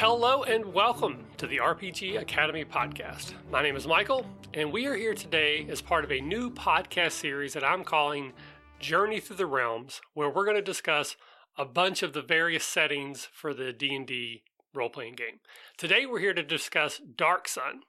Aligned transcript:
Hello 0.00 0.44
and 0.44 0.72
welcome 0.72 1.26
to 1.36 1.46
the 1.46 1.58
RPG 1.58 2.18
Academy 2.18 2.64
podcast. 2.64 3.34
My 3.52 3.62
name 3.62 3.76
is 3.76 3.86
Michael, 3.86 4.24
and 4.54 4.72
we 4.72 4.86
are 4.86 4.94
here 4.94 5.12
today 5.12 5.66
as 5.68 5.82
part 5.82 6.04
of 6.04 6.10
a 6.10 6.22
new 6.22 6.48
podcast 6.48 7.12
series 7.12 7.52
that 7.52 7.62
I'm 7.62 7.84
calling 7.84 8.32
Journey 8.78 9.20
Through 9.20 9.36
the 9.36 9.44
Realms, 9.44 10.00
where 10.14 10.30
we're 10.30 10.46
going 10.46 10.56
to 10.56 10.62
discuss 10.62 11.16
a 11.58 11.66
bunch 11.66 12.02
of 12.02 12.14
the 12.14 12.22
various 12.22 12.64
settings 12.64 13.28
for 13.30 13.52
the 13.52 13.74
D&D 13.74 14.42
role-playing 14.72 15.16
game. 15.16 15.40
Today 15.76 16.06
we're 16.06 16.20
here 16.20 16.32
to 16.32 16.42
discuss 16.42 16.98
Dark 16.98 17.46
Sun. 17.46 17.82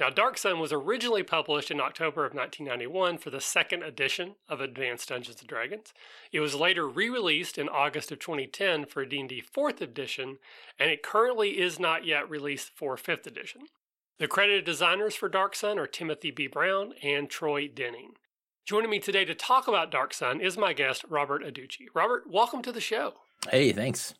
Now, 0.00 0.10
Dark 0.10 0.38
Sun 0.38 0.60
was 0.60 0.72
originally 0.72 1.24
published 1.24 1.70
in 1.70 1.80
October 1.80 2.24
of 2.24 2.32
1991 2.32 3.18
for 3.18 3.30
the 3.30 3.40
second 3.40 3.82
edition 3.82 4.36
of 4.48 4.60
Advanced 4.60 5.08
Dungeons 5.08 5.42
& 5.44 5.46
Dragons. 5.46 5.92
It 6.30 6.40
was 6.40 6.54
later 6.54 6.88
re-released 6.88 7.58
in 7.58 7.68
August 7.68 8.12
of 8.12 8.20
2010 8.20 8.86
for 8.86 9.04
D&D 9.04 9.42
4th 9.56 9.80
edition, 9.80 10.38
and 10.78 10.90
it 10.90 11.02
currently 11.02 11.58
is 11.58 11.80
not 11.80 12.06
yet 12.06 12.30
released 12.30 12.70
for 12.76 12.96
5th 12.96 13.26
edition. 13.26 13.62
The 14.18 14.28
credited 14.28 14.64
designers 14.64 15.16
for 15.16 15.28
Dark 15.28 15.56
Sun 15.56 15.78
are 15.78 15.86
Timothy 15.86 16.30
B. 16.30 16.46
Brown 16.46 16.94
and 17.02 17.28
Troy 17.28 17.68
Denning. 17.68 18.12
Joining 18.64 18.90
me 18.90 18.98
today 18.98 19.24
to 19.24 19.34
talk 19.34 19.66
about 19.66 19.90
Dark 19.90 20.12
Sun 20.12 20.40
is 20.40 20.58
my 20.58 20.72
guest, 20.72 21.04
Robert 21.08 21.42
Adducci. 21.42 21.86
Robert, 21.94 22.24
welcome 22.28 22.62
to 22.62 22.72
the 22.72 22.80
show. 22.80 23.14
Hey, 23.50 23.72
thanks. 23.72 24.14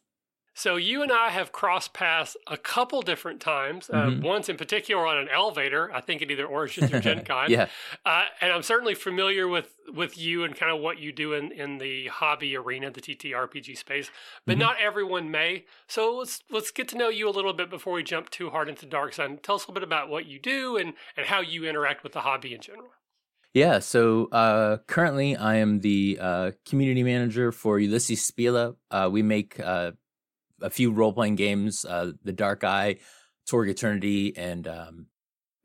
So 0.59 0.75
you 0.75 1.03
and 1.05 1.12
I 1.12 1.30
have 1.30 1.53
crossed 1.53 1.93
paths 1.93 2.37
a 2.48 2.57
couple 2.57 3.01
different 3.03 3.41
times. 3.41 3.89
Uh, 3.89 4.07
Mhm. 4.11 4.23
once 4.23 4.48
in 4.48 4.57
particular 4.57 5.07
on 5.07 5.17
an 5.17 5.29
elevator, 5.29 5.89
I 5.95 6.01
think 6.01 6.20
at 6.20 6.31
either 6.33 6.45
Origins 6.47 6.92
or 6.92 6.98
Gen 7.01 7.25
Con. 7.31 7.48
Yeah. 7.51 7.69
Uh, 8.05 8.25
and 8.41 8.53
I'm 8.53 8.62
certainly 8.64 8.95
familiar 8.95 9.47
with 9.47 9.75
with 9.92 10.19
you 10.19 10.42
and 10.45 10.56
kind 10.56 10.70
of 10.75 10.81
what 10.81 10.98
you 10.98 11.12
do 11.12 11.33
in, 11.33 11.53
in 11.53 11.79
the 11.79 12.09
hobby 12.09 12.56
arena, 12.56 12.91
the 12.91 13.01
TTRPG 13.01 13.75
space. 13.77 14.11
But 14.47 14.56
Mhm. 14.56 14.61
not 14.61 14.77
everyone 14.81 15.31
may. 15.31 15.64
So 15.86 16.17
let's 16.17 16.42
let's 16.51 16.73
get 16.73 16.89
to 16.89 16.97
know 16.98 17.09
you 17.09 17.29
a 17.29 17.31
little 17.39 17.53
bit 17.53 17.70
before 17.70 17.92
we 17.95 18.03
jump 18.03 18.29
too 18.29 18.51
hard 18.51 18.69
into 18.69 18.84
Dark 18.84 19.14
Sun. 19.14 19.39
Tell 19.45 19.55
us 19.55 19.62
a 19.62 19.70
little 19.70 19.75
bit 19.81 19.84
about 19.84 20.09
what 20.09 20.27
you 20.27 20.41
do 20.41 20.77
and 20.77 20.95
and 21.17 21.27
how 21.27 21.41
you 21.41 21.64
interact 21.67 22.03
with 22.03 22.12
the 22.14 22.23
hobby 22.23 22.53
in 22.53 22.61
general. 22.61 22.91
Yeah. 23.55 23.79
So 23.79 24.27
uh, 24.33 24.79
currently, 24.89 25.36
I 25.36 25.55
am 25.56 25.81
the 25.81 26.19
uh, 26.20 26.51
community 26.69 27.03
manager 27.05 27.53
for 27.53 27.79
Ulisses 27.79 28.19
Spiele. 28.29 28.77
Uh, 28.91 29.09
we 29.11 29.23
make 29.23 29.59
uh, 29.61 29.92
a 30.61 30.70
few 30.70 30.91
role 30.91 31.12
playing 31.12 31.37
games 31.37 31.84
uh, 31.84 32.12
The 32.25 32.33
Dark 32.33 32.64
Eye, 32.64 32.97
Torg 33.47 33.69
Eternity, 33.69 34.37
and 34.37 34.67
um, 34.67 35.06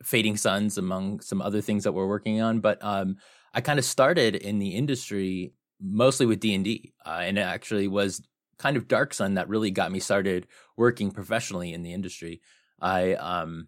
Fading 0.03 0.37
Suns, 0.37 0.77
among 0.77 1.19
some 1.21 1.41
other 1.41 1.61
things 1.61 1.83
that 1.83 1.93
we're 1.93 2.07
working 2.07 2.41
on. 2.41 2.59
But 2.59 2.83
um, 2.83 3.17
I 3.53 3.61
kind 3.61 3.79
of 3.79 3.85
started 3.85 4.35
in 4.35 4.59
the 4.59 4.75
industry 4.75 5.53
mostly 5.81 6.25
with 6.25 6.39
D&D. 6.39 6.93
Uh, 7.05 7.19
and 7.23 7.37
it 7.37 7.41
actually 7.41 7.87
was 7.87 8.21
kind 8.57 8.77
of 8.77 8.87
Dark 8.87 9.13
Sun 9.13 9.33
that 9.35 9.49
really 9.49 9.71
got 9.71 9.91
me 9.91 9.99
started 9.99 10.47
working 10.77 11.11
professionally 11.11 11.73
in 11.73 11.83
the 11.83 11.93
industry. 11.93 12.41
I 12.79 13.13
um, 13.15 13.67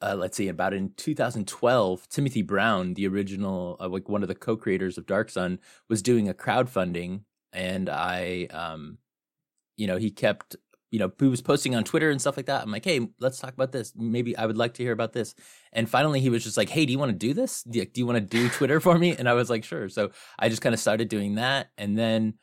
uh, 0.00 0.14
let's 0.14 0.36
see, 0.36 0.48
about 0.48 0.74
in 0.74 0.92
2012, 0.96 2.08
Timothy 2.08 2.42
Brown, 2.42 2.94
the 2.94 3.08
original, 3.08 3.76
uh, 3.80 3.88
like 3.88 4.08
one 4.08 4.22
of 4.22 4.28
the 4.28 4.34
co-creators 4.34 4.98
of 4.98 5.06
Dark 5.06 5.30
Sun, 5.30 5.58
was 5.88 6.02
doing 6.02 6.28
a 6.28 6.34
crowdfunding, 6.34 7.22
and 7.52 7.88
I, 7.88 8.46
um, 8.50 8.98
you 9.76 9.86
know, 9.86 9.96
he 9.96 10.10
kept, 10.10 10.56
you 10.90 10.98
know, 10.98 11.12
he 11.18 11.26
was 11.26 11.42
posting 11.42 11.74
on 11.74 11.84
Twitter 11.84 12.10
and 12.10 12.20
stuff 12.20 12.36
like 12.36 12.46
that. 12.46 12.62
I'm 12.62 12.70
like, 12.70 12.84
hey, 12.84 13.08
let's 13.20 13.38
talk 13.38 13.52
about 13.52 13.72
this. 13.72 13.92
Maybe 13.96 14.36
I 14.36 14.46
would 14.46 14.56
like 14.56 14.74
to 14.74 14.82
hear 14.82 14.92
about 14.92 15.12
this. 15.12 15.34
And 15.72 15.88
finally, 15.88 16.20
he 16.20 16.30
was 16.30 16.44
just 16.44 16.56
like, 16.56 16.68
hey, 16.68 16.86
do 16.86 16.92
you 16.92 16.98
want 16.98 17.10
to 17.10 17.18
do 17.18 17.34
this? 17.34 17.62
Do 17.62 17.78
you, 17.78 17.86
do 17.86 18.00
you 18.00 18.06
want 18.06 18.18
to 18.18 18.24
do 18.24 18.48
Twitter 18.48 18.80
for 18.86 18.98
me? 18.98 19.16
And 19.16 19.28
I 19.28 19.34
was 19.34 19.50
like, 19.50 19.64
sure. 19.64 19.88
So 19.88 20.10
I 20.38 20.48
just 20.48 20.62
kind 20.62 20.74
of 20.74 20.80
started 20.80 21.08
doing 21.08 21.36
that, 21.36 21.68
and 21.78 21.98
then. 21.98 22.34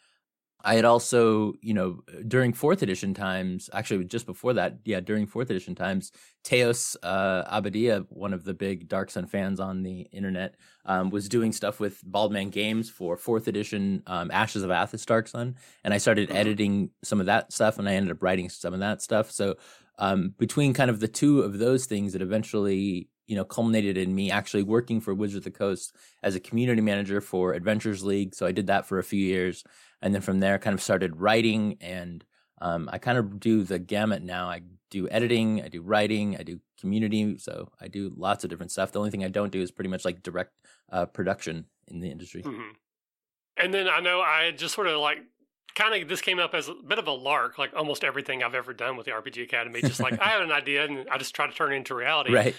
I 0.65 0.75
had 0.75 0.85
also, 0.85 1.55
you 1.61 1.73
know, 1.73 1.99
during 2.25 2.53
fourth 2.53 2.81
edition 2.81 3.13
times, 3.13 3.69
actually 3.73 4.05
just 4.05 4.25
before 4.25 4.53
that, 4.53 4.77
yeah, 4.85 5.01
during 5.01 5.27
fourth 5.27 5.49
edition 5.49 5.75
times, 5.75 6.11
Teos 6.43 6.95
uh, 7.03 7.43
Abadia, 7.43 8.05
one 8.09 8.33
of 8.33 8.45
the 8.45 8.53
big 8.53 8.87
Dark 8.87 9.11
Sun 9.11 9.27
fans 9.27 9.59
on 9.59 9.83
the 9.83 10.01
internet, 10.13 10.55
um, 10.85 11.09
was 11.09 11.27
doing 11.27 11.51
stuff 11.51 11.81
with 11.81 12.01
Baldman 12.05 12.49
Games 12.49 12.89
for 12.89 13.17
fourth 13.17 13.47
edition 13.49 14.03
um, 14.07 14.31
Ashes 14.31 14.63
of 14.63 14.69
Athas 14.69 15.05
Dark 15.05 15.27
Sun, 15.27 15.55
and 15.83 15.93
I 15.93 15.97
started 15.97 16.31
editing 16.31 16.91
some 17.03 17.19
of 17.19 17.25
that 17.25 17.51
stuff, 17.51 17.77
and 17.77 17.89
I 17.89 17.95
ended 17.95 18.11
up 18.11 18.23
writing 18.23 18.47
some 18.49 18.73
of 18.73 18.79
that 18.79 19.01
stuff. 19.01 19.31
So 19.31 19.55
um, 19.99 20.33
between 20.37 20.73
kind 20.73 20.89
of 20.89 21.01
the 21.01 21.07
two 21.09 21.41
of 21.41 21.59
those 21.59 21.85
things, 21.85 22.15
it 22.15 22.21
eventually 22.21 23.09
you 23.27 23.35
know 23.35 23.45
culminated 23.45 23.97
in 23.97 24.13
me 24.13 24.31
actually 24.31 24.63
working 24.63 24.99
for 25.01 25.13
Wizards 25.13 25.45
of 25.45 25.53
the 25.53 25.57
Coast 25.57 25.95
as 26.21 26.35
a 26.35 26.39
community 26.39 26.81
manager 26.81 27.21
for 27.21 27.53
Adventures 27.53 28.03
League. 28.03 28.35
So 28.35 28.45
I 28.45 28.51
did 28.51 28.67
that 28.67 28.85
for 28.85 28.99
a 28.99 29.03
few 29.03 29.23
years, 29.23 29.63
and 30.01 30.13
then 30.13 30.21
from 30.21 30.39
there, 30.39 30.59
kind 30.59 30.73
of 30.73 30.81
started 30.81 31.19
writing 31.19 31.77
and 31.81 32.23
um, 32.63 32.89
I 32.91 32.97
kind 32.97 33.17
of 33.17 33.41
do 33.41 33.63
the 33.63 33.77
gamut 33.77 34.23
now. 34.23 34.47
I 34.49 34.61
do 34.89 35.09
editing, 35.09 35.61
I 35.61 35.67
do 35.67 35.81
writing, 35.81 36.37
I 36.37 36.43
do 36.43 36.59
community. 36.79 37.37
So 37.37 37.69
I 37.81 37.89
do 37.89 38.13
lots 38.15 38.45
of 38.45 38.49
different 38.49 38.71
stuff. 38.71 38.93
The 38.93 38.99
only 38.99 39.11
thing 39.11 39.23
I 39.23 39.27
don't 39.27 39.51
do 39.51 39.61
is 39.61 39.69
pretty 39.69 39.89
much 39.89 40.05
like 40.05 40.23
direct 40.23 40.53
uh, 40.89 41.05
production 41.07 41.65
in 41.89 41.99
the 41.99 42.09
industry. 42.09 42.41
hmm 42.41 42.69
And 43.57 43.73
then 43.73 43.89
I 43.89 43.99
know 43.99 44.21
I 44.21 44.51
just 44.51 44.75
sort 44.75 44.87
of 44.87 44.99
like 44.99 45.17
kind 45.75 46.01
of 46.01 46.07
this 46.07 46.21
came 46.21 46.39
up 46.39 46.53
as 46.53 46.69
a 46.69 46.73
bit 46.73 46.99
of 46.99 47.07
a 47.07 47.11
lark, 47.11 47.57
like 47.57 47.73
almost 47.75 48.05
everything 48.05 48.43
I've 48.43 48.55
ever 48.55 48.73
done 48.73 48.95
with 48.95 49.07
the 49.07 49.11
RPG 49.11 49.43
Academy. 49.43 49.81
Just 49.81 49.99
like 49.99 50.19
I 50.21 50.29
had 50.29 50.41
an 50.41 50.51
idea 50.51 50.85
and 50.85 51.09
I 51.09 51.17
just 51.17 51.35
try 51.35 51.47
to 51.47 51.53
turn 51.53 51.73
it 51.73 51.75
into 51.75 51.95
reality. 51.95 52.33
Right. 52.33 52.55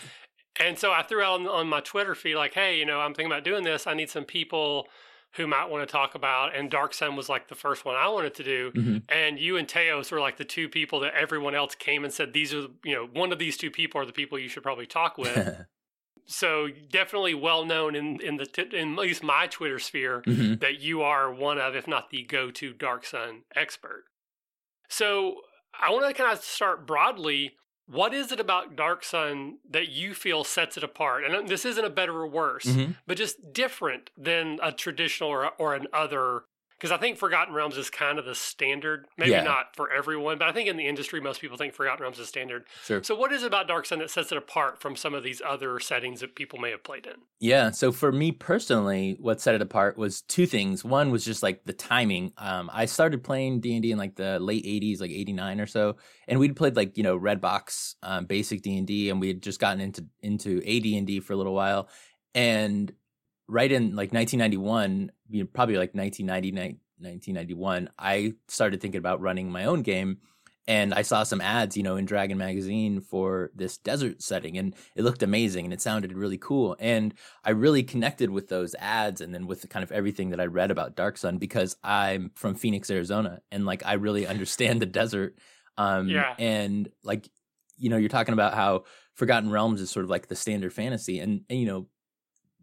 And 0.59 0.79
so 0.79 0.93
I 0.93 1.03
threw 1.03 1.23
out 1.23 1.41
on, 1.41 1.49
on 1.49 1.69
my 1.69 1.81
Twitter 1.81 2.15
feed, 2.15 2.37
like, 2.37 2.55
hey, 2.55 2.79
you 2.79 2.87
know, 2.87 3.01
I'm 3.01 3.13
thinking 3.15 3.33
about 3.33 3.45
doing 3.45 3.65
this. 3.65 3.87
I 3.87 3.95
need 3.95 4.11
some 4.11 4.25
people 4.25 4.87
who 5.33 5.49
might 5.49 5.69
want 5.69 5.87
to 5.87 5.91
talk 5.93 6.15
about. 6.15 6.55
And 6.55 6.71
Dark 6.71 6.95
Sun 6.95 7.17
was 7.17 7.29
like 7.29 7.49
the 7.49 7.57
first 7.57 7.85
one 7.85 7.97
I 7.97 8.07
wanted 8.09 8.35
to 8.35 8.45
do. 8.45 8.71
hmm 8.73 8.99
And 9.09 9.39
you 9.39 9.57
and 9.57 9.69
Teos 9.69 10.13
were 10.13 10.21
like 10.21 10.37
the 10.37 10.45
two 10.45 10.69
people 10.69 11.01
that 11.01 11.15
everyone 11.15 11.55
else 11.57 11.75
came 11.75 12.05
and 12.05 12.13
said, 12.13 12.33
these 12.33 12.55
are, 12.55 12.67
you 12.85 12.95
know, 12.95 13.07
one 13.13 13.33
of 13.33 13.39
these 13.41 13.57
two 13.57 13.71
people 13.71 14.01
are 14.01 14.07
the 14.07 14.13
people 14.13 14.39
you 14.39 14.49
should 14.49 14.63
probably 14.63 14.87
talk 14.87 15.19
with. 15.19 15.67
so 16.27 16.69
definitely 16.91 17.35
well 17.35 17.65
known 17.65 17.95
in, 17.97 18.21
in 18.21 18.37
the, 18.37 18.47
t- 18.47 18.63
in 18.73 18.93
at 18.93 18.99
least 18.99 19.23
my 19.23 19.47
Twitter 19.47 19.79
sphere 19.79 20.23
hmm 20.25 20.55
that 20.61 20.81
you 20.81 21.03
are 21.03 21.33
one 21.33 21.59
of, 21.59 21.75
if 21.75 21.89
not 21.89 22.11
the 22.11 22.23
go 22.23 22.51
to 22.53 22.73
Dark 22.73 23.05
Sun 23.05 23.43
expert. 23.57 24.05
So 24.89 25.41
I 25.79 25.91
want 25.91 26.07
to 26.07 26.15
kind 26.15 26.33
of 26.33 26.43
start 26.45 26.87
broadly. 26.87 27.57
What 27.87 28.15
is 28.15 28.33
it 28.33 28.41
about 28.41 28.77
Dark 28.77 29.05
Sun 29.05 29.59
that 29.71 29.89
you 29.89 30.15
feel 30.15 30.43
sets 30.43 30.77
it 30.77 30.85
apart? 30.85 31.25
And 31.25 31.49
this 31.49 31.65
isn't 31.65 31.85
a 31.85 31.91
better 31.91 32.15
or 32.17 32.27
worse, 32.27 32.65
hmm 32.65 32.93
but 33.07 33.19
just 33.19 33.53
different 33.53 34.11
than 34.17 34.59
a 34.63 34.73
traditional 34.73 35.29
or, 35.29 35.51
or 35.59 35.75
an 35.75 35.87
other. 35.93 36.45
Because 36.85 36.99
I 36.99 37.01
think 37.01 37.17
Forgotten 37.17 37.55
Realms 37.55 37.79
is 37.79 37.89
kind 37.89 38.19
of 38.19 38.27
the 38.27 38.35
standard. 38.35 39.07
Maybe 39.17 39.31
Yeah. 39.31 39.43
not 39.43 39.75
for 39.75 39.91
everyone, 39.91 40.37
but 40.37 40.49
I 40.49 40.53
think 40.53 40.69
in 40.69 40.77
the 40.77 40.87
industry, 40.87 41.19
most 41.19 41.41
people 41.41 41.57
think 41.57 41.73
Forgotten 41.73 42.03
Realms 42.03 42.19
is 42.19 42.29
standard. 42.29 42.67
Sure. 42.85 43.03
So, 43.03 43.15
what 43.15 43.33
is 43.33 43.43
it 43.43 43.47
about 43.47 43.67
Dark 43.67 43.87
Sun 43.87 44.01
that 44.01 44.11
sets 44.11 44.31
it 44.33 44.37
apart 44.37 44.83
from 44.83 44.95
some 44.95 45.15
of 45.15 45.23
these 45.23 45.41
other 45.41 45.81
settings 45.81 46.21
that 46.21 46.35
people 46.35 46.59
may 46.59 46.71
have 46.73 46.85
played 46.85 47.07
in? 47.07 47.15
Yeah. 47.41 47.71
So 47.71 47.91
for 47.91 48.13
me 48.13 48.33
personally, 48.33 49.17
what 49.19 49.41
set 49.41 49.55
it 49.55 49.63
apart 49.63 49.97
was 49.97 50.21
two 50.21 50.45
things. 50.45 50.85
One 50.85 51.11
was 51.11 51.25
just 51.25 51.43
like 51.43 51.65
the 51.65 51.73
timing. 51.73 52.35
Um, 52.37 52.69
I 52.71 52.85
started 52.85 53.25
playing 53.25 53.61
D 53.61 53.73
and 53.73 53.83
D 53.83 53.91
in 53.91 53.97
like 53.97 54.17
the 54.17 54.39
late 54.39 54.67
'80s, 54.67 55.01
like 55.01 55.11
'89 55.11 55.61
or 55.63 55.67
so, 55.67 55.97
and 56.29 56.39
we'd 56.39 56.55
played 56.55 56.77
like 56.77 56.99
you 56.99 57.03
know 57.03 57.19
Redbox, 57.19 57.95
um, 58.03 58.27
basic 58.27 58.61
D 58.61 58.77
and 58.77 58.87
D, 58.87 59.09
and 59.09 59.23
we 59.23 59.29
had 59.29 59.43
just 59.43 59.59
gotten 59.59 59.81
into 59.81 60.05
into 60.23 60.59
AD 60.59 60.85
and 60.99 61.07
D 61.07 61.21
for 61.21 61.33
a 61.33 61.37
little 61.37 61.55
while, 61.55 61.89
and 62.35 62.93
right 63.49 63.71
in 63.71 63.97
like 63.97 64.13
1991, 64.13 65.13
you 65.29 65.43
know, 65.43 65.49
probably 65.53 65.77
like 65.77 65.95
1990, 65.95 66.79
1991, 66.99 67.91
I 67.99 68.35
started 68.49 68.81
thinking 68.81 68.99
about 68.99 69.21
running 69.21 69.51
my 69.51 69.65
own 69.65 69.83
game. 69.83 70.19
And 70.67 70.95
I 70.95 71.03
saw 71.03 71.25
some 71.25 71.43
ads, 71.43 71.77
you 71.77 71.83
know, 71.83 71.97
in 71.97 72.07
Dragon 72.07 72.39
Magazine 72.39 73.03
for 73.03 73.51
this 73.55 73.77
desert 73.77 74.23
setting, 74.23 74.57
and 74.57 74.75
it 74.97 75.03
looked 75.03 75.23
amazing 75.23 75.67
and 75.67 75.75
it 75.75 75.83
sounded 75.83 76.15
really 76.15 76.39
cool. 76.39 76.75
And 76.81 77.13
I 77.45 77.51
really 77.51 77.83
connected 77.83 78.31
with 78.31 78.49
those 78.49 78.75
ads 78.79 79.21
and 79.21 79.35
then 79.35 79.47
with 79.47 79.69
kind 79.69 79.83
of 79.83 79.93
everything 79.93 80.31
that 80.31 80.41
I 80.41 80.47
read 80.47 80.71
about 80.71 80.97
Dark 80.97 81.19
Sun 81.19 81.37
because 81.37 81.77
I'm 81.85 82.31
from 82.35 82.55
Phoenix, 82.55 82.91
Arizona, 82.91 83.43
and 83.53 83.67
like 83.67 83.85
I 83.85 83.95
really 83.95 84.27
understand 84.35 84.81
the 84.81 84.87
desert. 84.87 85.37
Um, 85.77 86.09
Yeah. 86.09 86.35
And 86.39 86.89
like, 87.03 87.29
you 87.77 87.91
know, 87.91 87.99
you're 87.99 88.09
talking 88.09 88.33
about 88.33 88.55
how 88.55 88.85
Forgotten 89.17 89.51
Realms 89.51 89.83
is 89.83 89.91
sort 89.91 90.05
of 90.05 90.11
like 90.11 90.29
the 90.29 90.37
standard 90.37 90.73
fantasy, 90.73 91.19
and, 91.19 91.43
and 91.51 91.61
you 91.61 91.67
know, 91.67 91.89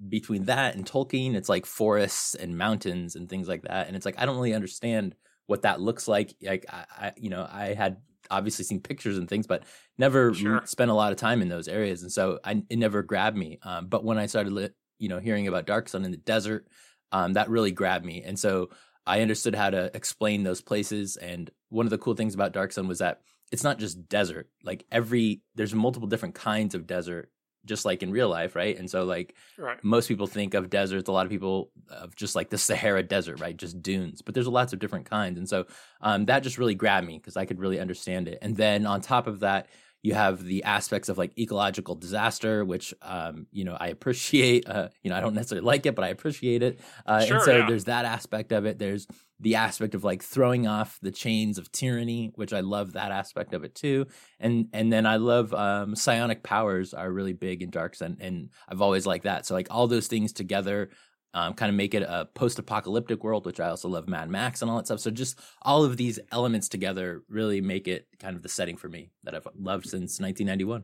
between 0.10 0.46
that 0.46 0.76
and 0.76 0.86
Tolkien, 0.86 1.36
it's 1.36 1.50
like 1.50 1.66
forests 1.66 2.36
and 2.36 2.58
mountains 2.58 3.16
and 3.16 3.30
things 3.30 3.48
like 3.48 3.64
that. 3.64 3.88
And 3.88 3.96
it's 3.96 4.06
like 4.06 4.16
I 4.18 4.26
don't 4.26 4.36
really 4.36 4.54
understand 4.54 5.16
what 5.48 5.64
that 5.64 5.82
looks 5.82 6.08
like. 6.08 6.34
Like 6.42 6.66
I, 6.70 6.86
I 6.98 7.12
you 7.18 7.30
know, 7.30 7.48
I 7.50 7.74
had 7.74 7.98
obviously 8.30 8.66
seen 8.66 8.80
pictures 8.82 9.18
and 9.18 9.28
things, 9.28 9.48
but 9.48 9.64
never 9.98 10.34
Sure. 10.34 10.62
spent 10.66 10.92
a 10.92 10.96
lot 10.96 11.12
of 11.12 11.18
time 11.18 11.42
in 11.42 11.50
those 11.50 11.68
areas, 11.68 12.02
and 12.02 12.12
so 12.12 12.40
I, 12.44 12.64
it 12.70 12.78
never 12.78 13.04
grabbed 13.04 13.38
me. 13.38 13.60
Um, 13.64 13.88
but 13.88 14.04
when 14.04 14.18
I 14.18 14.26
started, 14.28 14.54
li- 14.54 14.70
you 15.00 15.10
know, 15.10 15.20
hearing 15.20 15.48
about 15.48 15.66
Dark 15.66 15.90
Sun 15.90 16.06
in 16.06 16.12
the 16.12 16.18
desert, 16.18 16.68
um, 17.12 17.34
that 17.34 17.50
really 17.50 17.72
grabbed 17.72 18.06
me, 18.06 18.24
and 18.24 18.40
so 18.40 18.70
I 19.06 19.22
understood 19.22 19.56
how 19.56 19.70
to 19.70 19.92
explain 19.96 20.44
those 20.44 20.62
places. 20.62 21.18
And 21.18 21.50
one 21.70 21.86
of 21.86 21.90
the 21.90 21.98
cool 21.98 22.16
things 22.16 22.36
about 22.36 22.54
Dark 22.54 22.72
Sun 22.72 22.88
was 22.88 23.00
that 23.00 23.22
it's 23.52 23.64
not 23.64 23.80
just 23.80 24.08
desert. 24.08 24.50
Like 24.64 24.86
every 24.92 25.42
there's 25.56 25.74
multiple 25.74 26.08
different 26.08 26.36
kinds 26.36 26.76
of 26.76 26.88
desert 26.88 27.30
just 27.66 27.86
like 27.86 28.02
in 28.04 28.12
real 28.12 28.30
life, 28.30 28.56
right? 28.56 28.78
And 28.78 28.90
so 28.90 29.04
like 29.04 29.36
Right. 29.58 29.82
most 29.84 30.08
people 30.08 30.28
think 30.28 30.54
of 30.54 30.70
deserts. 30.70 31.08
A 31.10 31.12
lot 31.12 31.26
of 31.26 31.32
people 31.32 31.72
of 31.90 32.16
just 32.16 32.36
like 32.36 32.50
the 32.50 32.58
Sahara 32.58 33.04
Desert, 33.04 33.40
right? 33.40 33.56
Just 33.56 33.82
dunes. 33.82 34.22
But 34.22 34.34
there's 34.34 34.48
lots 34.48 34.74
of 34.74 34.80
different 34.80 35.10
kinds, 35.10 35.38
and 35.38 35.48
so 35.48 35.66
um, 36.02 36.26
that 36.26 36.44
just 36.44 36.58
really 36.58 36.76
grabbed 36.76 37.08
me 37.08 37.18
because 37.18 37.38
I 37.38 37.46
could 37.46 37.60
really 37.60 37.80
understand 37.80 38.28
it. 38.28 38.40
And 38.42 38.56
then 38.56 38.86
on 38.86 39.02
top 39.02 39.28
of 39.28 39.42
that, 39.42 39.68
you 40.04 40.14
have 40.16 40.44
the 40.44 40.64
aspects 40.64 41.10
of 41.10 41.18
like 41.18 41.38
ecological 41.38 41.96
disaster, 41.96 42.66
which 42.66 42.94
um, 43.02 43.48
you 43.52 43.64
know 43.64 43.78
I 43.80 43.88
appreciate. 43.88 44.68
Uh, 44.68 44.90
you 45.04 45.10
know, 45.10 45.16
I 45.18 45.22
don't 45.22 45.36
necessarily 45.36 45.66
like 45.66 45.86
it, 45.86 45.96
but 45.96 46.04
I 46.04 46.10
appreciate 46.10 46.64
it. 46.64 46.80
Uh, 47.06 47.26
Sure, 47.26 47.38
and 47.38 47.46
so 47.46 47.58
yeah. 47.58 47.68
there's 47.68 47.86
that 47.86 48.06
aspect 48.06 48.52
of 48.52 48.66
it. 48.66 48.80
There's 48.80 49.08
the 49.40 49.56
aspect 49.56 49.96
of 49.96 50.04
like 50.04 50.24
throwing 50.24 50.68
off 50.68 51.00
the 51.02 51.12
chains 51.12 51.58
of 51.58 51.72
tyranny, 51.72 52.32
which 52.36 52.54
I 52.54 52.62
love 52.62 52.94
that 52.94 53.12
aspect 53.12 53.54
of 53.54 53.64
it 53.64 53.76
too. 53.76 54.08
And 54.40 54.68
and 54.74 54.92
then 54.92 55.06
I 55.06 55.18
love 55.18 55.54
um, 55.54 55.96
psionic 55.96 56.44
powers 56.44 56.94
are 56.94 57.12
really 57.12 57.34
big 57.34 57.62
in 57.62 57.70
Dark 57.70 57.96
Sun, 57.96 58.18
and 58.20 58.50
I've 58.68 58.82
always 58.82 59.06
liked 59.06 59.26
that. 59.26 59.46
So 59.46 59.54
like 59.54 59.68
all 59.70 59.88
those 59.88 60.08
things 60.08 60.34
together. 60.34 60.90
Um, 61.34 61.54
kind 61.54 61.70
of 61.70 61.76
make 61.76 61.94
it 61.94 62.04
a 62.04 62.26
post-apocalyptic 62.34 63.24
world, 63.24 63.46
which 63.46 63.62
I 63.62 63.70
also 63.70 63.88
love 63.88 64.10
Mad 64.10 64.30
Max 64.30 64.62
and 64.62 64.70
all 64.70 64.78
that 64.78 64.88
stuff. 64.88 65.00
So 65.00 65.12
just 65.12 65.40
all 65.62 65.86
of 65.86 65.96
these 65.96 66.20
elements 66.32 66.68
together 66.68 67.24
really 67.30 67.62
make 67.62 67.88
it 67.88 68.08
kind 68.20 68.36
of 68.36 68.44
the 68.44 68.50
setting 68.50 68.76
for 68.76 68.90
me 68.90 69.12
that 69.24 69.34
I've 69.34 69.48
loved 69.58 69.86
since 69.86 70.20
1991. 70.20 70.84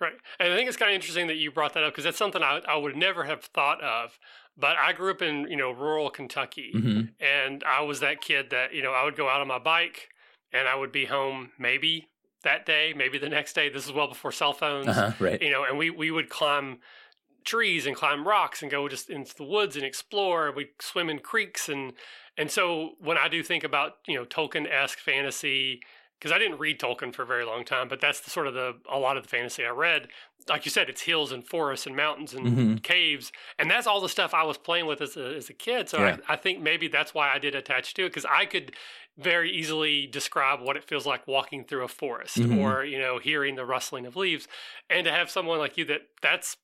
Right. 0.00 0.14
And 0.38 0.52
I 0.52 0.56
think 0.56 0.68
it's 0.68 0.76
kind 0.78 0.90
of 0.90 0.94
interesting 0.94 1.26
that 1.26 1.36
you 1.36 1.50
brought 1.50 1.74
that 1.74 1.84
up 1.84 1.92
because 1.92 2.04
that's 2.04 2.16
something 2.16 2.42
I, 2.42 2.62
I 2.66 2.76
would 2.76 2.96
never 2.96 3.24
have 3.24 3.44
thought 3.44 3.82
of. 3.82 4.18
But 4.56 4.76
I 4.78 4.92
grew 4.92 5.10
up 5.10 5.22
in, 5.22 5.46
you 5.48 5.56
know, 5.56 5.70
rural 5.70 6.10
Kentucky 6.10 6.70
hmm 6.72 7.02
and 7.20 7.62
I 7.64 7.82
was 7.82 8.00
that 8.00 8.20
kid 8.22 8.50
that, 8.50 8.72
you 8.74 8.82
know, 8.82 8.92
I 8.92 9.04
would 9.04 9.16
go 9.16 9.28
out 9.28 9.40
on 9.42 9.48
my 9.48 9.58
bike 9.58 10.08
and 10.52 10.66
I 10.66 10.74
would 10.74 10.90
be 10.90 11.04
home 11.04 11.52
maybe 11.58 12.08
that 12.44 12.64
day, 12.64 12.94
maybe 12.96 13.18
the 13.18 13.28
next 13.28 13.52
day. 13.52 13.68
This 13.68 13.84
is 13.86 13.92
well 13.92 14.08
before 14.08 14.32
cell 14.32 14.54
phones. 14.54 14.88
Uh-huh, 14.88 15.12
right. 15.18 15.40
You 15.42 15.50
know, 15.50 15.64
and 15.64 15.76
we, 15.76 15.90
we 15.90 16.10
would 16.10 16.30
climb 16.30 16.78
trees 17.44 17.86
and 17.86 17.96
climb 17.96 18.26
rocks 18.26 18.62
and 18.62 18.70
go 18.70 18.88
just 18.88 19.10
into 19.10 19.34
the 19.34 19.44
woods 19.44 19.76
and 19.76 19.84
explore. 19.84 20.52
We'd 20.52 20.70
swim 20.80 21.08
in 21.10 21.18
creeks 21.20 21.68
and 21.68 21.92
and 22.36 22.50
so 22.50 22.92
when 23.00 23.18
I 23.18 23.28
do 23.28 23.42
think 23.42 23.64
about, 23.64 23.98
you 24.06 24.14
know, 24.14 24.24
Tolkien 24.24 24.70
esque 24.70 24.98
fantasy, 24.98 25.80
because 26.18 26.32
I 26.32 26.38
didn't 26.38 26.58
read 26.58 26.80
Tolkien 26.80 27.14
for 27.14 27.22
a 27.22 27.26
very 27.26 27.44
long 27.44 27.64
time, 27.64 27.88
but 27.88 28.00
that's 28.00 28.20
the 28.20 28.30
sort 28.30 28.46
of 28.46 28.54
the 28.54 28.78
a 28.88 28.98
lot 28.98 29.16
of 29.16 29.24
the 29.24 29.28
fantasy 29.28 29.64
I 29.64 29.70
read. 29.70 30.08
Like 30.48 30.64
you 30.64 30.70
said, 30.70 30.88
it's 30.88 31.02
hills 31.02 31.32
and 31.32 31.46
forests 31.46 31.86
and 31.86 31.96
mountains 31.96 32.32
and 32.34 32.56
Mhm. 32.56 32.82
caves, 32.82 33.30
and 33.58 33.70
that's 33.70 33.86
all 33.86 34.00
the 34.00 34.08
stuff 34.08 34.32
I 34.32 34.42
was 34.44 34.56
playing 34.56 34.86
with 34.86 35.00
as 35.02 35.16
a, 35.16 35.36
as 35.36 35.50
a 35.50 35.54
kid. 35.54 35.88
So 35.90 35.98
Yeah. 35.98 36.16
I, 36.28 36.34
I 36.34 36.36
think 36.36 36.60
maybe 36.60 36.88
that's 36.88 37.12
why 37.14 37.30
I 37.32 37.38
did 37.38 37.54
attach 37.54 37.92
to 37.94 38.04
it 38.06 38.08
because 38.10 38.24
I 38.24 38.46
could 38.46 38.74
very 39.18 39.50
easily 39.50 40.06
describe 40.06 40.60
what 40.60 40.76
it 40.76 40.84
feels 40.84 41.04
like 41.06 41.26
walking 41.26 41.64
through 41.64 41.84
a 41.84 41.88
forest 41.88 42.36
Mhm. 42.36 42.56
or 42.56 42.84
you 42.84 42.98
know 42.98 43.18
hearing 43.18 43.56
the 43.56 43.66
rustling 43.66 44.06
of 44.06 44.16
leaves, 44.16 44.48
and 44.88 45.04
to 45.04 45.12
have 45.12 45.30
someone 45.30 45.58
like 45.58 45.76
you 45.76 45.84
that 45.86 46.02
that's 46.22 46.56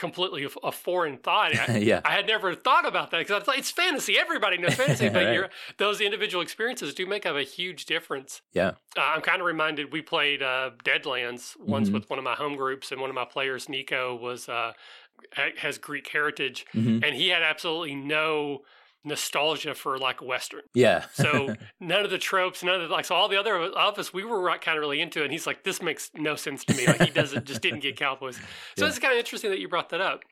completely 0.00 0.44
a, 0.44 0.48
a 0.66 0.72
foreign 0.72 1.18
thought. 1.18 1.54
I, 1.56 1.76
yeah. 1.90 2.00
I 2.04 2.12
had 2.12 2.26
never 2.26 2.54
thought 2.54 2.86
about 2.86 3.10
that 3.12 3.18
because 3.18 3.42
I 3.42 3.50
like, 3.50 3.58
it's 3.60 3.70
fantasy. 3.70 4.18
Everybody 4.18 4.58
knows 4.58 4.74
fantasy, 4.74 5.08
but 5.16 5.24
Right. 5.24 5.50
those 5.76 6.00
individual 6.00 6.42
experiences 6.42 6.92
do 6.94 7.06
make 7.06 7.24
up 7.26 7.36
a 7.36 7.42
huge 7.42 7.84
difference. 7.86 8.40
Yeah. 8.52 8.72
Uh, 8.96 9.02
I'm 9.14 9.20
kind 9.20 9.40
of 9.40 9.46
reminded 9.46 9.92
we 9.92 10.02
played 10.02 10.42
uh, 10.42 10.70
Deadlands 10.84 11.54
once 11.60 11.90
Mhm. 11.90 11.92
with 11.94 12.10
one 12.10 12.18
of 12.18 12.24
my 12.24 12.34
home 12.34 12.56
groups, 12.56 12.90
and 12.90 13.00
one 13.00 13.10
of 13.10 13.14
my 13.14 13.24
players, 13.26 13.68
Nico, 13.68 14.16
was 14.16 14.48
uh, 14.48 14.72
has 15.58 15.78
Greek 15.78 16.08
heritage, 16.08 16.64
hmm 16.72 17.00
and 17.04 17.14
he 17.14 17.28
had 17.28 17.42
absolutely 17.42 17.94
no 17.94 18.62
nostalgia 19.04 19.74
for 19.74 19.98
like 19.98 20.20
Western. 20.22 20.62
Yeah. 20.74 21.04
So 21.12 21.54
none 21.80 22.04
of 22.04 22.10
the 22.10 22.18
tropes, 22.18 22.62
none 22.62 22.80
of 22.80 22.88
the, 22.88 22.94
like 22.94 23.04
so 23.04 23.14
all 23.14 23.28
the 23.28 23.38
other 23.38 23.56
of 23.56 23.98
us, 23.98 24.12
we 24.12 24.24
were 24.24 24.42
kind 24.58 24.76
of 24.76 24.80
really 24.82 25.00
into 25.00 25.20
it. 25.20 25.24
And 25.24 25.32
he's 25.32 25.46
like, 25.46 25.64
this 25.64 25.80
makes 25.82 26.10
no 26.14 26.36
sense 26.36 26.64
to 26.66 26.74
me. 26.74 26.86
Like 26.86 27.00
he 27.02 27.10
doesn't 27.10 27.44
just 27.46 27.62
didn't 27.62 27.80
get 27.80 27.96
cowboys. 27.96 28.36
So 28.76 28.84
Yeah. 28.84 28.88
it's 28.88 28.98
kind 28.98 29.12
of 29.12 29.18
interesting 29.18 29.50
that 29.50 29.58
you 29.60 29.68
brought 29.68 29.88
that 29.90 30.00
up. 30.00 30.22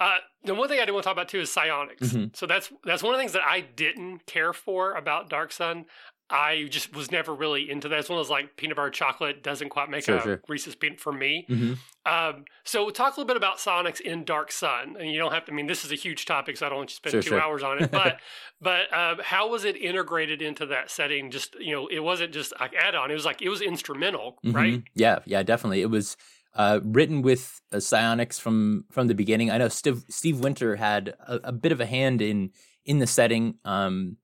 Uh, 0.00 0.18
the 0.44 0.54
one 0.54 0.68
thing 0.68 0.80
I 0.80 0.84
do 0.84 0.92
want 0.92 1.04
to 1.04 1.08
talk 1.08 1.14
about 1.14 1.28
too 1.28 1.40
is 1.40 1.50
psionics. 1.52 2.08
Mhm. 2.12 2.34
So 2.36 2.46
that's 2.46 2.72
that's 2.84 3.02
one 3.02 3.14
of 3.14 3.18
the 3.18 3.22
things 3.22 3.32
that 3.32 3.42
I 3.44 3.60
didn't 3.60 4.26
care 4.26 4.52
for 4.52 4.92
about 4.94 5.28
Dark 5.28 5.52
Sun. 5.52 5.86
I 6.32 6.66
just 6.70 6.94
was 6.96 7.10
never 7.10 7.34
really 7.34 7.70
into 7.70 7.88
that. 7.88 7.98
It's 7.98 8.08
one 8.08 8.18
of 8.18 8.24
those 8.24 8.30
like 8.30 8.56
peanut 8.56 8.76
butter 8.76 8.90
chocolate 8.90 9.42
doesn't 9.42 9.68
quite 9.68 9.90
make 9.90 10.04
Sure, 10.04 10.16
a 10.16 10.22
sure. 10.22 10.42
Reese's 10.48 10.74
peanut 10.74 10.98
for 11.00 11.12
me. 11.12 11.44
hmm 11.48 11.74
Um, 12.04 12.44
so 12.64 12.90
talk 12.90 13.16
a 13.16 13.20
little 13.20 13.28
bit 13.28 13.36
about 13.36 13.60
psionics 13.60 14.00
in 14.00 14.24
Dark 14.24 14.50
Sun, 14.50 14.96
and 14.98 15.10
you 15.10 15.18
don't 15.18 15.32
have 15.32 15.44
to. 15.44 15.52
I 15.52 15.54
mean, 15.54 15.66
this 15.68 15.84
is 15.84 15.92
a 15.92 15.94
huge 15.94 16.24
topic, 16.24 16.56
so 16.56 16.66
I 16.66 16.68
don't 16.68 16.78
want 16.78 16.90
you 16.90 16.94
to 16.94 17.08
spend 17.10 17.24
Sure, 17.24 17.38
two 17.38 17.38
hours 17.38 17.62
on 17.62 17.82
it. 17.82 17.92
But 17.92 18.18
but 18.60 18.92
um, 18.92 19.18
how 19.22 19.48
was 19.48 19.64
it 19.64 19.76
integrated 19.76 20.42
into 20.42 20.66
that 20.66 20.90
setting? 20.90 21.30
Just 21.30 21.54
you 21.60 21.74
know, 21.74 21.86
it 21.86 22.00
wasn't 22.00 22.32
just 22.32 22.52
like 22.58 22.74
add 22.74 22.94
on. 22.94 23.10
It 23.10 23.14
was 23.14 23.24
like 23.24 23.40
it 23.42 23.48
was 23.48 23.60
instrumental, 23.60 24.38
right? 24.44 24.80
Mhm. 24.80 24.84
Yeah, 24.94 25.20
yeah, 25.26 25.42
definitely. 25.42 25.82
It 25.82 25.90
was 25.90 26.16
uh, 26.54 26.80
written 26.82 27.22
with 27.22 27.60
uh, 27.72 27.78
psionics 27.80 28.38
from 28.38 28.84
from 28.90 29.06
the 29.06 29.14
beginning. 29.14 29.50
I 29.50 29.58
know 29.58 29.68
Steve 29.68 30.02
Steve 30.08 30.40
Winter 30.40 30.76
had 30.76 31.14
a, 31.26 31.40
a 31.44 31.52
bit 31.52 31.72
of 31.72 31.80
a 31.80 31.86
hand 31.86 32.20
in 32.20 32.50
in 32.84 32.98
the 32.98 33.06
setting, 33.06 33.58
um, 33.64 34.16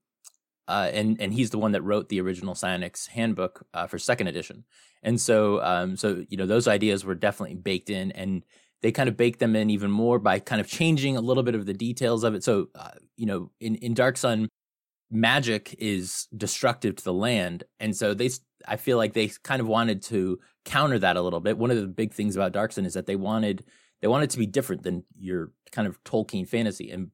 uh, 0.69 0.91
and 0.93 1.19
and 1.19 1.33
he's 1.33 1.49
the 1.49 1.57
one 1.57 1.71
that 1.71 1.81
wrote 1.81 2.09
the 2.09 2.21
original 2.21 2.53
psionics 2.53 3.07
handbook 3.07 3.65
uh, 3.73 3.87
for 3.87 3.97
second 3.97 4.27
edition. 4.27 4.63
And 5.01 5.19
so, 5.19 5.61
um, 5.63 5.97
so 5.97 6.23
you 6.29 6.37
know, 6.37 6.45
those 6.45 6.67
ideas 6.67 7.03
were 7.03 7.15
definitely 7.15 7.55
baked 7.55 7.89
in, 7.89 8.11
and 8.11 8.43
they 8.83 8.91
kind 8.91 9.09
of 9.09 9.17
baked 9.17 9.39
them 9.39 9.55
in 9.55 9.71
even 9.71 9.89
more 9.89 10.19
by 10.19 10.37
kind 10.37 10.61
of 10.61 10.67
changing 10.67 11.17
a 11.17 11.21
little 11.21 11.41
bit 11.41 11.55
of 11.55 11.65
the 11.65 11.73
details 11.73 12.23
of 12.23 12.35
it. 12.35 12.43
So, 12.43 12.67
uh, 12.75 12.91
you 13.17 13.25
know, 13.25 13.49
in 13.59 13.75
in 13.77 13.95
Dark 13.95 14.15
Sun, 14.15 14.47
magic 15.09 15.75
is 15.79 16.27
destructive 16.37 16.97
to 16.97 17.03
the 17.03 17.13
land, 17.13 17.63
and 17.79 17.95
so 17.95 18.13
they, 18.13 18.29
I 18.67 18.75
feel 18.75 18.97
like 18.97 19.13
they 19.13 19.31
kind 19.41 19.61
of 19.61 19.67
wanted 19.67 20.03
to 20.03 20.37
counter 20.65 20.99
that 20.99 21.17
a 21.17 21.21
little 21.23 21.39
bit. 21.39 21.57
One 21.57 21.71
of 21.71 21.77
the 21.77 21.87
big 21.87 22.13
things 22.13 22.35
about 22.35 22.51
Dark 22.51 22.73
Sun 22.73 22.85
is 22.85 22.93
that 22.93 23.07
they 23.07 23.15
wanted 23.15 23.65
they 24.01 24.07
wanted 24.07 24.29
to 24.29 24.37
be 24.37 24.45
different 24.45 24.83
than 24.83 25.03
your 25.17 25.51
kind 25.71 25.87
of 25.87 26.03
Tolkien 26.03 26.47
fantasy, 26.47 26.91
and 26.91 27.09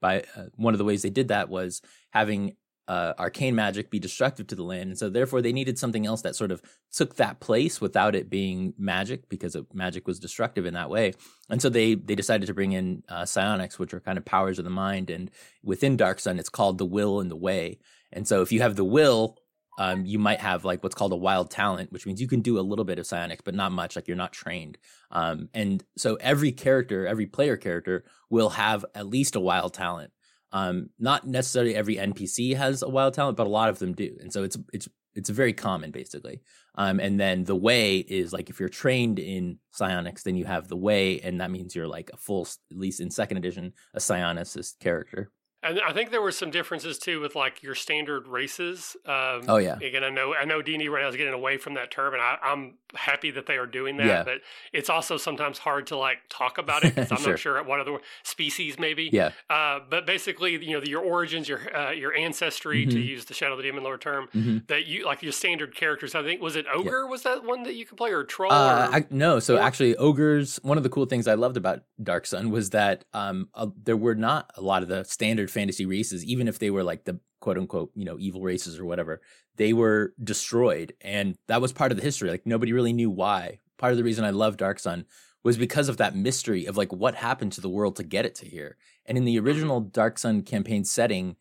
by 0.00 0.24
uh, 0.34 0.46
one 0.56 0.74
of 0.74 0.78
the 0.78 0.84
ways 0.84 1.02
they 1.02 1.10
did 1.10 1.28
that 1.28 1.48
was 1.48 1.82
having 2.10 2.56
uh, 2.90 3.14
arcane 3.20 3.54
magic 3.54 3.88
be 3.88 4.00
destructive 4.00 4.48
to 4.48 4.56
the 4.56 4.64
land, 4.64 4.90
and 4.90 4.98
so 4.98 5.08
therefore 5.08 5.40
they 5.40 5.52
needed 5.52 5.78
something 5.78 6.06
else 6.06 6.22
that 6.22 6.34
sort 6.34 6.50
of 6.50 6.60
took 6.92 7.14
that 7.14 7.38
place 7.38 7.80
without 7.80 8.16
it 8.16 8.28
being 8.28 8.74
magic 8.76 9.28
because 9.28 9.54
it, 9.54 9.64
magic 9.72 10.08
was 10.08 10.18
destructive 10.18 10.66
in 10.66 10.74
that 10.74 10.90
way. 10.90 11.12
And 11.48 11.62
so 11.62 11.68
they 11.68 11.94
they 11.94 12.16
decided 12.16 12.46
to 12.46 12.54
bring 12.54 12.72
in 12.72 13.04
uh, 13.08 13.26
psionics, 13.26 13.78
which 13.78 13.94
are 13.94 14.00
kind 14.00 14.18
of 14.18 14.24
powers 14.24 14.58
of 14.58 14.64
the 14.64 14.72
mind, 14.72 15.08
and 15.08 15.30
within 15.62 15.96
Dark 15.96 16.18
Sun, 16.18 16.40
it's 16.40 16.48
called 16.48 16.78
the 16.78 16.84
will 16.84 17.20
and 17.20 17.30
the 17.30 17.36
way. 17.36 17.78
And 18.12 18.26
so 18.26 18.42
if 18.42 18.50
you 18.50 18.60
have 18.60 18.74
the 18.74 18.84
will, 18.84 19.38
um, 19.78 20.04
you 20.04 20.18
might 20.18 20.40
have 20.40 20.64
like 20.64 20.82
what's 20.82 20.96
called 20.96 21.12
a 21.12 21.16
wild 21.16 21.48
talent, 21.48 21.92
which 21.92 22.06
means 22.06 22.20
you 22.20 22.26
can 22.26 22.40
do 22.40 22.58
a 22.58 22.60
little 22.60 22.84
bit 22.84 22.98
of 22.98 23.06
psionics, 23.06 23.42
but 23.44 23.54
not 23.54 23.70
much. 23.70 23.94
Like 23.94 24.08
you're 24.08 24.16
not 24.16 24.32
trained. 24.32 24.78
Um, 25.12 25.48
and 25.54 25.84
so 25.96 26.16
every 26.16 26.50
character, 26.50 27.06
every 27.06 27.26
player 27.26 27.56
character, 27.56 28.02
will 28.30 28.50
have 28.50 28.84
at 28.96 29.06
least 29.06 29.36
a 29.36 29.40
wild 29.40 29.74
talent. 29.74 30.10
Um, 30.52 30.90
not 30.98 31.26
necessarily 31.26 31.74
every 31.74 31.96
NPC 31.96 32.56
has 32.56 32.82
a 32.82 32.88
wild 32.88 33.14
talent, 33.14 33.36
but 33.36 33.46
a 33.46 33.50
lot 33.50 33.68
of 33.68 33.78
them 33.78 33.94
do. 33.94 34.16
And 34.20 34.32
so 34.32 34.42
it's 34.42 34.56
it's 34.72 34.88
it's 35.14 35.30
very 35.30 35.52
common 35.52 35.90
basically. 35.90 36.40
Um, 36.76 37.00
and 37.00 37.18
then 37.18 37.44
the 37.44 37.56
way 37.56 37.98
is 37.98 38.32
like 38.32 38.48
if 38.48 38.60
you're 38.60 38.68
trained 38.68 39.18
in 39.18 39.58
psionics, 39.72 40.22
then 40.22 40.36
you 40.36 40.44
have 40.44 40.68
the 40.68 40.76
way, 40.76 41.20
and 41.20 41.40
that 41.40 41.50
means 41.50 41.74
you're 41.74 41.88
like 41.88 42.10
a 42.12 42.16
full, 42.16 42.46
at 42.70 42.76
least 42.76 43.00
in 43.00 43.10
second 43.10 43.38
edition, 43.38 43.72
a 43.94 43.98
psionicist 43.98 44.78
character. 44.78 45.30
And 45.62 45.78
I 45.80 45.92
think 45.92 46.10
there 46.10 46.22
were 46.22 46.32
some 46.32 46.50
differences 46.50 46.98
too 46.98 47.20
with 47.20 47.34
like 47.34 47.62
your 47.62 47.74
standard 47.74 48.26
races. 48.26 48.96
Um, 49.04 49.42
Oh 49.46 49.58
yeah, 49.58 49.76
Again, 49.76 50.02
I 50.04 50.08
know 50.10 50.34
I 50.34 50.44
know 50.46 50.62
D 50.62 50.72
and 50.74 50.80
D 50.82 50.88
right 50.88 51.02
now 51.02 51.08
is 51.08 51.16
getting 51.16 51.34
away 51.34 51.58
from 51.58 51.74
that 51.74 51.90
term, 51.90 52.14
and 52.14 52.22
I, 52.22 52.38
I'm 52.42 52.78
happy 52.94 53.30
that 53.32 53.46
they 53.46 53.56
are 53.58 53.66
doing 53.66 53.98
that. 53.98 54.06
Yeah. 54.06 54.22
But 54.24 54.40
it's 54.72 54.88
also 54.88 55.16
sometimes 55.18 55.58
hard 55.58 55.86
to 55.88 55.96
like 55.96 56.18
talk 56.30 56.56
about 56.64 56.82
it 56.84 56.96
'cause 56.96 57.12
I'm 57.12 57.18
Sure. 57.18 57.32
not 57.32 57.38
sure 57.38 57.62
what 57.62 57.78
other 57.80 57.98
species 58.22 58.78
maybe. 58.78 59.10
yeah, 59.12 59.32
Uh, 59.50 59.80
but 59.88 60.06
basically, 60.06 60.52
you 60.64 60.78
know, 60.78 60.82
your 60.84 61.02
origins, 61.02 61.48
your 61.48 61.60
uh, 61.76 61.90
your 61.90 62.14
ancestry, 62.14 62.86
to 62.86 62.96
Mhm. 62.96 63.04
use 63.06 63.24
the 63.26 63.34
Shadow 63.34 63.52
of 63.52 63.58
the 63.58 63.64
Demon 63.64 63.84
Lord 63.84 64.00
term, 64.00 64.28
hmm 64.32 64.58
that 64.68 64.86
you 64.86 65.04
like 65.04 65.22
your 65.22 65.32
standard 65.32 65.74
characters. 65.74 66.14
I 66.14 66.22
think 66.22 66.40
was 66.40 66.56
it 66.56 66.66
ogre? 66.72 67.06
Was 67.06 67.22
that 67.24 67.44
one 67.44 67.64
that 67.64 67.74
you 67.74 67.84
could 67.84 67.98
play 67.98 68.12
or 68.12 68.24
troll? 68.24 68.52
Uh, 68.52 68.88
or, 68.88 68.94
I, 68.94 69.06
no, 69.10 69.40
so 69.40 69.56
or- 69.56 69.60
actually, 69.60 69.94
ogres. 69.96 70.58
One 70.62 70.76
of 70.78 70.82
the 70.84 70.88
cool 70.90 71.04
things 71.06 71.28
I 71.28 71.34
loved 71.34 71.56
about 71.56 71.82
Dark 72.02 72.24
Sun 72.26 72.50
was 72.50 72.70
that 72.70 73.04
um, 73.12 73.48
uh, 73.54 73.66
there 73.82 73.96
were 73.96 74.14
not 74.14 74.50
a 74.56 74.62
lot 74.62 74.82
of 74.82 74.88
the 74.88 75.04
standard 75.04 75.49
fantasy 75.50 75.86
races, 75.86 76.24
even 76.24 76.48
if 76.48 76.58
they 76.58 76.70
were 76.70 76.84
like 76.84 77.04
the 77.04 77.20
quote 77.40 77.58
unquote, 77.58 77.90
you 77.94 78.04
know, 78.04 78.16
evil 78.18 78.42
races 78.42 78.78
or 78.78 78.84
whatever. 78.84 79.20
They 79.56 79.72
were 79.72 80.14
destroyed, 80.22 80.94
and 81.00 81.36
that 81.48 81.60
was 81.60 81.72
part 81.72 81.92
of 81.92 81.98
the 81.98 82.04
history. 82.04 82.30
Like 82.30 82.46
nobody 82.46 82.72
really 82.72 82.92
knew 82.92 83.10
why. 83.10 83.58
Part 83.78 83.92
of 83.92 83.98
the 83.98 84.04
reason 84.04 84.24
I 84.24 84.30
love 84.30 84.56
Dark 84.56 84.78
Sun 84.78 85.06
was 85.42 85.56
because 85.56 85.88
of 85.88 85.96
that 85.96 86.14
mystery 86.14 86.66
of 86.66 86.76
like 86.76 86.92
what 86.92 87.14
happened 87.14 87.52
to 87.52 87.60
the 87.60 87.68
world 87.68 87.96
to 87.96 88.02
get 88.02 88.26
it 88.26 88.34
to 88.36 88.46
here. 88.46 88.76
And 89.06 89.16
in 89.16 89.24
the 89.24 89.38
original 89.38 89.80
Dark 89.80 90.18
Sun 90.18 90.42
campaign 90.42 90.84
setting, 90.84 91.36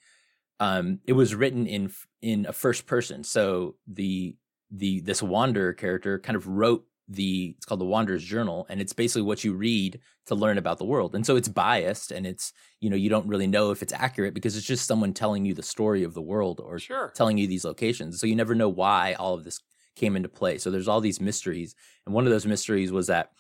um, 0.60 1.00
it 1.06 1.14
was 1.14 1.36
written 1.36 1.68
in 1.68 1.92
in 2.22 2.46
a 2.46 2.54
first 2.54 2.86
person. 2.86 3.24
So 3.24 3.76
the 3.88 4.36
the 4.72 5.02
this 5.02 5.22
wanderer 5.22 5.74
character 5.74 6.20
kind 6.20 6.36
of 6.36 6.48
wrote 6.48 6.86
the 7.10 7.56
it's 7.58 7.66
called 7.66 7.82
the 7.82 7.86
wanderer's 7.86 8.24
journal 8.24 8.68
and 8.70 8.80
it's 8.80 8.94
basically 8.94 9.24
what 9.24 9.44
you 9.44 9.54
read 9.54 10.00
to 10.28 10.36
learn 10.36 10.58
about 10.60 10.78
the 10.78 10.86
world 10.86 11.16
and 11.16 11.26
so 11.26 11.36
it's 11.36 11.50
biased 11.50 12.12
and 12.12 12.28
it's 12.28 12.54
you 12.80 12.90
know 12.90 12.96
you 12.96 13.10
don't 13.10 13.28
really 13.28 13.48
know 13.48 13.72
if 13.72 13.82
it's 13.82 13.94
accurate 13.94 14.34
because 14.34 14.56
it's 14.56 14.66
just 14.66 14.86
someone 14.86 15.12
telling 15.12 15.44
you 15.44 15.54
the 15.54 15.64
story 15.64 16.04
of 16.04 16.14
the 16.14 16.22
world 16.22 16.62
or 16.64 16.78
sure. 16.78 17.12
telling 17.16 17.38
you 17.38 17.48
these 17.48 17.66
locations 17.66 18.20
so 18.20 18.28
you 18.28 18.36
never 18.36 18.54
know 18.54 18.70
why 18.70 19.14
all 19.14 19.34
of 19.34 19.44
this 19.44 19.60
came 19.96 20.16
into 20.16 20.30
play 20.30 20.58
so 20.58 20.70
there's 20.70 20.88
all 20.88 21.02
these 21.02 21.20
mysteries 21.20 21.74
and 22.06 22.14
one 22.14 22.26
of 22.26 22.32
those 22.32 22.46
mysteries 22.46 22.92
was 22.92 23.08
that 23.08 23.32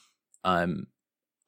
um 0.43 0.87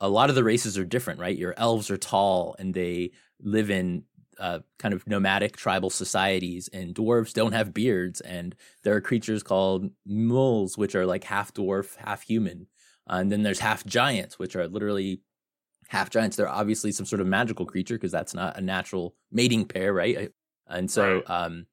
a 0.01 0.09
lot 0.09 0.29
of 0.29 0.35
the 0.35 0.43
races 0.43 0.77
are 0.77 0.83
different, 0.83 1.19
right? 1.19 1.37
Your 1.37 1.53
elves 1.57 1.91
are 1.91 1.97
tall 1.97 2.55
and 2.57 2.73
they 2.73 3.11
live 3.39 3.69
in 3.69 4.03
uh, 4.39 4.59
kind 4.79 4.93
of 4.93 5.07
nomadic 5.07 5.57
tribal 5.57 5.89
societies, 5.89 6.67
and 6.69 6.95
dwarves 6.95 7.33
don't 7.33 7.53
have 7.53 7.73
beards, 7.73 8.21
and 8.21 8.55
there 8.83 8.95
are 8.95 9.01
creatures 9.01 9.43
called 9.43 9.89
moles, 10.05 10.77
which 10.77 10.95
are 10.95 11.05
like 11.05 11.23
half 11.23 11.53
dwarf, 11.53 11.95
half 11.97 12.23
human, 12.23 12.67
uh, 13.09 13.15
and 13.15 13.31
then 13.31 13.43
there's 13.43 13.59
half 13.59 13.85
giants, 13.85 14.39
which 14.39 14.55
are 14.55 14.67
literally 14.67 15.21
half 15.89 16.09
giants. 16.09 16.37
They're 16.37 16.47
obviously 16.47 16.91
some 16.91 17.05
sort 17.05 17.21
of 17.21 17.27
magical 17.27 17.65
creature 17.65 17.95
because 17.95 18.11
that's 18.11 18.33
not 18.33 18.57
a 18.57 18.61
natural 18.61 19.15
mating 19.31 19.65
pair, 19.65 19.93
right? 19.93 20.31
And 20.67 20.89
so, 20.89 21.15
right. 21.15 21.29
um, 21.29 21.65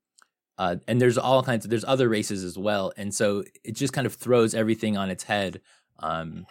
uh, 0.58 0.76
and 0.88 1.00
there's 1.00 1.18
all 1.18 1.42
kinds 1.42 1.64
of 1.64 1.70
there's 1.70 1.84
other 1.84 2.08
races 2.08 2.42
as 2.42 2.58
well, 2.58 2.92
and 2.96 3.14
so 3.14 3.44
it 3.64 3.76
just 3.76 3.92
kind 3.92 4.06
of 4.06 4.14
throws 4.14 4.54
everything 4.54 4.96
on 4.96 5.10
its 5.10 5.22
head. 5.22 5.60
Um, 6.00 6.46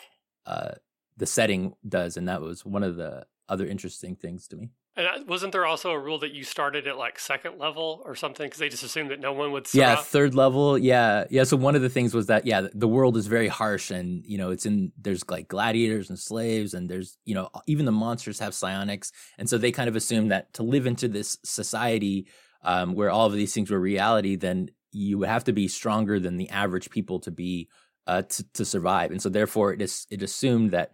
uh, 0.46 0.72
the 1.18 1.26
setting 1.26 1.74
does, 1.88 2.16
and 2.16 2.28
that 2.30 2.42
was 2.42 2.66
one 2.66 2.84
of 2.84 2.96
the 2.96 3.26
other 3.50 3.66
interesting 3.66 4.16
things 4.16 4.48
to 4.48 4.56
me. 4.56 4.70
And 4.98 5.28
wasn't 5.28 5.52
there 5.52 5.68
also 5.68 5.92
a 5.92 6.00
rule 6.00 6.18
that 6.20 6.34
you 6.34 6.44
started 6.44 6.88
at 6.88 6.98
like 6.98 7.20
second 7.20 7.60
level 7.60 8.02
or 8.04 8.16
something 8.16 8.48
because 8.48 8.58
they 8.58 8.68
just 8.68 8.82
assumed 8.82 9.12
that 9.12 9.20
no 9.20 9.32
one 9.32 9.52
would? 9.52 9.72
Yeah, 9.72 9.96
third 9.96 10.34
level. 10.34 10.76
Yeah, 10.76 11.26
yeah. 11.30 11.44
So 11.44 11.56
one 11.56 11.76
of 11.76 11.84
the 11.84 11.90
things 11.90 12.16
was 12.16 12.26
that 12.26 12.48
yeah, 12.48 12.68
the 12.74 12.88
world 12.88 13.16
is 13.16 13.28
very 13.28 13.48
harsh, 13.48 13.92
and 13.92 14.26
you 14.26 14.40
know 14.40 14.50
it's 14.50 14.66
in 14.66 14.92
there's 15.00 15.30
like 15.30 15.50
gladiators 15.50 16.10
and 16.10 16.18
slaves, 16.18 16.74
and 16.74 16.90
there's 16.90 17.20
you 17.26 17.36
know 17.36 17.48
even 17.68 17.86
the 17.86 17.92
monsters 17.92 18.40
have 18.40 18.56
psionics, 18.56 19.12
and 19.38 19.48
so 19.48 19.60
they 19.60 19.72
kind 19.72 19.88
of 19.88 19.96
assumed 19.96 20.32
that 20.32 20.52
to 20.54 20.64
live 20.64 20.88
into 20.88 21.08
this 21.08 21.38
society 21.44 22.28
um, 22.64 22.96
where 22.96 23.12
all 23.12 23.28
of 23.28 23.34
these 23.34 23.54
things 23.54 23.70
were 23.70 23.80
reality, 23.80 24.36
then 24.36 24.72
you 24.92 25.20
would 25.20 25.30
have 25.30 25.44
to 25.44 25.54
be 25.54 25.68
stronger 25.68 26.20
than 26.20 26.38
the 26.38 26.50
average 26.50 26.90
people 26.90 27.20
to 27.20 27.30
be 27.30 27.70
uh, 28.08 28.24
to, 28.24 28.44
to 28.54 28.66
survive, 28.66 29.12
and 29.12 29.22
so 29.22 29.30
therefore 29.30 29.74
it 29.74 29.82
is 29.82 30.08
it 30.10 30.24
assumed 30.24 30.72
that 30.72 30.92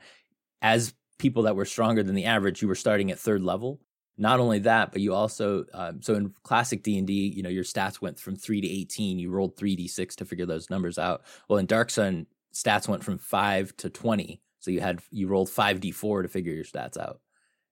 as 0.61 0.93
people 1.19 1.43
that 1.43 1.55
were 1.55 1.63
stronger 1.63 2.03
than 2.03 2.15
the 2.15 2.25
average, 2.25 2.61
you 2.61 2.67
were 2.67 2.75
starting 2.75 3.09
at 3.09 3.17
third 3.17 3.41
level 3.41 3.79
not 4.17 4.39
only 4.39 4.59
that, 4.59 4.91
but 4.91 5.01
you 5.01 5.13
also 5.13 5.65
uh, 5.73 5.93
so 5.99 6.15
in 6.15 6.33
classic 6.43 6.83
D 6.83 6.97
and 6.97 7.07
D, 7.07 7.33
you 7.35 7.41
know, 7.41 7.49
your 7.49 7.63
stats 7.63 8.01
went 8.01 8.19
from 8.19 8.35
three 8.35 8.61
to 8.61 8.67
eighteen. 8.69 9.19
You 9.19 9.31
rolled 9.31 9.57
three 9.57 9.75
d 9.75 9.87
six 9.87 10.15
to 10.17 10.25
figure 10.25 10.45
those 10.45 10.69
numbers 10.69 10.99
out. 10.99 11.23
Well, 11.47 11.59
in 11.59 11.65
Dark 11.65 11.89
Sun, 11.89 12.27
stats 12.53 12.87
went 12.87 13.03
from 13.03 13.17
five 13.17 13.75
to 13.77 13.89
twenty. 13.89 14.41
So 14.59 14.71
you 14.71 14.81
had 14.81 15.01
you 15.09 15.27
rolled 15.27 15.49
five 15.49 15.79
d 15.79 15.91
four 15.91 16.21
to 16.21 16.27
figure 16.27 16.53
your 16.53 16.63
stats 16.63 16.95
out, 16.95 17.21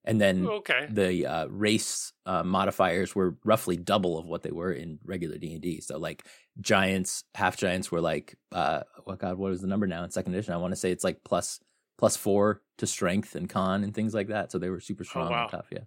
and 0.03 0.19
then 0.19 0.47
okay. 0.47 0.87
the 0.89 1.27
uh, 1.27 1.45
race 1.47 2.11
uh, 2.25 2.43
modifiers 2.43 3.13
were 3.13 3.37
roughly 3.45 3.77
double 3.77 4.17
of 4.17 4.25
what 4.25 4.41
they 4.41 4.51
were 4.51 4.73
in 4.73 4.97
regular 5.05 5.37
D 5.37 5.53
and 5.53 5.61
D. 5.61 5.79
So 5.79 5.99
like 5.99 6.25
giants, 6.59 7.23
half 7.35 7.55
giants 7.55 7.91
were 7.91 8.01
like, 8.01 8.35
uh, 8.51 8.81
oh 9.05 9.15
God, 9.15 9.37
what 9.37 9.51
is 9.51 9.61
the 9.61 9.67
number 9.67 9.85
now 9.85 10.03
in 10.03 10.09
second 10.09 10.33
edition? 10.33 10.55
I 10.55 10.57
want 10.57 10.71
to 10.71 10.79
say 10.79 10.91
it's 10.91 11.03
like 11.03 11.23
plus 11.23 11.59
plus 11.99 12.17
four 12.17 12.63
to 12.79 12.87
strength 12.87 13.35
and 13.35 13.47
con 13.47 13.83
and 13.83 13.93
things 13.93 14.15
like 14.15 14.29
that. 14.29 14.51
So 14.51 14.57
they 14.57 14.71
were 14.71 14.79
super 14.79 15.03
oh, 15.03 15.09
strong 15.09 15.27
oh, 15.27 15.31
wow. 15.31 15.41
and 15.43 15.51
tough. 15.51 15.67
Yeah 15.71 15.81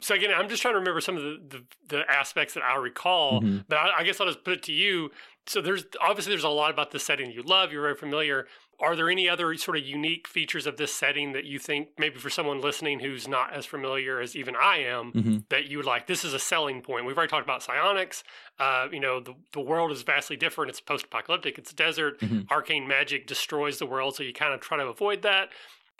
so 0.00 0.14
again, 0.14 0.30
I'm 0.34 0.48
just 0.48 0.62
trying 0.62 0.74
to 0.74 0.78
remember 0.78 1.00
some 1.00 1.16
of 1.16 1.22
the 1.22 1.38
the, 1.48 1.64
the 1.88 2.10
aspects 2.10 2.54
that 2.54 2.62
I 2.62 2.76
recall. 2.76 3.40
Mm-hmm. 3.40 3.58
But 3.68 3.78
I, 3.78 3.98
I, 3.98 4.04
guess 4.04 4.20
I'll 4.20 4.26
just 4.26 4.44
put 4.44 4.54
it 4.54 4.62
to 4.64 4.72
you. 4.72 5.10
So 5.46 5.60
there's 5.60 5.84
obviously 6.00 6.32
there's 6.32 6.44
a 6.44 6.48
lot 6.48 6.70
about 6.70 6.90
the 6.90 6.98
setting 6.98 7.30
you 7.30 7.42
love. 7.42 7.72
You're 7.72 7.82
very 7.82 7.96
familiar. 7.96 8.46
Are 8.80 8.96
there 8.96 9.10
any 9.10 9.28
other 9.28 9.54
sort 9.56 9.76
of 9.76 9.84
unique 9.84 10.26
features 10.26 10.66
of 10.66 10.78
this 10.78 10.94
setting 10.94 11.32
that 11.32 11.44
you 11.44 11.58
think 11.58 11.88
maybe 11.98 12.16
for 12.16 12.30
someone 12.30 12.62
listening 12.62 13.00
who's 13.00 13.28
not 13.28 13.52
as 13.52 13.66
familiar 13.66 14.20
as 14.20 14.34
even 14.34 14.56
I 14.56 14.78
am 14.78 15.12
mm-hmm. 15.12 15.36
that 15.50 15.66
you 15.66 15.76
would 15.76 15.86
like? 15.86 16.06
This 16.06 16.24
is 16.24 16.32
a 16.32 16.38
selling 16.38 16.80
point. 16.80 17.04
We've 17.04 17.16
already 17.16 17.30
talked 17.30 17.44
about 17.44 17.62
psionics. 17.62 18.24
Uh, 18.58 18.88
you 18.90 19.00
know, 19.00 19.20
the 19.20 19.34
the 19.52 19.60
world 19.60 19.92
is 19.92 20.02
vastly 20.02 20.36
different. 20.36 20.70
It's 20.70 20.80
post 20.80 21.06
apocalyptic. 21.06 21.58
It's 21.58 21.72
a 21.72 21.76
desert. 21.76 22.20
Mm-hmm. 22.20 22.50
Arcane 22.50 22.88
magic 22.88 23.26
destroys 23.26 23.78
the 23.78 23.86
world, 23.86 24.16
so 24.16 24.22
you 24.22 24.32
kind 24.32 24.54
of 24.54 24.60
try 24.60 24.78
to 24.78 24.86
avoid 24.86 25.22
that. 25.22 25.50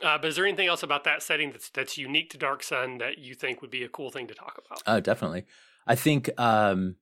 Uh, 0.02 0.18
but 0.18 0.28
is 0.28 0.36
there 0.36 0.46
anything 0.46 0.68
else 0.68 0.82
about 0.82 1.04
that 1.04 1.22
setting 1.22 1.50
that's 1.50 1.70
that's 1.70 1.98
unique 1.98 2.30
to 2.30 2.38
Dark 2.38 2.62
Sun 2.62 2.98
that 2.98 3.18
you 3.18 3.34
think 3.34 3.60
would 3.60 3.70
be 3.70 3.84
a 3.84 3.88
cool 3.88 4.10
thing 4.10 4.26
to 4.26 4.34
talk 4.34 4.60
about? 4.64 4.82
Oh, 4.86 5.00
definitely. 5.00 5.44
I 5.86 5.94
think 5.94 6.30
um, 6.38 6.96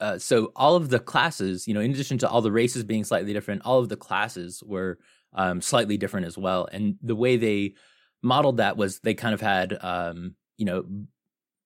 uh, 0.00 0.18
so. 0.18 0.52
All 0.56 0.76
of 0.76 0.90
the 0.90 0.98
classes, 0.98 1.66
you 1.66 1.74
know, 1.74 1.80
in 1.80 1.90
addition 1.90 2.18
to 2.18 2.28
all 2.28 2.42
the 2.42 2.52
races 2.52 2.84
being 2.84 3.04
slightly 3.04 3.32
different, 3.32 3.62
all 3.64 3.78
of 3.78 3.88
the 3.88 3.96
classes 3.96 4.62
were 4.64 4.98
um, 5.32 5.60
slightly 5.60 5.96
different 5.96 6.26
as 6.26 6.36
well. 6.36 6.68
And 6.70 6.96
the 7.02 7.16
way 7.16 7.36
they 7.36 7.74
modeled 8.22 8.58
that 8.58 8.76
was 8.76 9.00
they 9.00 9.14
kind 9.14 9.34
of 9.34 9.40
had, 9.40 9.76
um, 9.82 10.34
you 10.56 10.64
know, 10.64 10.84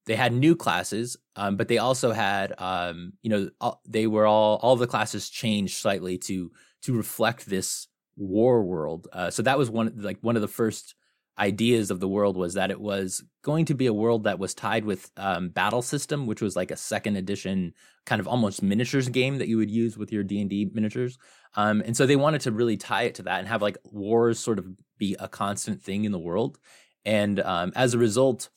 they 0.06 0.16
had 0.16 0.32
new 0.32 0.56
classes, 0.56 1.16
um, 1.36 1.56
but 1.56 1.68
they 1.68 1.78
also 1.78 2.12
had, 2.12 2.54
um, 2.58 3.12
you 3.22 3.30
know, 3.30 3.50
all, 3.60 3.82
they 3.86 4.06
were 4.06 4.26
all 4.26 4.56
all 4.62 4.76
the 4.76 4.86
classes 4.86 5.28
changed 5.28 5.76
slightly 5.76 6.18
to 6.18 6.50
to 6.82 6.96
reflect 6.96 7.46
this 7.46 7.88
war 8.18 8.62
world. 8.62 9.08
Uh, 9.12 9.30
so 9.30 9.42
that 9.42 9.58
was 9.58 9.70
one 9.70 9.92
like 9.96 10.18
one 10.20 10.36
of 10.36 10.42
the 10.42 10.48
first 10.48 10.94
ideas 11.38 11.90
of 11.90 12.00
the 12.00 12.08
world 12.08 12.36
was 12.36 12.54
that 12.54 12.70
it 12.70 12.80
was 12.80 13.22
going 13.44 13.64
to 13.66 13.74
be 13.74 13.86
a 13.86 13.94
world 13.94 14.24
that 14.24 14.40
was 14.40 14.54
tied 14.54 14.84
with 14.84 15.10
um, 15.16 15.50
battle 15.50 15.82
system, 15.82 16.26
which 16.26 16.42
was 16.42 16.56
like 16.56 16.72
a 16.72 16.76
second 16.76 17.16
edition 17.16 17.72
kind 18.06 18.20
of 18.20 18.26
almost 18.26 18.62
miniatures 18.62 19.08
game 19.08 19.38
that 19.38 19.48
you 19.48 19.56
would 19.56 19.70
use 19.70 19.96
with 19.96 20.10
your 20.10 20.24
D 20.24 20.40
and 20.40 20.50
D 20.50 20.68
miniatures. 20.72 21.16
Um, 21.54 21.80
and 21.86 21.96
so 21.96 22.06
they 22.06 22.16
wanted 22.16 22.40
to 22.42 22.52
really 22.52 22.76
tie 22.76 23.04
it 23.04 23.14
to 23.16 23.22
that 23.22 23.38
and 23.38 23.48
have 23.48 23.62
like 23.62 23.78
wars 23.84 24.38
sort 24.38 24.58
of 24.58 24.66
be 24.98 25.16
a 25.18 25.28
constant 25.28 25.80
thing 25.80 26.04
in 26.04 26.12
the 26.12 26.18
world. 26.18 26.58
And 27.04 27.38
um, 27.40 27.72
as 27.76 27.94
a 27.94 27.98
result, 27.98 28.48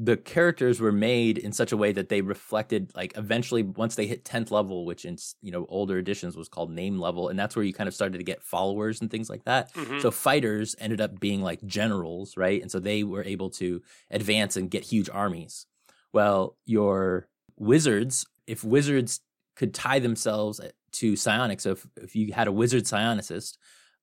the 0.00 0.16
characters 0.16 0.80
were 0.80 0.92
made 0.92 1.38
in 1.38 1.50
such 1.50 1.72
a 1.72 1.76
way 1.76 1.90
that 1.90 2.08
they 2.08 2.20
reflected 2.20 2.92
like 2.94 3.12
eventually 3.16 3.64
once 3.64 3.96
they 3.96 4.06
hit 4.06 4.24
10th 4.24 4.52
level 4.52 4.86
which 4.86 5.04
in 5.04 5.18
you 5.42 5.50
know 5.50 5.66
older 5.68 5.98
editions 5.98 6.36
was 6.36 6.48
called 6.48 6.70
name 6.70 7.00
level 7.00 7.28
and 7.28 7.36
that's 7.36 7.56
where 7.56 7.64
you 7.64 7.74
kind 7.74 7.88
of 7.88 7.94
started 7.94 8.16
to 8.16 8.24
get 8.24 8.40
followers 8.40 9.00
and 9.00 9.10
things 9.10 9.28
like 9.28 9.44
that. 9.44 9.74
Mm-hmm. 9.74 9.98
so 9.98 10.12
fighters 10.12 10.76
ended 10.78 11.00
up 11.00 11.18
being 11.18 11.42
like 11.42 11.64
generals 11.66 12.36
right? 12.36 12.62
And 12.62 12.70
so 12.70 12.78
they 12.78 13.02
were 13.02 13.24
able 13.24 13.50
to 13.50 13.82
advance 14.10 14.56
and 14.56 14.70
get 14.70 14.84
huge 14.84 15.10
armies. 15.10 15.66
Well 16.12 16.56
your 16.64 17.26
wizards 17.56 18.24
if 18.46 18.62
wizards 18.62 19.20
could 19.56 19.74
tie 19.74 19.98
themselves 19.98 20.60
to 20.92 21.16
psionics 21.16 21.64
so 21.64 21.72
if, 21.72 21.86
if 21.96 22.14
you 22.14 22.32
had 22.32 22.46
a 22.46 22.52
wizard 22.52 22.84
psionicist 22.84 23.58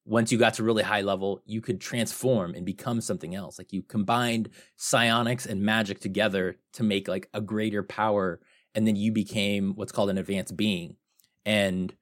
once 0.06 0.32
you 0.32 0.38
got 0.38 0.54
to 0.54 0.64
really 0.64 0.84
high 0.84 1.02
level, 1.02 1.42
you 1.46 1.62
could 1.62 1.82
transform 1.82 2.54
and 2.54 2.64
become 2.64 3.02
something 3.02 3.34
else. 3.34 3.58
Like 3.58 3.74
you 3.74 3.82
combined 3.82 4.50
psionics 4.78 5.48
and 5.48 5.62
magic 5.64 6.00
together 6.00 6.58
to 6.74 6.84
make 6.84 7.08
like 7.08 7.28
a 7.34 7.42
greater 7.42 7.82
power. 7.82 8.40
And 8.76 8.88
then 8.88 8.96
you 8.96 9.12
became 9.12 9.74
what's 9.74 9.92
called 9.92 10.12
an 10.12 10.20
advanced 10.20 10.56
being. 10.56 10.98
And 11.44 11.94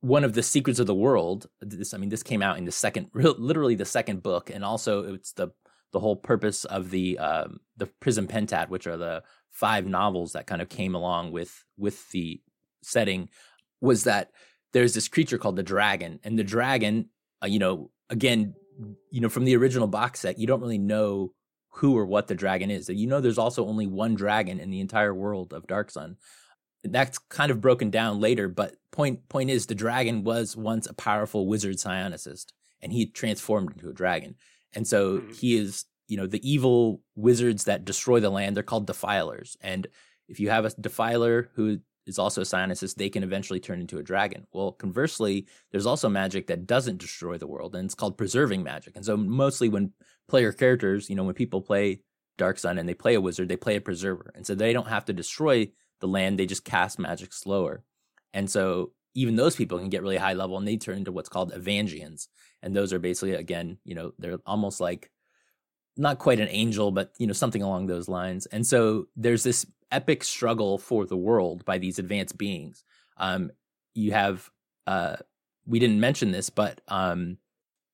one 0.00 0.24
of 0.24 0.32
the 0.32 0.42
secrets 0.42 0.80
of 0.80 0.86
the 0.86 0.94
world, 0.94 1.46
this, 1.60 1.94
I 1.94 1.98
mean, 1.98 2.08
this 2.08 2.24
came 2.24 2.42
out 2.42 2.58
in 2.58 2.64
the 2.64 2.72
second, 2.72 3.10
literally 3.14 3.76
the 3.76 3.84
second 3.84 4.24
book. 4.24 4.50
And 4.50 4.64
also 4.64 5.14
it's 5.14 5.32
the, 5.32 5.50
the 5.92 6.00
whole 6.00 6.16
purpose 6.16 6.64
of 6.64 6.90
the, 6.90 7.16
um, 7.18 7.60
the 7.76 7.86
Prism 7.86 8.26
Pentad, 8.26 8.70
which 8.70 8.88
are 8.88 8.96
the 8.96 9.22
five 9.50 9.86
novels 9.86 10.32
that 10.32 10.48
kind 10.48 10.62
of 10.62 10.68
came 10.68 10.96
along 10.96 11.30
with, 11.30 11.64
with 11.76 12.10
the 12.10 12.40
setting 12.82 13.28
was 13.80 14.04
that 14.04 14.32
there's 14.72 14.94
this 14.94 15.08
creature 15.08 15.38
called 15.38 15.56
the 15.56 15.62
dragon 15.62 16.18
and 16.24 16.38
the 16.38 16.44
dragon 16.44 17.08
uh, 17.42 17.46
you 17.46 17.58
know, 17.58 17.90
again, 18.08 18.54
you 19.10 19.20
know, 19.20 19.28
from 19.28 19.44
the 19.44 19.56
original 19.56 19.86
box 19.86 20.20
set, 20.20 20.38
you 20.38 20.46
don't 20.46 20.60
really 20.60 20.78
know 20.78 21.32
who 21.70 21.96
or 21.96 22.06
what 22.06 22.28
the 22.28 22.34
dragon 22.34 22.70
is. 22.70 22.88
You 22.88 23.06
know, 23.06 23.20
there's 23.20 23.38
also 23.38 23.66
only 23.66 23.86
one 23.86 24.14
dragon 24.14 24.58
in 24.60 24.70
the 24.70 24.80
entire 24.80 25.14
world 25.14 25.52
of 25.52 25.66
Dark 25.66 25.90
Sun. 25.90 26.16
That's 26.82 27.18
kind 27.18 27.50
of 27.50 27.60
broken 27.60 27.90
down 27.90 28.20
later, 28.20 28.48
but 28.48 28.74
point 28.90 29.28
point 29.28 29.50
is 29.50 29.66
the 29.66 29.74
dragon 29.74 30.24
was 30.24 30.56
once 30.56 30.86
a 30.86 30.94
powerful 30.94 31.46
wizard 31.46 31.76
psionicist, 31.76 32.46
and 32.80 32.92
he 32.92 33.06
transformed 33.06 33.72
into 33.72 33.90
a 33.90 33.94
dragon. 33.94 34.36
And 34.72 34.86
so 34.86 35.18
mm-hmm. 35.18 35.32
he 35.32 35.56
is, 35.56 35.84
you 36.08 36.16
know, 36.16 36.26
the 36.26 36.50
evil 36.50 37.02
wizards 37.16 37.64
that 37.64 37.84
destroy 37.84 38.20
the 38.20 38.30
land. 38.30 38.56
They're 38.56 38.62
called 38.62 38.86
defilers, 38.86 39.58
and 39.60 39.86
if 40.26 40.40
you 40.40 40.48
have 40.48 40.64
a 40.64 40.70
defiler 40.70 41.50
who 41.54 41.80
is 42.06 42.18
also 42.18 42.40
a 42.40 42.44
psionicist, 42.44 42.94
they 42.94 43.08
can 43.08 43.22
eventually 43.22 43.60
turn 43.60 43.80
into 43.80 43.98
a 43.98 44.02
dragon. 44.02 44.46
Well, 44.52 44.72
conversely, 44.72 45.46
there's 45.70 45.86
also 45.86 46.08
magic 46.08 46.46
that 46.46 46.66
doesn't 46.66 46.98
destroy 46.98 47.38
the 47.38 47.46
world, 47.46 47.74
and 47.74 47.84
it's 47.84 47.94
called 47.94 48.18
preserving 48.18 48.62
magic. 48.62 48.96
And 48.96 49.04
so, 49.04 49.16
mostly 49.16 49.68
when 49.68 49.92
player 50.28 50.52
characters, 50.52 51.10
you 51.10 51.16
know, 51.16 51.24
when 51.24 51.34
people 51.34 51.60
play 51.60 52.00
Dark 52.38 52.58
Sun 52.58 52.78
and 52.78 52.88
they 52.88 52.94
play 52.94 53.14
a 53.14 53.20
wizard, 53.20 53.48
they 53.48 53.56
play 53.56 53.76
a 53.76 53.80
preserver. 53.80 54.32
And 54.34 54.46
so 54.46 54.54
they 54.54 54.72
don't 54.72 54.88
have 54.88 55.04
to 55.06 55.12
destroy 55.12 55.70
the 56.00 56.08
land, 56.08 56.38
they 56.38 56.46
just 56.46 56.64
cast 56.64 56.98
magic 56.98 57.32
slower. 57.32 57.84
And 58.32 58.50
so, 58.50 58.92
even 59.14 59.36
those 59.36 59.56
people 59.56 59.78
can 59.78 59.88
get 59.88 60.02
really 60.02 60.16
high 60.16 60.34
level 60.34 60.56
and 60.56 60.66
they 60.66 60.76
turn 60.76 60.98
into 60.98 61.12
what's 61.12 61.28
called 61.28 61.52
avangions. 61.52 62.28
And 62.62 62.74
those 62.74 62.92
are 62.92 62.98
basically, 62.98 63.34
again, 63.34 63.78
you 63.84 63.94
know, 63.94 64.12
they're 64.18 64.38
almost 64.46 64.80
like 64.80 65.10
not 65.96 66.18
quite 66.18 66.40
an 66.40 66.48
angel, 66.50 66.90
but 66.90 67.12
you 67.18 67.26
know 67.26 67.32
something 67.32 67.62
along 67.62 67.86
those 67.86 68.08
lines. 68.08 68.46
And 68.46 68.66
so 68.66 69.06
there's 69.16 69.42
this 69.42 69.66
epic 69.90 70.24
struggle 70.24 70.78
for 70.78 71.04
the 71.04 71.16
world 71.16 71.64
by 71.64 71.78
these 71.78 71.98
advanced 71.98 72.38
beings. 72.38 72.84
Um, 73.16 73.50
you 73.94 74.12
have 74.12 74.50
uh, 74.86 75.16
we 75.66 75.78
didn't 75.78 76.00
mention 76.00 76.30
this, 76.30 76.50
but 76.50 76.80
um, 76.88 77.38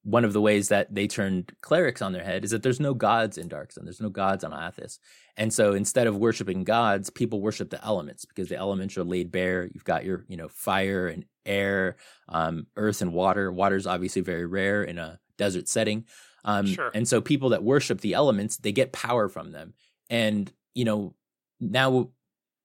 one 0.06 0.24
of 0.24 0.32
the 0.32 0.40
ways 0.40 0.68
that 0.68 0.94
they 0.94 1.08
turned 1.08 1.52
clerics 1.62 2.00
on 2.00 2.12
their 2.12 2.22
head 2.22 2.44
is 2.44 2.52
that 2.52 2.62
there's 2.62 2.78
no 2.78 2.94
gods 2.94 3.38
in 3.38 3.48
Dark 3.48 3.72
Sun. 3.72 3.84
There's 3.84 4.00
no 4.00 4.08
gods 4.08 4.44
on 4.44 4.52
Athas. 4.52 4.98
And 5.36 5.52
so 5.52 5.74
instead 5.74 6.06
of 6.06 6.16
worshiping 6.16 6.62
gods, 6.62 7.10
people 7.10 7.40
worship 7.40 7.70
the 7.70 7.84
elements 7.84 8.24
because 8.24 8.48
the 8.48 8.56
elements 8.56 8.96
are 8.96 9.04
laid 9.04 9.32
bare. 9.32 9.68
You've 9.74 9.84
got 9.84 10.04
your, 10.04 10.24
you 10.28 10.36
know, 10.36 10.46
fire 10.46 11.08
and 11.08 11.24
air, 11.44 11.96
um, 12.28 12.68
earth 12.76 13.02
and 13.02 13.12
water. 13.12 13.50
Water 13.50 13.74
is 13.74 13.86
obviously 13.86 14.22
very 14.22 14.46
rare 14.46 14.84
in 14.84 14.96
a 14.96 15.18
desert 15.36 15.68
setting. 15.68 16.04
Um, 16.46 16.66
Sure. 16.66 16.90
And 16.94 17.06
so 17.06 17.20
people 17.20 17.50
that 17.50 17.62
worship 17.62 18.00
the 18.00 18.14
elements, 18.14 18.56
they 18.56 18.72
get 18.72 18.92
power 18.92 19.28
from 19.28 19.52
them. 19.52 19.74
And 20.08 20.50
you 20.74 20.84
know, 20.84 21.14
now 21.60 22.10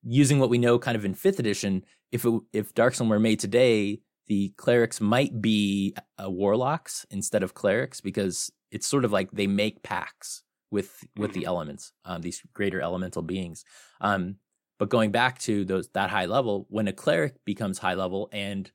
using 0.03 0.39
what 0.39 0.49
we 0.49 0.57
know 0.57 0.79
kind 0.79 0.95
of 0.95 1.03
in 1.03 1.13
fifth 1.13 1.39
edition, 1.39 1.83
if 2.11 2.25
it, 2.25 2.41
if 2.53 2.73
Darksun 2.73 3.09
were 3.09 3.19
made 3.19 3.39
today, 3.39 3.99
the 4.27 4.49
clerics 4.57 5.01
might 5.01 5.41
be 5.41 5.95
uh, 6.23 6.29
warlocks 6.29 7.05
instead 7.09 7.43
of 7.43 7.53
clerics 7.53 7.99
because 8.01 8.51
it's 8.71 8.87
sort 8.87 9.03
of 9.03 9.11
like 9.11 9.31
they 9.31 9.47
make 9.47 9.83
pacts 9.83 10.43
with 10.71 11.03
with 11.17 11.33
the 11.33 11.45
elements, 11.45 11.91
um, 12.05 12.21
these 12.21 12.41
greater 12.53 12.81
elemental 12.81 13.21
beings. 13.21 13.65
Um, 13.99 14.37
but 14.79 14.89
going 14.89 15.11
back 15.11 15.39
to 15.39 15.65
those 15.65 15.89
that 15.89 16.09
high 16.09 16.25
level, 16.25 16.65
when 16.69 16.87
a 16.87 16.93
cleric 16.93 17.35
becomes 17.45 17.77
high 17.77 17.93
level 17.93 18.29
and 18.31 18.71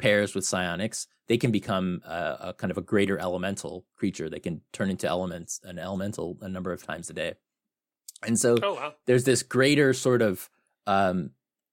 pairs 0.00 0.34
with 0.34 0.44
psionics, 0.44 1.06
they 1.28 1.38
can 1.38 1.50
become 1.50 2.02
a, 2.04 2.36
a 2.40 2.54
kind 2.56 2.70
of 2.70 2.78
a 2.78 2.82
greater 2.82 3.18
elemental 3.18 3.86
creature. 3.96 4.28
They 4.28 4.40
can 4.40 4.62
turn 4.72 4.90
into 4.90 5.06
elements, 5.06 5.60
an 5.64 5.78
elemental, 5.78 6.38
a 6.40 6.48
number 6.48 6.72
of 6.72 6.82
times 6.82 7.10
a 7.10 7.12
day. 7.12 7.34
And 8.26 8.38
so 8.38 8.56
Oh 8.62 8.74
wow. 8.74 8.94
there's 9.06 9.24
this 9.24 9.42
greater 9.42 9.92
sort 9.94 10.22
of 10.22 10.50
um, 10.86 11.30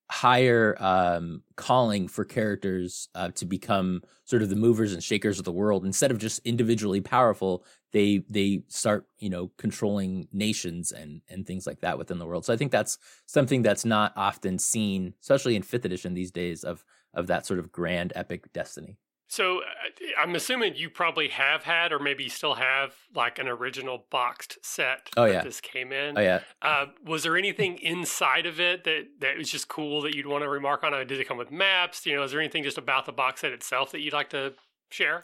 higher 0.10 0.76
um, 0.80 1.44
calling 1.56 2.08
for 2.08 2.24
characters 2.24 3.10
uh, 3.14 3.30
to 3.32 3.46
become 3.46 4.02
sort 4.24 4.42
of 4.42 4.50
the 4.50 4.56
movers 4.56 4.94
and 4.94 5.04
shakers 5.04 5.40
of 5.40 5.46
the 5.46 5.52
world 5.52 5.86
instead 5.86 6.12
of 6.12 6.18
just 6.18 6.40
individually 6.46 7.02
powerful 7.02 7.66
they 7.92 8.24
they 8.30 8.62
start 8.70 9.06
you 9.20 9.30
know 9.30 9.52
controlling 9.58 10.28
nations 10.32 10.92
and 10.92 11.22
and 11.30 11.46
things 11.46 11.68
like 11.68 11.82
that 11.82 11.98
within 11.98 12.20
the 12.20 12.26
world 12.26 12.46
so 12.46 12.54
i 12.54 12.58
think 12.58 12.72
that's 12.72 12.98
something 13.26 13.62
that's 13.62 13.84
not 13.86 14.14
often 14.16 14.58
seen 14.58 15.14
especially 15.22 15.56
in 15.56 15.62
fifth 15.62 15.86
edition 15.86 16.14
these 16.14 16.32
days 16.32 16.64
of 16.64 16.86
of 17.18 17.28
that 17.28 17.46
sort 17.46 17.60
of 17.60 17.72
grand 17.72 18.14
epic 18.16 18.42
destiny 18.54 18.98
So 19.28 19.58
uh, 19.60 20.22
I'm 20.22 20.34
assuming 20.36 20.76
you 20.78 20.90
probably 20.90 21.28
have 21.30 21.64
had, 21.64 21.92
or 21.92 22.00
maybe 22.00 22.24
you 22.24 22.30
still 22.30 22.56
have, 22.56 22.94
like 23.14 23.40
an 23.40 23.48
original 23.50 24.06
boxed 24.10 24.58
set 24.64 25.10
Oh, 25.18 25.26
that 25.26 25.34
yeah. 25.34 25.44
this 25.44 25.60
came 25.60 25.92
in. 25.92 26.18
oh 26.18 26.22
yeah 26.22 26.40
Uh, 26.62 26.86
was 27.04 27.24
there 27.24 27.36
anything 27.36 27.78
inside 27.80 28.46
of 28.46 28.60
it 28.70 28.84
that 28.86 29.02
that 29.20 29.38
was 29.38 29.50
just 29.52 29.68
cool 29.68 30.02
that 30.04 30.16
you'd 30.16 30.28
want 30.34 30.44
to 30.46 30.50
remark 30.50 30.84
on? 30.86 30.94
Uh, 30.94 31.04
Did 31.04 31.20
it 31.20 31.28
come 31.28 31.38
with 31.44 31.52
maps? 31.52 32.06
You 32.06 32.16
know, 32.16 32.24
is 32.24 32.32
there 32.32 32.40
anything 32.40 32.64
just 32.64 32.78
about 32.78 33.06
the 33.06 33.12
box 33.12 33.42
set 33.42 33.52
itself 33.52 33.92
that 33.92 34.00
you'd 34.02 34.14
like 34.14 34.30
to 34.30 34.54
share? 34.90 35.22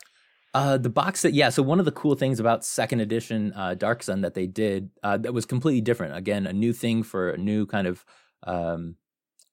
Uh, 0.56 0.78
the 0.78 0.90
box 0.90 1.22
set, 1.22 1.34
yeah. 1.34 1.50
So 1.50 1.64
one 1.64 1.80
of 1.80 1.86
the 1.86 1.92
cool 2.02 2.16
things 2.16 2.40
about 2.40 2.64
second 2.66 3.00
edition 3.00 3.54
uh, 3.56 3.74
Dark 3.74 4.04
Sun 4.04 4.22
that 4.22 4.34
they 4.36 4.48
did 4.48 4.90
uh, 5.02 5.18
that 5.24 5.34
was 5.34 5.46
completely 5.48 5.82
different. 5.82 6.16
Again, 6.16 6.46
a 6.46 6.54
new 6.54 6.74
thing 6.74 7.04
for 7.04 7.30
a 7.32 7.38
new 7.38 7.66
kind 7.66 7.88
of 7.88 8.06
um, 8.46 8.96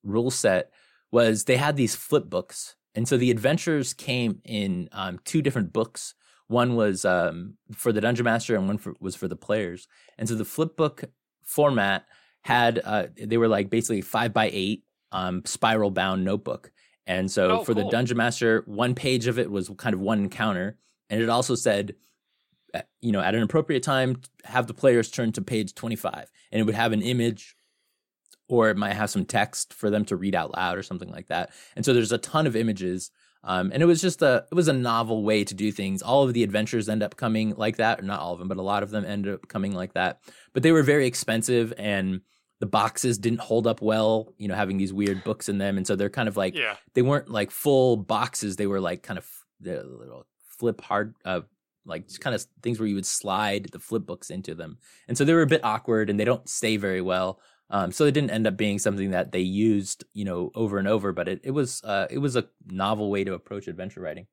rule 0.03 0.31
set 0.31 0.73
was 1.13 1.45
they 1.45 1.57
had 1.57 1.77
these 1.77 1.95
flip 1.95 2.29
books, 2.29 2.77
and 2.95 3.07
so 3.09 3.17
the 3.17 3.31
adventures 3.31 3.95
came 3.95 4.41
in 4.45 4.89
um, 4.93 5.19
two 5.25 5.43
different 5.43 5.73
books. 5.73 6.15
One 6.49 6.75
was 6.75 7.05
um, 7.05 7.55
for 7.75 7.93
the 7.93 8.01
dungeon 8.01 8.25
master, 8.25 8.57
and 8.57 8.67
one 8.67 8.79
for, 8.79 8.95
was 9.01 9.15
for 9.15 9.29
the 9.29 9.37
players. 9.37 9.87
And 10.19 10.29
so 10.29 10.35
the 10.35 10.45
flip 10.45 10.77
book 10.77 11.05
format 11.45 12.07
had 12.43 12.81
uh, 12.85 13.07
they 13.17 13.37
were 13.37 13.49
like 13.49 13.71
basically 13.71 14.01
five 14.01 14.33
by 14.33 14.51
eight 14.53 14.85
um, 15.13 15.43
spiral 15.45 15.91
bound 15.91 16.25
notebook. 16.25 16.73
And 17.07 17.31
so 17.31 17.61
Oh, 17.61 17.65
for 17.65 17.75
the 17.75 17.89
dungeon 17.91 18.17
master, 18.17 18.63
one 18.67 18.95
page 18.95 19.27
of 19.27 19.39
it 19.39 19.51
was 19.51 19.71
kind 19.77 19.95
of 19.95 20.01
one 20.01 20.21
encounter, 20.21 20.77
and 21.09 21.21
it 21.21 21.29
also 21.29 21.55
said, 21.57 21.95
uh, 22.73 22.83
you 23.01 23.11
know, 23.11 23.21
at 23.21 23.35
an 23.35 23.43
appropriate 23.43 23.83
time, 23.83 24.21
have 24.45 24.67
the 24.69 24.75
players 24.75 25.11
turn 25.11 25.33
to 25.33 25.43
page 25.43 25.75
twenty-five, 25.75 26.31
and 26.53 26.61
it 26.61 26.65
would 26.65 26.75
have 26.77 26.93
an 26.93 27.03
image, 27.03 27.57
or 28.51 28.69
it 28.69 28.77
might 28.77 28.93
have 28.95 29.09
some 29.11 29.25
text 29.25 29.73
for 29.73 29.89
them 29.91 30.05
to 30.07 30.17
read 30.17 30.35
out 30.35 30.53
loud 30.55 30.77
or 30.77 30.83
something 30.83 31.11
like 31.11 31.29
that. 31.29 31.51
And 31.77 31.85
so 31.85 31.95
there's 31.95 32.13
a 32.13 32.19
ton 32.19 32.47
of 32.47 32.57
images. 32.57 33.11
Um, 33.45 33.71
and 33.73 33.83
it 33.83 33.87
was 33.87 34.03
just 34.03 34.21
a 34.21 34.45
it 34.51 34.55
was 34.55 34.69
a 34.69 34.73
novel 34.75 35.23
way 35.25 35.45
to 35.45 35.55
do 35.55 35.73
things. 35.73 36.03
All 36.03 36.25
of 36.25 36.35
the 36.35 36.43
adventures 36.43 36.89
end 36.91 37.03
up 37.03 37.17
coming 37.17 37.55
like 37.57 37.77
that, 37.79 37.99
or 38.01 38.03
not 38.03 38.21
all 38.21 38.35
of 38.35 38.39
them, 38.39 38.49
but 38.49 38.59
a 38.59 38.63
lot 38.63 38.83
of 38.83 38.91
them 38.91 39.05
end 39.07 39.27
up 39.27 39.49
coming 39.49 39.73
like 39.73 39.95
that. 39.95 40.21
But 40.53 40.63
they 40.63 40.73
were 40.73 40.83
very 40.83 41.07
expensive, 41.07 41.73
and 41.79 42.21
the 42.59 42.67
boxes 42.67 43.17
didn't 43.17 43.41
hold 43.41 43.67
up 43.67 43.81
well. 43.81 44.35
You 44.37 44.49
know, 44.49 44.55
having 44.55 44.77
these 44.77 44.93
weird 44.93 45.25
books 45.25 45.49
in 45.49 45.57
them, 45.57 45.79
and 45.79 45.87
so 45.87 45.97
they're 45.97 46.11
kind 46.11 46.29
of 46.29 46.37
like 46.37 46.55
Yeah. 46.55 46.77
they 46.93 47.01
weren't 47.01 47.31
like 47.31 47.51
full 47.51 47.97
boxes. 47.97 48.57
They 48.57 48.67
were 48.67 48.81
like 48.81 49.03
kind 49.03 49.17
of 49.19 49.27
the 49.59 49.85
little 49.85 50.27
flip 50.59 50.83
hard, 50.83 51.15
uh, 51.25 51.41
like 51.87 52.09
just 52.09 52.21
kind 52.21 52.35
of 52.37 52.45
things 52.63 52.79
where 52.79 52.87
you 52.89 52.95
would 52.95 53.07
slide 53.07 53.69
the 53.73 53.79
flip 53.79 54.05
books 54.05 54.29
into 54.29 54.55
them, 54.55 54.77
and 55.09 55.17
so 55.17 55.25
they 55.25 55.33
were 55.33 55.41
a 55.41 55.47
bit 55.47 55.65
awkward 55.65 56.11
and 56.11 56.21
they 56.21 56.27
don't 56.27 56.47
stay 56.47 56.77
very 56.77 57.01
well. 57.01 57.41
Um, 57.71 57.93
so 57.93 58.05
it 58.05 58.13
didn't 58.13 58.31
end 58.31 58.47
up 58.47 58.57
being 58.57 58.79
something 58.79 59.11
that 59.13 59.33
they 59.33 59.41
used, 59.41 60.05
you 60.13 60.25
know, 60.25 60.51
over 60.55 60.79
and 60.79 60.89
over. 60.89 61.13
But 61.13 61.29
it, 61.29 61.41
it 61.45 61.53
was 61.53 61.83
uh, 61.85 62.07
it 62.11 62.19
was 62.19 62.37
a 62.37 62.49
novel 62.67 63.11
way 63.11 63.25
to 63.25 63.35
approach 63.35 63.69
adventure 63.69 64.01
writing. 64.01 64.27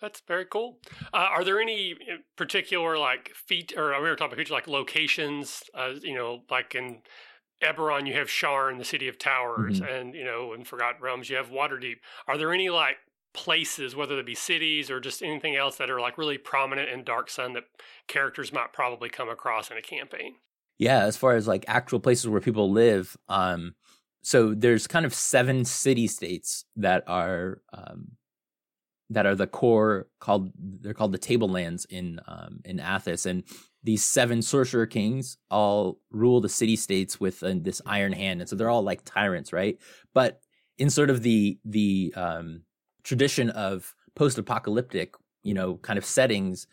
That's 0.00 0.22
very 0.28 0.44
cool. 0.44 0.78
Uh, 1.12 1.16
are 1.30 1.44
there 1.44 1.60
any 1.60 1.94
particular 2.36 2.96
like 2.96 3.32
feet, 3.34 3.72
or 3.76 3.90
we 4.00 4.08
were 4.08 4.16
talking 4.16 4.38
about 4.38 4.50
like 4.50 4.68
locations? 4.68 5.62
Uh, 5.74 5.94
you 6.00 6.14
know, 6.14 6.42
like 6.50 6.74
in 6.74 7.02
Eberron, 7.62 8.06
you 8.06 8.14
have 8.14 8.28
Sharn, 8.28 8.78
the 8.78 8.84
city 8.84 9.08
of 9.08 9.18
towers, 9.18 9.80
Mhm. 9.80 10.00
and 10.00 10.14
you 10.14 10.24
know, 10.24 10.52
in 10.52 10.64
Forgotten 10.64 11.02
Realms, 11.02 11.28
you 11.28 11.36
have 11.36 11.50
Waterdeep. 11.50 11.96
Are 12.28 12.38
there 12.38 12.52
any 12.54 12.70
like 12.70 12.98
places, 13.34 13.94
whether 13.96 14.16
they 14.16 14.22
be 14.22 14.34
cities 14.34 14.90
or 14.90 15.00
just 15.00 15.22
anything 15.22 15.56
else, 15.56 15.76
that 15.76 15.90
are 15.90 16.00
like 16.00 16.16
really 16.16 16.38
prominent 16.38 16.88
in 16.88 17.02
Dark 17.04 17.28
Sun 17.28 17.52
that 17.54 17.64
characters 18.06 18.52
might 18.52 18.72
probably 18.72 19.08
come 19.08 19.28
across 19.28 19.70
in 19.70 19.76
a 19.76 19.82
campaign? 19.82 20.36
Yeah, 20.78 21.04
as 21.04 21.16
far 21.16 21.34
as 21.34 21.48
like 21.48 21.64
actual 21.66 22.00
places 22.00 22.28
where 22.28 22.40
people 22.40 22.70
live, 22.70 23.16
um, 23.28 23.74
so 24.22 24.54
there's 24.54 24.86
kind 24.86 25.04
of 25.06 25.14
seven 25.14 25.64
city 25.64 26.06
states 26.06 26.64
that 26.76 27.02
are 27.08 27.62
um, 27.72 28.12
that 29.10 29.26
are 29.26 29.34
the 29.34 29.46
core 29.46 30.08
called 30.20 30.52
they're 30.56 30.94
called 30.94 31.12
the 31.12 31.18
tablelands 31.18 31.84
in 31.90 32.20
um, 32.28 32.60
in 32.64 32.78
Athas, 32.78 33.26
and 33.26 33.42
these 33.82 34.04
seven 34.04 34.42
sorcerer 34.42 34.86
kings 34.86 35.38
all 35.50 35.98
rule 36.10 36.40
the 36.40 36.48
city 36.48 36.76
states 36.76 37.18
with 37.18 37.42
uh, 37.42 37.54
this 37.56 37.82
iron 37.86 38.12
hand, 38.12 38.40
and 38.40 38.48
so 38.48 38.54
they're 38.54 38.70
all 38.70 38.82
like 38.82 39.04
tyrants, 39.04 39.52
right? 39.52 39.78
But 40.14 40.40
in 40.78 40.90
sort 40.90 41.10
of 41.10 41.22
the 41.22 41.58
the 41.64 42.12
um, 42.16 42.62
tradition 43.02 43.50
of 43.50 43.94
post-apocalyptic, 44.14 45.14
you 45.42 45.54
know, 45.54 45.76
kind 45.78 45.98
of 45.98 46.04
settings, 46.04 46.66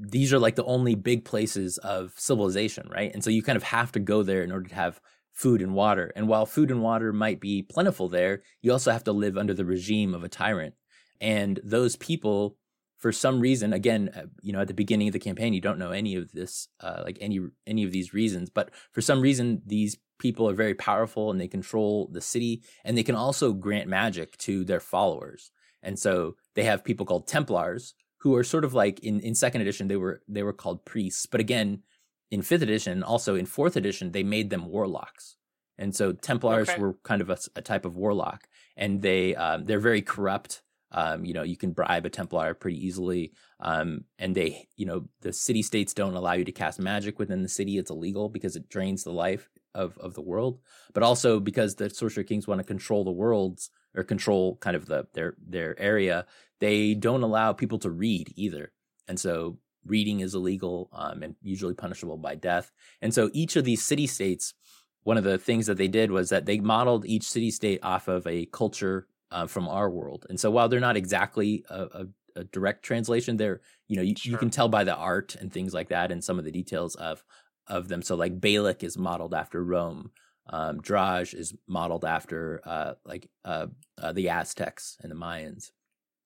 these 0.00 0.32
are 0.32 0.38
like 0.38 0.56
the 0.56 0.64
only 0.64 0.94
big 0.94 1.24
places 1.24 1.78
of 1.78 2.14
civilization, 2.16 2.88
right? 2.90 3.12
And 3.12 3.22
so 3.22 3.30
you 3.30 3.42
kind 3.42 3.56
of 3.56 3.62
have 3.64 3.92
to 3.92 4.00
go 4.00 4.22
there 4.22 4.42
in 4.42 4.50
order 4.50 4.68
to 4.68 4.74
have 4.74 5.00
food 5.32 5.60
and 5.60 5.74
water. 5.74 6.12
And 6.16 6.26
while 6.26 6.46
food 6.46 6.70
and 6.70 6.82
water 6.82 7.12
might 7.12 7.40
be 7.40 7.62
plentiful 7.62 8.08
there, 8.08 8.42
you 8.62 8.72
also 8.72 8.90
have 8.90 9.04
to 9.04 9.12
live 9.12 9.36
under 9.36 9.54
the 9.54 9.64
regime 9.64 10.14
of 10.14 10.24
a 10.24 10.28
tyrant. 10.28 10.74
And 11.20 11.60
those 11.62 11.96
people, 11.96 12.56
for 12.96 13.12
some 13.12 13.40
reason, 13.40 13.72
again, 13.72 14.10
uh, 14.14 14.22
you 14.42 14.52
know, 14.52 14.60
at 14.60 14.68
the 14.68 14.74
beginning 14.74 15.08
of 15.08 15.12
the 15.12 15.18
campaign, 15.18 15.52
you 15.52 15.60
don't 15.60 15.78
know 15.78 15.90
any 15.90 16.14
of 16.16 16.32
this, 16.32 16.68
uh, 16.80 17.02
like 17.04 17.18
any 17.20 17.40
any 17.66 17.84
of 17.84 17.92
these 17.92 18.14
reasons, 18.14 18.48
but 18.48 18.70
for 18.92 19.02
some 19.02 19.20
reason, 19.20 19.62
these 19.66 19.98
people 20.18 20.48
are 20.48 20.54
very 20.54 20.74
powerful 20.74 21.30
and 21.30 21.40
they 21.40 21.48
control 21.48 22.08
the 22.12 22.20
city, 22.20 22.62
and 22.84 22.96
they 22.96 23.02
can 23.02 23.14
also 23.14 23.52
grant 23.52 23.88
magic 23.88 24.36
to 24.38 24.64
their 24.64 24.80
followers. 24.80 25.50
And 25.82 25.98
so 25.98 26.36
they 26.54 26.64
have 26.64 26.84
people 26.84 27.06
called 27.06 27.26
Templars 27.26 27.94
who 28.20 28.34
are 28.36 28.44
sort 28.44 28.64
of 28.64 28.74
like 28.74 29.00
in, 29.00 29.20
in 29.20 29.34
second 29.34 29.62
edition 29.62 29.88
they 29.88 29.96
were 29.96 30.22
they 30.28 30.42
were 30.42 30.52
called 30.52 30.84
priests, 30.84 31.26
but 31.26 31.40
again 31.40 31.82
in 32.30 32.42
fifth 32.42 32.62
edition, 32.62 33.02
also 33.02 33.34
in 33.34 33.46
fourth 33.46 33.76
edition, 33.76 34.12
they 34.12 34.22
made 34.22 34.50
them 34.50 34.66
warlocks. 34.66 35.36
And 35.78 35.94
so 35.96 36.12
Templars 36.12 36.68
Okay. 36.68 36.76
were 36.76 36.94
kind 37.02 37.22
of 37.22 37.30
a, 37.30 37.38
a 37.56 37.62
type 37.62 37.84
of 37.84 37.96
warlock, 37.96 38.46
and 38.76 39.00
they 39.02 39.34
um, 39.34 39.64
they're 39.64 39.80
very 39.80 40.02
corrupt. 40.02 40.62
Um, 40.92 41.24
you 41.24 41.32
know, 41.34 41.44
you 41.44 41.56
can 41.56 41.72
bribe 41.72 42.04
a 42.04 42.10
Templar 42.10 42.52
pretty 42.54 42.84
easily, 42.84 43.32
um, 43.60 44.04
and 44.18 44.34
they, 44.34 44.68
you 44.76 44.86
know, 44.86 45.08
the 45.20 45.32
city 45.32 45.62
states 45.62 45.94
don't 45.94 46.14
allow 46.14 46.32
you 46.32 46.44
to 46.44 46.52
cast 46.52 46.80
magic 46.80 47.18
within 47.18 47.42
the 47.42 47.48
city. 47.48 47.78
It's 47.78 47.90
illegal 47.90 48.28
because 48.28 48.56
it 48.56 48.68
drains 48.68 49.04
the 49.04 49.12
life 49.12 49.48
of 49.74 49.96
of 49.98 50.14
the 50.14 50.22
world. 50.22 50.60
But 50.92 51.02
also 51.02 51.40
because 51.40 51.76
the 51.76 51.88
sorcerer 51.90 52.24
kings 52.24 52.46
want 52.46 52.58
to 52.58 52.64
control 52.64 53.04
the 53.04 53.12
worlds 53.12 53.70
or 53.94 54.02
control 54.02 54.56
kind 54.56 54.76
of 54.76 54.86
the 54.86 55.06
their 55.14 55.36
their 55.38 55.78
area, 55.80 56.26
they 56.60 56.94
don't 56.94 57.22
allow 57.22 57.52
people 57.52 57.78
to 57.80 57.90
read 57.90 58.32
either. 58.36 58.72
And 59.08 59.18
so 59.18 59.58
reading 59.84 60.20
is 60.20 60.34
illegal 60.34 60.88
um, 60.92 61.22
and 61.22 61.34
usually 61.42 61.74
punishable 61.74 62.18
by 62.18 62.34
death. 62.34 62.70
And 63.00 63.12
so 63.12 63.30
each 63.32 63.56
of 63.56 63.64
these 63.64 63.82
city 63.82 64.06
states, 64.06 64.54
one 65.02 65.16
of 65.16 65.24
the 65.24 65.38
things 65.38 65.66
that 65.66 65.78
they 65.78 65.88
did 65.88 66.10
was 66.10 66.28
that 66.28 66.46
they 66.46 66.60
modeled 66.60 67.06
each 67.06 67.28
city 67.28 67.50
state 67.50 67.80
off 67.82 68.08
of 68.08 68.26
a 68.26 68.46
culture 68.46 69.06
uh, 69.30 69.46
from 69.46 69.68
our 69.68 69.90
world. 69.90 70.26
And 70.28 70.38
so 70.38 70.50
while 70.50 70.68
they're 70.68 70.80
not 70.80 70.96
exactly 70.96 71.64
a, 71.70 71.82
a, 71.82 72.06
a 72.36 72.44
direct 72.44 72.84
translation, 72.84 73.36
they're 73.36 73.60
you 73.88 73.96
know 73.96 74.02
you, 74.02 74.14
you 74.22 74.36
can 74.36 74.50
tell 74.50 74.68
by 74.68 74.84
the 74.84 74.94
art 74.94 75.34
and 75.36 75.52
things 75.52 75.72
like 75.72 75.88
that 75.88 76.12
and 76.12 76.22
some 76.22 76.38
of 76.38 76.44
the 76.44 76.50
details 76.50 76.94
of 76.96 77.24
of 77.66 77.88
them. 77.88 78.02
So 78.02 78.16
like 78.16 78.40
Balic 78.40 78.82
is 78.82 78.98
modeled 78.98 79.34
after 79.34 79.62
Rome. 79.64 80.10
Um, 80.48 80.80
Draj 80.80 81.32
is 81.32 81.54
modeled 81.68 82.04
after 82.04 82.60
uh, 82.64 82.94
like 83.04 83.30
uh, 83.44 83.68
uh, 83.96 84.12
the 84.12 84.28
Aztecs 84.28 84.96
and 85.00 85.10
the 85.10 85.16
Mayans. 85.16 85.70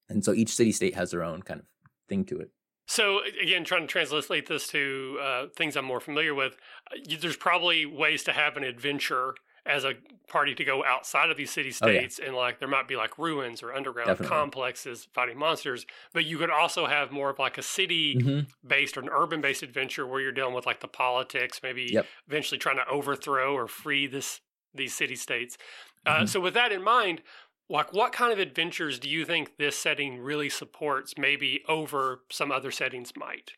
And 0.09 0.25
so 0.25 0.33
each 0.33 0.55
city 0.55 0.73
state 0.73 0.95
has 0.95 1.11
their 1.11 1.23
own 1.23 1.43
kind 1.43 1.61
of 1.61 1.67
thing 2.09 2.25
to 2.27 2.39
it. 2.39 2.51
So 2.87 3.21
again, 3.41 3.65
trying 3.65 3.83
to 3.83 3.87
translate 3.87 4.47
this 4.47 4.67
to 4.69 5.19
uh, 5.23 5.47
things 5.57 5.77
I'm 5.77 5.87
more 5.87 6.01
familiar 6.01 6.35
with, 6.35 6.57
uh, 6.91 7.17
there's 7.21 7.37
probably 7.37 7.87
ways 7.87 8.25
to 8.25 8.33
have 8.33 8.57
an 8.57 8.65
adventure 8.65 9.35
as 9.67 9.85
a 9.85 9.95
party 10.29 10.55
to 10.55 10.65
go 10.65 10.85
outside 10.85 11.31
of 11.31 11.37
these 11.37 11.51
city 11.51 11.71
states 11.71 12.19
oh, 12.19 12.23
yeah. 12.23 12.29
and 12.29 12.37
like 12.37 12.59
there 12.59 12.69
might 12.69 12.87
be 12.87 12.97
like 12.97 13.19
ruins 13.19 13.63
or 13.63 13.73
underground 13.73 14.09
Definitely. 14.09 14.37
complexes 14.37 15.09
fighting 15.15 15.39
monsters 15.39 15.87
but 16.13 16.25
you 16.25 16.39
could 16.39 16.51
also 16.51 16.87
have 16.87 17.11
more 17.13 17.31
of 17.31 17.39
like 17.39 17.57
a 17.57 17.63
city 17.63 18.17
mm-hmm. 18.17 18.41
based 18.67 18.97
or 18.97 19.01
an 19.01 19.09
urban 19.11 19.41
based 19.41 19.63
adventure 19.63 20.07
where 20.07 20.21
you're 20.21 20.33
dealing 20.33 20.55
with 20.55 20.67
like 20.67 20.81
the 20.81 20.89
politics 20.89 21.61
maybe 21.63 21.89
yep. 21.91 22.07
eventually 22.29 22.59
trying 22.59 22.77
to 22.77 22.87
overthrow 22.89 23.55
or 23.55 23.67
free 23.67 24.07
this 24.07 24.41
these 24.75 24.95
city 24.95 25.17
states 25.17 25.57
uh, 26.05 26.11
mm-hmm. 26.11 26.23
uh, 26.25 26.27
so 26.27 26.41
with 26.41 26.55
that 26.55 26.73
in 26.73 26.83
mind 26.83 27.23
like 27.69 27.93
what 27.93 28.13
kind 28.13 28.33
of 28.33 28.39
adventures 28.39 28.99
do 28.99 29.09
you 29.09 29.25
think 29.25 29.57
this 29.59 29.79
setting 29.79 30.19
really 30.21 30.49
supports 30.49 31.15
maybe 31.17 31.63
over 31.69 32.21
some 32.31 32.53
other 32.53 32.71
settings 32.71 33.13
might 33.17 33.53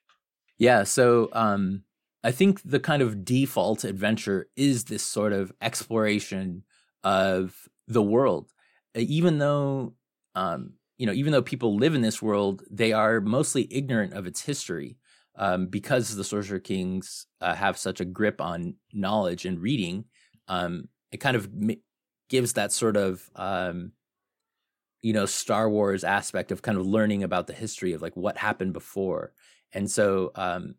yeah 0.59 0.83
so 0.83 1.29
um 1.33 1.83
I 2.27 2.33
think 2.33 2.61
the 2.65 2.81
kind 2.81 3.03
of 3.03 3.25
default 3.25 3.85
adventure 3.85 4.49
is 4.57 4.87
this 4.87 5.05
sort 5.05 5.33
of 5.33 5.53
exploration 5.61 6.65
of 7.05 7.69
the 7.87 8.03
world. 8.03 8.51
Even 8.97 9.39
though, 9.39 9.95
um, 10.35 10.73
you 10.99 11.07
know, 11.07 11.13
even 11.13 11.31
though 11.31 11.41
people 11.41 11.77
live 11.77 11.95
in 11.95 12.01
this 12.01 12.21
world, 12.21 12.65
they 12.69 12.93
are 12.93 13.21
mostly 13.21 13.69
ignorant 13.71 14.13
of 14.13 14.27
its 14.27 14.43
history 14.43 14.99
um, 15.37 15.69
because 15.69 16.17
the 16.17 16.25
Sorcerer 16.25 16.59
Kings 16.59 17.29
uh, 17.41 17.55
have 17.55 17.79
such 17.79 18.01
a 18.01 18.05
grip 18.05 18.41
on 18.41 18.75
knowledge 18.93 19.47
and 19.47 19.61
reading. 19.61 20.07
Um, 20.49 20.89
it 21.13 21.19
kind 21.19 21.37
of 21.37 21.49
gives 22.29 22.55
that 22.55 22.73
sort 22.73 22.97
of, 22.97 23.31
um, 23.37 23.93
you 25.03 25.13
know, 25.13 25.27
Star 25.27 25.69
Wars 25.69 26.05
aspect 26.05 26.53
of 26.53 26.63
kind 26.63 26.79
of 26.79 26.87
learning 26.87 27.23
about 27.23 27.47
the 27.47 27.53
history 27.53 27.93
of 27.93 28.03
like 28.03 28.17
what 28.17 28.39
happened 28.39 28.73
before. 28.73 29.33
And 29.73 29.91
so, 29.91 30.33
um, 30.35 30.75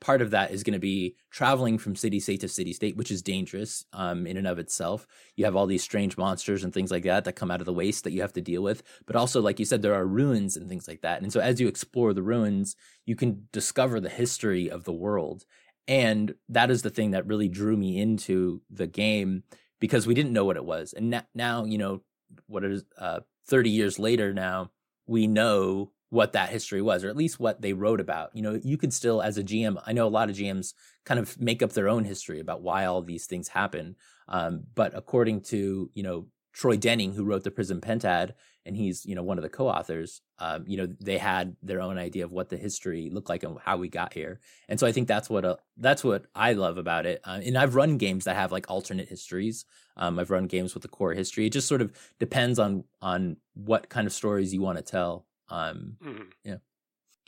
part 0.00 0.22
of 0.22 0.30
that 0.30 0.52
is 0.52 0.62
going 0.62 0.74
to 0.74 0.78
be 0.78 1.16
traveling 1.30 1.76
from 1.78 1.96
city 1.96 2.20
state 2.20 2.40
to 2.40 2.48
city 2.48 2.72
state, 2.72 2.96
which 2.96 3.10
is 3.10 3.22
dangerous 3.22 3.84
um, 3.92 4.26
in 4.26 4.36
and 4.36 4.46
of 4.46 4.58
itself. 4.58 5.06
You 5.36 5.44
have 5.44 5.56
all 5.56 5.66
these 5.66 5.82
strange 5.82 6.16
monsters 6.16 6.64
and 6.64 6.72
things 6.72 6.90
like 6.90 7.02
that 7.04 7.24
that 7.24 7.34
come 7.34 7.50
out 7.50 7.60
of 7.60 7.66
the 7.66 7.72
waste 7.72 8.04
that 8.04 8.12
you 8.12 8.20
have 8.20 8.32
to 8.34 8.40
deal 8.40 8.62
with. 8.62 8.82
But 9.06 9.16
also, 9.16 9.40
like 9.40 9.58
you 9.58 9.64
said, 9.64 9.82
there 9.82 9.94
are 9.94 10.06
ruins 10.06 10.56
and 10.56 10.68
things 10.68 10.86
like 10.86 11.02
that. 11.02 11.22
And 11.22 11.32
so, 11.32 11.40
as 11.40 11.60
you 11.60 11.68
explore 11.68 12.12
the 12.14 12.22
ruins, 12.22 12.76
you 13.06 13.16
can 13.16 13.48
discover 13.52 14.00
the 14.00 14.08
history 14.08 14.70
of 14.70 14.84
the 14.84 14.92
world. 14.92 15.44
And 15.86 16.34
that 16.50 16.70
is 16.70 16.82
the 16.82 16.90
thing 16.90 17.12
that 17.12 17.26
really 17.26 17.48
drew 17.48 17.76
me 17.76 17.98
into 17.98 18.62
the 18.70 18.86
game 18.86 19.42
because 19.80 20.06
we 20.06 20.14
didn't 20.14 20.32
know 20.32 20.44
what 20.44 20.56
it 20.56 20.64
was. 20.64 20.92
And 20.92 21.22
now, 21.34 21.64
you 21.64 21.78
know, 21.78 22.02
what 22.46 22.62
is 22.62 22.84
uh, 22.98 23.20
30 23.48 23.70
years 23.70 23.98
later 23.98 24.32
now, 24.32 24.70
we 25.06 25.26
know 25.26 25.90
what 26.10 26.32
that 26.32 26.50
history 26.50 26.80
was, 26.80 27.04
or 27.04 27.08
at 27.08 27.16
least 27.16 27.40
what 27.40 27.60
they 27.60 27.72
wrote 27.72 28.00
about. 28.00 28.30
You 28.34 28.42
know, 28.42 28.60
you 28.62 28.78
could 28.78 28.94
still, 28.94 29.20
as 29.20 29.36
a 29.36 29.42
GM, 29.42 29.82
I 29.86 29.92
know 29.92 30.06
a 30.06 30.08
lot 30.08 30.30
of 30.30 30.36
GMs 30.36 30.72
kind 31.04 31.20
of 31.20 31.38
make 31.40 31.62
up 31.62 31.72
their 31.72 31.88
own 31.88 32.04
history 32.04 32.40
about 32.40 32.62
why 32.62 32.86
all 32.86 33.02
these 33.02 33.26
things 33.26 33.48
happen. 33.48 33.96
Um, 34.28 34.64
but 34.74 34.96
according 34.96 35.42
to, 35.42 35.90
you 35.94 36.02
know, 36.02 36.26
Troy 36.52 36.76
Denning, 36.76 37.12
who 37.12 37.24
wrote 37.24 37.44
the 37.44 37.50
Prism 37.50 37.80
Pentad, 37.80 38.32
and 38.68 38.76
he's, 38.76 39.04
you 39.04 39.16
know, 39.16 39.22
one 39.22 39.38
of 39.38 39.42
the 39.42 39.48
co-authors, 39.48 40.20
um, 40.38 40.64
you 40.66 40.76
know, 40.76 40.86
they 41.00 41.18
had 41.18 41.56
their 41.62 41.80
own 41.80 41.98
idea 41.98 42.24
of 42.24 42.30
what 42.30 42.50
the 42.50 42.56
history 42.56 43.10
looked 43.10 43.28
like 43.28 43.42
and 43.42 43.58
how 43.64 43.78
we 43.78 43.88
got 43.88 44.12
here. 44.12 44.38
And 44.68 44.78
so 44.78 44.86
I 44.86 44.92
think 44.92 45.08
that's 45.08 45.28
what, 45.28 45.44
uh, 45.44 45.56
that's 45.78 46.04
what 46.04 46.26
I 46.34 46.52
love 46.52 46.78
about 46.78 47.06
it. 47.06 47.20
Uh, 47.24 47.40
and 47.44 47.58
I've 47.58 47.74
run 47.74 47.96
games 47.96 48.26
that 48.26 48.36
have 48.36 48.52
like 48.52 48.70
alternate 48.70 49.08
histories. 49.08 49.64
Um, 49.96 50.18
I've 50.18 50.30
run 50.30 50.46
games 50.46 50.74
with 50.74 50.82
the 50.82 50.88
core 50.88 51.14
history. 51.14 51.46
It 51.46 51.52
just 51.52 51.66
sort 51.66 51.82
of 51.82 51.92
depends 52.20 52.58
on, 52.58 52.84
on 53.02 53.38
what 53.54 53.88
kind 53.88 54.06
of 54.06 54.12
stories 54.12 54.54
you 54.54 54.60
want 54.60 54.78
to 54.78 54.84
tell. 54.84 55.26
Um, 55.48 55.96
mm-hmm. 56.04 56.22
Yeah. 56.44 56.56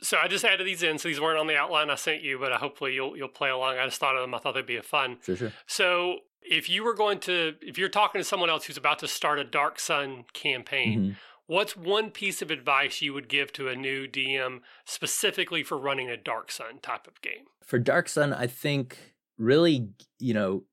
So 0.03 0.17
I 0.23 0.27
just 0.27 0.45
added 0.45 0.65
these 0.65 0.83
in. 0.83 0.97
So 0.99 1.09
these 1.09 1.19
weren't 1.19 1.39
on 1.39 1.47
the 1.47 1.57
outline 1.57 1.89
I 1.89 1.95
sent 1.95 2.21
you, 2.21 2.39
but 2.39 2.51
hopefully 2.53 2.93
you'll 2.93 3.15
you'll 3.15 3.27
play 3.27 3.49
along. 3.49 3.77
I 3.77 3.85
just 3.85 3.99
thought 3.99 4.15
of 4.15 4.21
them. 4.21 4.33
I 4.33 4.39
thought 4.39 4.55
they'd 4.55 4.65
be 4.65 4.77
a 4.77 4.83
fun. 4.83 5.17
Sure, 5.23 5.35
sure. 5.35 5.51
So 5.67 6.15
if 6.41 6.69
you 6.69 6.83
were 6.83 6.95
going 6.95 7.19
to, 7.19 7.53
if 7.61 7.77
you're 7.77 7.89
talking 7.89 8.19
to 8.19 8.25
someone 8.25 8.49
else 8.49 8.65
who's 8.65 8.77
about 8.77 8.99
to 8.99 9.07
start 9.07 9.37
a 9.37 9.43
Dark 9.43 9.79
Sun 9.79 10.25
campaign, 10.33 10.99
mm-hmm. 10.99 11.11
What's 11.47 11.75
one 11.75 12.11
piece 12.11 12.41
of 12.41 12.51
advice 12.51 13.01
you 13.01 13.13
would 13.13 13.29
give 13.29 13.51
to 13.53 13.67
a 13.67 13.75
new 13.75 14.07
DM 14.07 14.59
specifically 14.85 15.63
for 15.63 15.77
running 15.77 16.09
a 16.09 16.17
Dark 16.17 16.51
Sun 16.51 16.79
type 16.81 17.07
of 17.07 17.21
game? 17.21 17.45
For 17.63 17.79
Dark 17.79 18.09
Sun, 18.09 18.33
I 18.33 18.47
think 18.47 19.15
really, 19.37 19.89
you 20.19 20.33
know, 20.33 20.63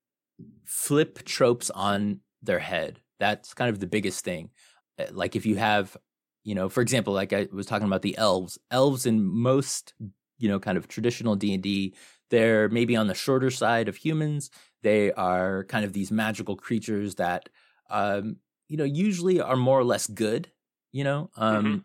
flip 0.64 1.24
tropes 1.24 1.70
on 1.70 2.20
their 2.42 2.60
head. 2.60 3.00
That's 3.18 3.54
kind 3.54 3.70
of 3.70 3.80
the 3.80 3.86
biggest 3.86 4.24
thing. 4.24 4.50
Uh, 4.98 5.06
like 5.12 5.36
if 5.36 5.46
you 5.46 5.56
have 5.56 5.96
you 6.44 6.54
know 6.54 6.68
for 6.68 6.80
example 6.80 7.12
like 7.12 7.32
i 7.32 7.46
was 7.52 7.66
talking 7.66 7.86
about 7.86 8.02
the 8.02 8.16
elves 8.16 8.58
elves 8.70 9.06
in 9.06 9.22
most 9.22 9.92
you 10.38 10.48
know 10.48 10.58
kind 10.58 10.78
of 10.78 10.88
traditional 10.88 11.36
d&d 11.36 11.94
they're 12.30 12.68
maybe 12.68 12.96
on 12.96 13.06
the 13.06 13.14
shorter 13.14 13.50
side 13.50 13.88
of 13.88 13.96
humans 13.96 14.50
they 14.82 15.12
are 15.12 15.64
kind 15.64 15.84
of 15.84 15.92
these 15.92 16.10
magical 16.10 16.56
creatures 16.56 17.16
that 17.16 17.48
um 17.90 18.36
you 18.68 18.76
know 18.76 18.84
usually 18.84 19.40
are 19.40 19.56
more 19.56 19.78
or 19.78 19.84
less 19.84 20.06
good 20.06 20.50
you 20.92 21.04
know 21.04 21.30
um 21.36 21.64
mm-hmm. 21.64 21.78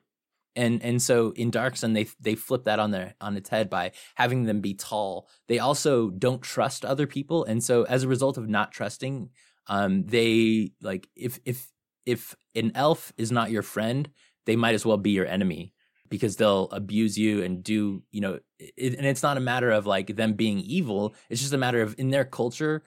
and 0.56 0.84
and 0.84 1.02
so 1.02 1.32
in 1.32 1.52
dark 1.52 1.76
sun 1.76 1.94
they 1.94 2.08
they 2.20 2.36
flip 2.36 2.64
that 2.66 2.80
on 2.80 2.92
their 2.92 3.16
on 3.22 3.38
its 3.38 3.50
head 3.50 3.70
by 3.70 3.92
having 4.16 4.44
them 4.44 4.62
be 4.62 4.74
tall. 4.74 5.28
They 5.48 5.60
also 5.60 6.10
don't 6.10 6.42
trust 6.42 6.86
other 6.86 7.08
people 7.08 7.46
and 7.46 7.64
so 7.64 7.84
as 7.84 8.04
a 8.04 8.08
result 8.08 8.38
of 8.38 8.48
not 8.48 8.72
trusting 8.72 9.30
um 9.68 10.06
they 10.06 10.72
like 10.82 11.08
if 11.16 11.40
if 11.46 11.72
if 12.06 12.36
an 12.56 12.72
elf 12.76 13.14
is 13.18 13.32
not 13.32 13.52
your 13.52 13.64
friend 13.64 14.10
they 14.46 14.56
might 14.56 14.76
as 14.76 14.86
well 14.86 14.98
be 14.98 15.12
your 15.12 15.26
enemy 15.26 15.74
because 16.10 16.36
they'll 16.36 16.70
abuse 16.72 17.18
you 17.18 17.42
and 17.42 17.64
do 17.64 18.04
you 18.12 18.22
know 18.22 18.40
it, 18.60 18.96
and 18.96 19.06
it's 19.06 19.24
not 19.24 19.38
a 19.38 19.40
matter 19.40 19.72
of 19.72 19.86
like 19.86 20.16
them 20.16 20.34
being 20.34 20.60
evil. 20.60 21.16
It's 21.30 21.42
just 21.42 21.54
a 21.54 21.58
matter 21.58 21.82
of 21.82 21.96
in 21.98 22.10
their 22.10 22.26
culture 22.26 22.84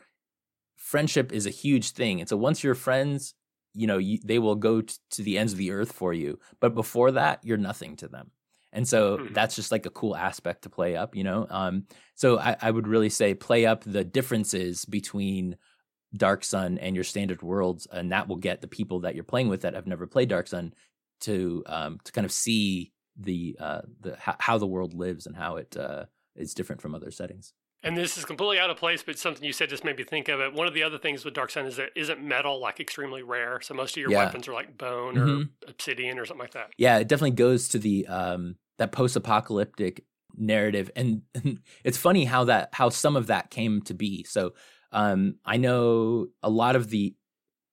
friendship 0.76 1.32
is 1.32 1.46
a 1.46 1.50
huge 1.50 1.90
thing. 1.90 2.20
And 2.20 2.28
so 2.28 2.36
once 2.36 2.62
you're 2.62 2.74
friends 2.74 3.34
you 3.76 3.86
know 3.86 3.98
you, 3.98 4.18
they 4.24 4.38
will 4.38 4.54
go 4.54 4.80
t- 4.80 4.94
to 5.10 5.22
the 5.22 5.38
ends 5.38 5.52
of 5.52 5.58
the 5.58 5.70
earth 5.70 5.92
for 5.92 6.12
you 6.12 6.38
but 6.60 6.74
before 6.74 7.12
that 7.12 7.40
you're 7.42 7.56
nothing 7.56 7.96
to 7.96 8.08
them 8.08 8.30
and 8.72 8.86
so 8.86 9.18
mm-hmm. 9.18 9.32
that's 9.32 9.56
just 9.56 9.70
like 9.70 9.86
a 9.86 9.90
cool 9.90 10.16
aspect 10.16 10.62
to 10.62 10.70
play 10.70 10.96
up 10.96 11.14
you 11.14 11.24
know 11.24 11.46
um 11.50 11.84
so 12.14 12.38
I, 12.38 12.56
I 12.60 12.70
would 12.70 12.88
really 12.88 13.10
say 13.10 13.34
play 13.34 13.66
up 13.66 13.84
the 13.84 14.04
differences 14.04 14.84
between 14.84 15.56
dark 16.16 16.44
sun 16.44 16.78
and 16.78 16.94
your 16.94 17.04
standard 17.04 17.42
worlds 17.42 17.86
and 17.92 18.12
that 18.12 18.28
will 18.28 18.36
get 18.36 18.60
the 18.60 18.68
people 18.68 19.00
that 19.00 19.14
you're 19.14 19.24
playing 19.24 19.48
with 19.48 19.62
that 19.62 19.74
have 19.74 19.86
never 19.86 20.06
played 20.06 20.28
dark 20.28 20.46
sun 20.46 20.72
to 21.20 21.62
um, 21.66 21.98
to 22.04 22.12
kind 22.12 22.24
of 22.24 22.32
see 22.32 22.92
the 23.18 23.56
uh, 23.58 23.80
the 24.00 24.16
how 24.20 24.58
the 24.58 24.66
world 24.66 24.94
lives 24.94 25.26
and 25.26 25.36
how 25.36 25.56
it 25.56 25.76
uh, 25.76 26.04
is 26.34 26.54
different 26.54 26.82
from 26.82 26.94
other 26.94 27.10
settings. 27.10 27.52
And 27.86 27.96
this 27.96 28.18
is 28.18 28.24
completely 28.24 28.58
out 28.58 28.68
of 28.68 28.76
place, 28.76 29.02
but 29.02 29.18
something 29.18 29.44
you 29.44 29.52
said 29.52 29.68
just 29.68 29.84
made 29.84 29.96
me 29.96 30.04
think 30.04 30.28
of 30.28 30.40
it. 30.40 30.52
One 30.52 30.66
of 30.66 30.74
the 30.74 30.82
other 30.82 30.98
things 30.98 31.24
with 31.24 31.34
Dark 31.34 31.50
Sun 31.50 31.66
is 31.66 31.76
that 31.76 31.90
isn't 31.94 32.22
metal 32.22 32.60
like 32.60 32.80
extremely 32.80 33.22
rare. 33.22 33.60
So 33.60 33.74
most 33.74 33.92
of 33.92 34.00
your 34.00 34.10
yeah. 34.10 34.24
weapons 34.24 34.48
are 34.48 34.52
like 34.52 34.76
bone 34.76 35.14
mm-hmm. 35.14 35.42
or 35.42 35.70
obsidian 35.70 36.18
or 36.18 36.26
something 36.26 36.42
like 36.42 36.52
that. 36.54 36.70
Yeah, 36.76 36.98
it 36.98 37.08
definitely 37.08 37.36
goes 37.36 37.68
to 37.68 37.78
the 37.78 38.06
um, 38.08 38.56
that 38.78 38.90
post-apocalyptic 38.92 40.04
narrative, 40.36 40.90
and, 40.96 41.22
and 41.34 41.60
it's 41.84 41.96
funny 41.96 42.24
how 42.24 42.44
that 42.44 42.70
how 42.72 42.88
some 42.88 43.16
of 43.16 43.28
that 43.28 43.50
came 43.50 43.80
to 43.82 43.94
be. 43.94 44.24
So 44.24 44.54
um, 44.92 45.36
I 45.44 45.56
know 45.56 46.26
a 46.42 46.50
lot 46.50 46.74
of 46.76 46.90
the 46.90 47.14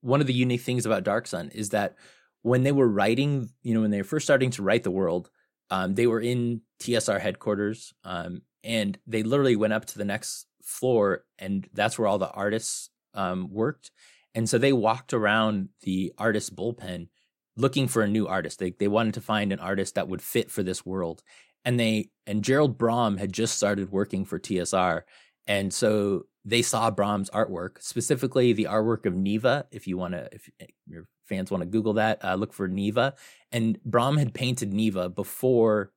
one 0.02 0.22
of 0.22 0.28
the 0.28 0.34
unique 0.34 0.62
things 0.62 0.86
about 0.86 1.04
Dark 1.04 1.26
Sun 1.28 1.50
is 1.56 1.70
that 1.70 1.96
when 2.44 2.64
they 2.64 2.72
were 2.72 2.88
writing, 2.88 3.50
you 3.64 3.74
know, 3.74 3.82
when 3.82 3.90
they 3.90 3.98
were 3.98 4.04
first 4.04 4.26
starting 4.26 4.52
to 4.52 4.62
write 4.62 4.84
the 4.84 4.92
world, 4.92 5.32
um, 5.72 5.96
they 5.96 6.08
were 6.08 6.20
in 6.20 6.62
TSR 6.82 7.20
headquarters, 7.20 7.94
um, 8.04 8.42
and 8.64 8.98
they 9.06 9.24
literally 9.24 9.56
went 9.56 9.74
up 9.74 9.86
to 9.86 9.98
the 9.98 10.06
next 10.06 10.48
floor, 10.64 11.26
and 11.40 11.68
that's 11.74 11.98
where 11.98 12.08
all 12.08 12.18
the 12.18 12.30
artists 12.30 12.90
um, 13.14 13.50
worked. 13.52 13.92
And 14.36 14.50
so 14.50 14.58
they 14.58 14.74
walked 14.74 15.14
around 15.14 15.70
the 15.82 16.14
artist 16.18 16.56
bullpen 16.56 17.08
looking 17.56 17.88
for 17.88 18.02
a 18.02 18.08
new 18.08 18.28
artist. 18.28 18.60
They 18.60 18.72
they 18.72 18.88
wanted 18.88 19.14
to 19.16 19.22
find 19.22 19.52
an 19.52 19.60
artist 19.60 19.96
that 19.96 20.08
would 20.08 20.22
fit 20.22 20.50
for 20.50 20.64
this 20.64 20.86
world, 20.86 21.24
and 21.64 21.80
they 21.80 22.10
and 22.26 22.44
Gerald 22.44 22.78
Brom 22.78 23.18
had 23.18 23.34
just 23.34 23.56
started 23.56 23.92
working 23.92 24.26
for 24.26 24.40
TSR, 24.40 25.04
and 25.48 25.74
so 25.74 26.26
they 26.46 26.62
saw 26.62 26.92
Brom's 26.92 27.30
artwork, 27.30 27.82
specifically 27.82 28.54
the 28.54 28.66
artwork 28.66 29.06
of 29.06 29.16
Neva. 29.16 29.66
If 29.72 29.88
you 29.88 29.98
want 29.98 30.14
to, 30.14 30.28
if 30.32 30.50
you're 30.88 31.08
fans 31.26 31.52
want 31.52 31.62
to 31.62 31.70
Google 31.70 31.94
that, 31.94 32.24
uh, 32.24 32.36
look 32.36 32.54
for 32.54 32.68
Neva. 32.68 33.16
And 33.52 33.82
Brom 33.84 34.18
had 34.18 34.34
painted 34.34 34.74
Neva 34.74 35.10
before, 35.10 35.92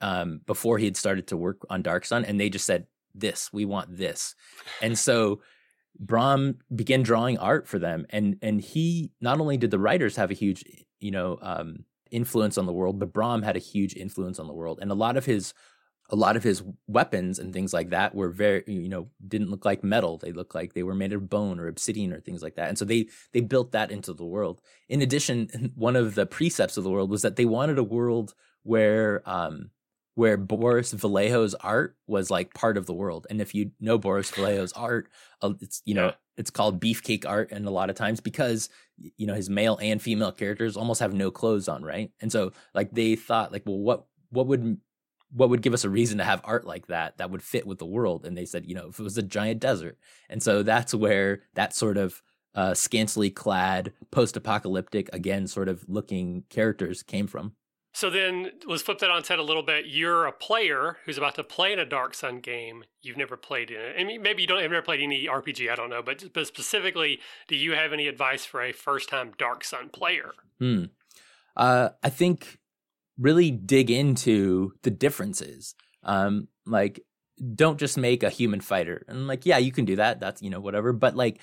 um, 0.00 0.40
before 0.46 0.78
he 0.78 0.84
had 0.84 0.96
started 0.96 1.28
to 1.28 1.36
work 1.36 1.64
on 1.70 1.82
Dark 1.82 2.04
Sun, 2.04 2.24
and 2.24 2.40
they 2.40 2.48
just 2.48 2.66
said, 2.66 2.86
"This, 3.14 3.50
we 3.52 3.64
want 3.64 3.96
this," 3.96 4.34
and 4.82 4.98
so. 5.08 5.40
Brom 5.98 6.58
began 6.74 7.02
drawing 7.02 7.38
art 7.38 7.66
for 7.66 7.78
them, 7.78 8.04
and 8.10 8.36
and 8.42 8.60
he 8.60 9.12
not 9.22 9.40
only 9.40 9.56
did 9.56 9.70
the 9.70 9.78
writers 9.78 10.16
have 10.16 10.30
a 10.30 10.34
huge, 10.34 10.62
you 11.00 11.10
know, 11.10 11.38
um, 11.40 11.86
influence 12.10 12.58
on 12.58 12.66
the 12.66 12.72
world, 12.74 12.98
but 12.98 13.14
Brom 13.14 13.40
had 13.40 13.56
a 13.56 13.60
huge 13.60 13.94
influence 13.94 14.38
on 14.38 14.46
the 14.46 14.52
world, 14.52 14.78
and 14.82 14.90
a 14.90 14.94
lot 14.94 15.16
of 15.16 15.24
his 15.24 15.54
a 16.10 16.16
lot 16.16 16.36
of 16.36 16.42
his 16.42 16.62
weapons 16.86 17.38
and 17.38 17.52
things 17.52 17.72
like 17.72 17.90
that 17.90 18.14
were 18.14 18.28
very 18.28 18.62
you 18.66 18.88
know 18.88 19.08
didn't 19.26 19.50
look 19.50 19.64
like 19.64 19.82
metal 19.82 20.18
they 20.18 20.32
looked 20.32 20.54
like 20.54 20.72
they 20.72 20.82
were 20.82 20.94
made 20.94 21.12
of 21.12 21.28
bone 21.28 21.58
or 21.58 21.66
obsidian 21.66 22.12
or 22.12 22.20
things 22.20 22.42
like 22.42 22.54
that 22.54 22.68
and 22.68 22.78
so 22.78 22.84
they 22.84 23.06
they 23.32 23.40
built 23.40 23.72
that 23.72 23.90
into 23.90 24.12
the 24.12 24.24
world 24.24 24.60
in 24.88 25.02
addition 25.02 25.72
one 25.74 25.96
of 25.96 26.14
the 26.14 26.26
precepts 26.26 26.76
of 26.76 26.84
the 26.84 26.90
world 26.90 27.10
was 27.10 27.22
that 27.22 27.36
they 27.36 27.44
wanted 27.44 27.78
a 27.78 27.84
world 27.84 28.34
where 28.62 29.22
um 29.28 29.70
where 30.16 30.36
Boris 30.38 30.92
Vallejo's 30.92 31.54
art 31.56 31.96
was 32.08 32.30
like 32.30 32.54
part 32.54 32.76
of 32.78 32.86
the 32.86 32.94
world. 32.94 33.26
And 33.30 33.40
if 33.40 33.54
you 33.54 33.72
know 33.80 33.98
Boris 33.98 34.32
Vallejo's 34.32 34.72
art, 34.74 35.08
uh, 35.42 35.54
it's 35.60 35.82
you 35.86 35.94
know 35.94 36.04
Yeah. 36.04 36.16
it's 36.36 36.50
called 36.50 36.80
beefcake 36.82 37.26
art, 37.26 37.52
and 37.52 37.66
a 37.66 37.70
lot 37.70 37.90
of 37.90 37.96
times 37.96 38.20
because 38.20 38.68
you 38.98 39.26
know 39.26 39.34
his 39.34 39.50
male 39.50 39.78
and 39.82 40.02
female 40.02 40.32
characters 40.32 40.76
almost 40.76 41.00
have 41.00 41.14
no 41.14 41.30
clothes 41.30 41.68
on, 41.68 41.84
right? 41.84 42.12
And 42.20 42.32
so 42.32 42.52
like 42.74 42.92
they 42.92 43.16
thought 43.16 43.52
like, 43.52 43.64
well, 43.66 43.78
what 43.78 44.06
what 44.30 44.48
would 44.48 44.80
what 45.32 45.50
would 45.50 45.62
give 45.62 45.74
us 45.74 45.84
a 45.84 45.90
reason 45.90 46.18
to 46.18 46.24
have 46.24 46.40
art 46.44 46.66
like 46.66 46.86
that 46.88 47.18
that 47.18 47.30
would 47.30 47.42
fit 47.42 47.66
with 47.66 47.78
the 47.78 47.86
world? 47.86 48.24
And 48.26 48.36
they 48.36 48.46
said, 48.46 48.66
you 48.66 48.74
know, 48.74 48.88
if 48.88 48.98
it 49.00 49.02
was 49.02 49.18
a 49.18 49.22
giant 49.22 49.60
desert, 49.60 49.98
and 50.30 50.42
so 50.42 50.62
that's 50.62 50.94
where 50.94 51.42
that 51.54 51.74
sort 51.74 51.98
of 51.98 52.22
uh, 52.54 52.74
scantily 52.74 53.30
clad, 53.30 53.92
post-apocalyptic, 54.10 55.10
again, 55.12 55.46
sort 55.46 55.68
of 55.68 55.84
looking 55.88 56.44
characters 56.48 57.02
came 57.02 57.26
from. 57.26 57.54
So 57.96 58.10
then 58.10 58.50
let's 58.66 58.82
flip 58.82 58.98
that 58.98 59.10
on 59.10 59.20
its 59.20 59.28
head 59.30 59.38
a 59.38 59.42
little 59.42 59.62
bit. 59.62 59.86
You're 59.86 60.26
a 60.26 60.32
player 60.32 60.98
who's 61.06 61.16
about 61.16 61.34
to 61.36 61.42
play 61.42 61.72
in 61.72 61.78
a 61.78 61.86
Dark 61.86 62.12
Sun 62.12 62.40
game. 62.40 62.84
You've 63.00 63.16
never 63.16 63.38
played 63.38 63.70
in 63.70 63.80
it. 63.80 63.96
I 63.98 64.04
mean, 64.04 64.20
maybe 64.20 64.42
you 64.42 64.46
don't 64.46 64.60
have 64.60 64.70
never 64.70 64.82
played 64.82 65.00
any 65.00 65.26
RPG, 65.26 65.72
I 65.72 65.76
don't 65.76 65.88
know. 65.88 66.02
But, 66.02 66.24
but 66.34 66.46
specifically, 66.46 67.20
do 67.48 67.56
you 67.56 67.72
have 67.72 67.94
any 67.94 68.06
advice 68.06 68.44
for 68.44 68.60
a 68.60 68.72
first 68.72 69.08
time 69.08 69.32
Dark 69.38 69.64
Sun 69.64 69.88
player? 69.94 70.32
Hmm. 70.60 70.84
Uh, 71.56 71.88
I 72.02 72.10
think 72.10 72.58
really 73.18 73.50
dig 73.50 73.90
into 73.90 74.72
the 74.82 74.90
differences. 74.90 75.74
Um, 76.02 76.48
like, 76.66 77.00
don't 77.54 77.80
just 77.80 77.96
make 77.96 78.22
a 78.22 78.28
human 78.28 78.60
fighter. 78.60 79.06
And 79.08 79.26
like, 79.26 79.46
yeah, 79.46 79.56
you 79.56 79.72
can 79.72 79.86
do 79.86 79.96
that. 79.96 80.20
That's 80.20 80.42
you 80.42 80.50
know 80.50 80.60
whatever. 80.60 80.92
But 80.92 81.16
like, 81.16 81.40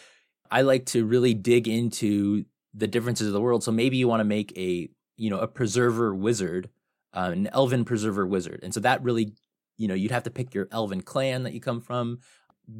I 0.51 0.61
like 0.61 0.85
to 0.87 1.03
really 1.03 1.33
dig 1.33 1.67
into 1.67 2.45
the 2.75 2.85
differences 2.85 3.25
of 3.25 3.33
the 3.33 3.41
world. 3.41 3.63
So 3.63 3.71
maybe 3.71 3.97
you 3.97 4.07
want 4.07 4.19
to 4.19 4.25
make 4.25 4.55
a 4.55 4.91
you 5.17 5.29
know 5.29 5.39
a 5.39 5.47
preserver 5.47 6.13
wizard, 6.13 6.69
uh, 7.13 7.29
an 7.33 7.47
elven 7.47 7.85
preserver 7.85 8.25
wizard, 8.25 8.59
and 8.63 8.73
so 8.73 8.79
that 8.81 9.03
really 9.03 9.33
you 9.77 9.87
know 9.87 9.93
you'd 9.93 10.11
have 10.11 10.23
to 10.23 10.31
pick 10.31 10.53
your 10.53 10.67
elven 10.71 11.01
clan 11.01 11.43
that 11.43 11.53
you 11.53 11.59
come 11.61 11.81
from. 11.81 12.19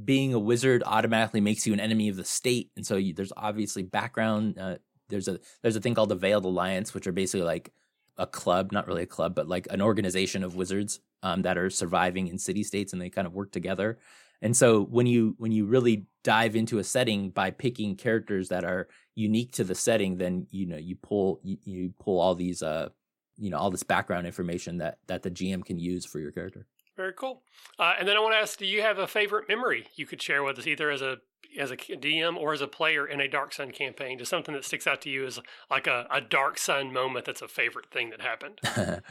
Being 0.06 0.34
a 0.34 0.40
wizard 0.40 0.82
automatically 0.86 1.42
makes 1.42 1.68
you 1.68 1.74
an 1.74 1.80
enemy 1.80 2.08
of 2.10 2.16
the 2.16 2.24
state, 2.24 2.72
and 2.76 2.86
so 2.86 2.96
you, 2.96 3.14
there's 3.14 3.34
obviously 3.36 3.84
background. 3.84 4.58
Uh, 4.58 4.78
there's 5.10 5.28
a 5.28 5.40
there's 5.62 5.76
a 5.76 5.82
thing 5.82 5.94
called 5.94 6.10
the 6.10 6.16
Veiled 6.16 6.46
Alliance, 6.46 6.94
which 6.94 7.08
are 7.08 7.12
basically 7.12 7.46
like 7.46 7.72
a 8.18 8.28
club, 8.28 8.72
not 8.72 8.88
really 8.88 9.04
a 9.04 9.08
club, 9.08 9.36
but 9.36 9.48
like 9.48 9.68
an 9.72 9.82
organization 9.82 10.44
of 10.44 10.56
wizards 10.56 11.00
um, 11.24 11.42
that 11.42 11.58
are 11.58 11.70
surviving 11.70 12.28
in 12.28 12.38
city 12.38 12.64
states, 12.64 12.94
and 12.94 13.02
they 13.02 13.10
kind 13.10 13.28
of 13.28 13.34
work 13.34 13.52
together. 13.52 13.98
And 14.44 14.56
so 14.56 14.84
when 14.84 15.08
you 15.08 15.36
when 15.38 15.54
you 15.54 15.66
really 15.66 16.06
dive 16.24 16.56
into 16.56 16.78
a 16.78 16.84
setting 16.84 17.30
by 17.30 17.50
picking 17.50 17.96
characters 17.96 18.50
that 18.50 18.66
are 18.66 18.90
unique 19.16 19.54
to 19.54 19.64
the 19.64 19.74
setting, 19.74 20.18
then 20.18 20.48
you 20.52 20.66
know 20.66 20.76
you 20.76 20.98
pull 20.98 21.40
you, 21.44 21.58
you 21.64 21.94
pull 21.98 22.20
all 22.20 22.36
these 22.36 22.62
uh 22.62 22.90
you 23.38 23.50
know 23.50 23.58
all 23.58 23.72
this 23.72 23.84
background 23.84 24.28
information 24.28 24.80
that 24.80 24.98
that 25.08 25.24
the 25.24 25.32
GM 25.32 25.64
can 25.64 25.80
use 25.80 26.06
for 26.06 26.20
your 26.20 26.32
character. 26.32 26.68
Very 26.98 27.14
cool. 27.14 27.42
Uh, 27.80 27.94
and 27.98 28.08
then 28.08 28.18
I 28.18 28.20
want 28.20 28.36
to 28.36 28.38
ask, 28.38 28.60
do 28.60 28.68
you 28.68 28.82
have 28.82 29.00
a 29.00 29.08
favorite 29.08 29.48
memory 29.48 29.88
you 29.96 30.06
could 30.06 30.22
share 30.22 30.44
with 30.44 30.60
us, 30.60 30.68
either 30.68 30.92
as 30.92 31.02
a 31.02 31.18
as 31.58 31.72
a 31.72 31.78
DM 31.78 32.36
or 32.36 32.54
as 32.54 32.62
a 32.62 32.68
player 32.68 33.08
in 33.08 33.22
a 33.22 33.30
Dark 33.30 33.54
Sun 33.54 33.72
campaign? 33.72 34.20
Just 34.20 34.30
something 34.30 34.54
that 34.54 34.66
sticks 34.66 34.86
out 34.86 35.02
to 35.02 35.10
you 35.10 35.26
as 35.26 35.40
like 35.72 35.88
a, 35.88 36.06
a 36.12 36.20
Dark 36.20 36.58
Sun 36.58 36.92
moment 36.92 37.26
that's 37.26 37.42
a 37.42 37.48
favorite 37.48 37.90
thing 37.92 38.10
that 38.10 38.22
happened. 38.22 38.60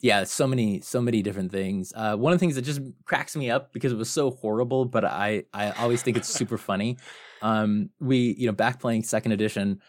yeah, 0.00 0.24
so 0.24 0.46
many, 0.46 0.80
so 0.80 1.00
many 1.02 1.22
different 1.22 1.52
things. 1.52 1.92
Uh, 1.94 2.16
one 2.16 2.32
of 2.32 2.38
the 2.38 2.40
things 2.40 2.54
that 2.54 2.62
just 2.62 2.80
cracks 3.04 3.36
me 3.36 3.50
up 3.50 3.72
because 3.72 3.92
it 3.92 3.98
was 3.98 4.10
so 4.10 4.30
horrible, 4.30 4.86
but 4.86 5.04
I, 5.04 5.44
I 5.52 5.72
always 5.72 6.02
think 6.02 6.16
it's 6.16 6.28
super 6.28 6.58
funny. 6.70 6.96
Um, 7.42 7.90
we, 8.00 8.34
you 8.38 8.46
know, 8.46 8.52
back 8.52 8.80
playing 8.80 9.02
second 9.02 9.32
edition, 9.32 9.80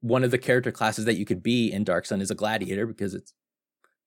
one 0.00 0.22
of 0.22 0.30
the 0.30 0.38
character 0.38 0.70
classes 0.70 1.06
that 1.06 1.14
you 1.14 1.24
could 1.24 1.42
be 1.42 1.72
in 1.72 1.84
Dark 1.84 2.04
Sun 2.04 2.20
is 2.20 2.30
a 2.30 2.34
gladiator 2.34 2.86
because 2.86 3.14
it's 3.14 3.32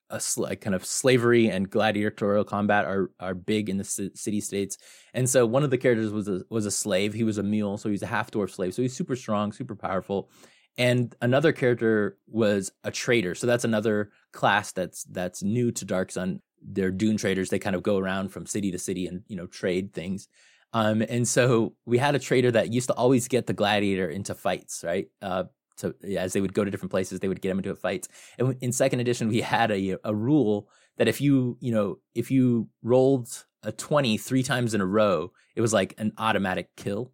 a 0.09 0.19
sl- 0.19 0.43
like 0.43 0.61
kind 0.61 0.75
of 0.75 0.85
slavery 0.85 1.49
and 1.49 1.69
gladiatorial 1.69 2.43
combat 2.43 2.85
are 2.85 3.11
are 3.19 3.33
big 3.33 3.69
in 3.69 3.77
the 3.77 3.83
ci- 3.83 4.11
city 4.13 4.39
states. 4.39 4.77
And 5.13 5.29
so 5.29 5.45
one 5.45 5.63
of 5.63 5.69
the 5.71 5.77
characters 5.77 6.11
was 6.11 6.27
a, 6.27 6.41
was 6.49 6.65
a 6.65 6.71
slave. 6.71 7.13
He 7.13 7.23
was 7.23 7.39
a 7.39 7.43
mule, 7.43 7.77
so 7.77 7.89
he's 7.89 8.03
a 8.03 8.07
half 8.07 8.31
dwarf 8.31 8.51
slave. 8.51 8.73
So 8.73 8.83
he's 8.83 8.95
super 8.95 9.15
strong, 9.15 9.51
super 9.51 9.75
powerful. 9.75 10.29
And 10.77 11.15
another 11.21 11.51
character 11.51 12.17
was 12.27 12.71
a 12.83 12.91
trader. 12.91 13.33
So 13.33 13.47
that's 13.47 13.63
another 13.63 14.11
class 14.31 14.71
that's 14.71 15.03
that's 15.05 15.41
new 15.41 15.71
to 15.71 15.85
Dark 15.85 16.11
Sun. 16.11 16.41
They're 16.61 16.91
dune 16.91 17.17
traders. 17.17 17.49
They 17.49 17.59
kind 17.59 17.75
of 17.75 17.83
go 17.83 17.97
around 17.97 18.29
from 18.29 18.45
city 18.45 18.71
to 18.71 18.79
city 18.79 19.07
and 19.07 19.23
you 19.27 19.35
know 19.35 19.47
trade 19.47 19.93
things. 19.93 20.27
Um, 20.73 21.01
and 21.01 21.27
so 21.27 21.73
we 21.85 21.97
had 21.97 22.15
a 22.15 22.19
trader 22.19 22.51
that 22.51 22.73
used 22.73 22.89
to 22.89 22.93
always 22.93 23.27
get 23.27 23.47
the 23.47 23.53
gladiator 23.53 24.09
into 24.09 24.35
fights, 24.35 24.83
right? 24.83 25.07
Uh, 25.21 25.45
to 25.77 25.95
as 26.17 26.33
they 26.33 26.41
would 26.41 26.53
go 26.53 26.63
to 26.63 26.71
different 26.71 26.91
places, 26.91 27.19
they 27.19 27.27
would 27.27 27.41
get 27.41 27.51
him 27.51 27.59
into 27.59 27.75
fights. 27.75 28.07
And 28.37 28.55
in 28.61 28.71
second 28.71 28.99
edition, 28.99 29.29
we 29.29 29.41
had 29.41 29.71
a 29.71 29.97
a 30.03 30.13
rule 30.13 30.69
that 30.97 31.07
if 31.07 31.21
you 31.21 31.57
you 31.59 31.71
know 31.71 31.99
if 32.13 32.29
you 32.29 32.69
rolled 32.83 33.45
a 33.63 33.71
twenty 33.71 34.17
three 34.17 34.43
times 34.43 34.73
in 34.73 34.81
a 34.81 34.85
row, 34.85 35.31
it 35.55 35.61
was 35.61 35.73
like 35.73 35.93
an 35.97 36.13
automatic 36.17 36.69
kill. 36.75 37.11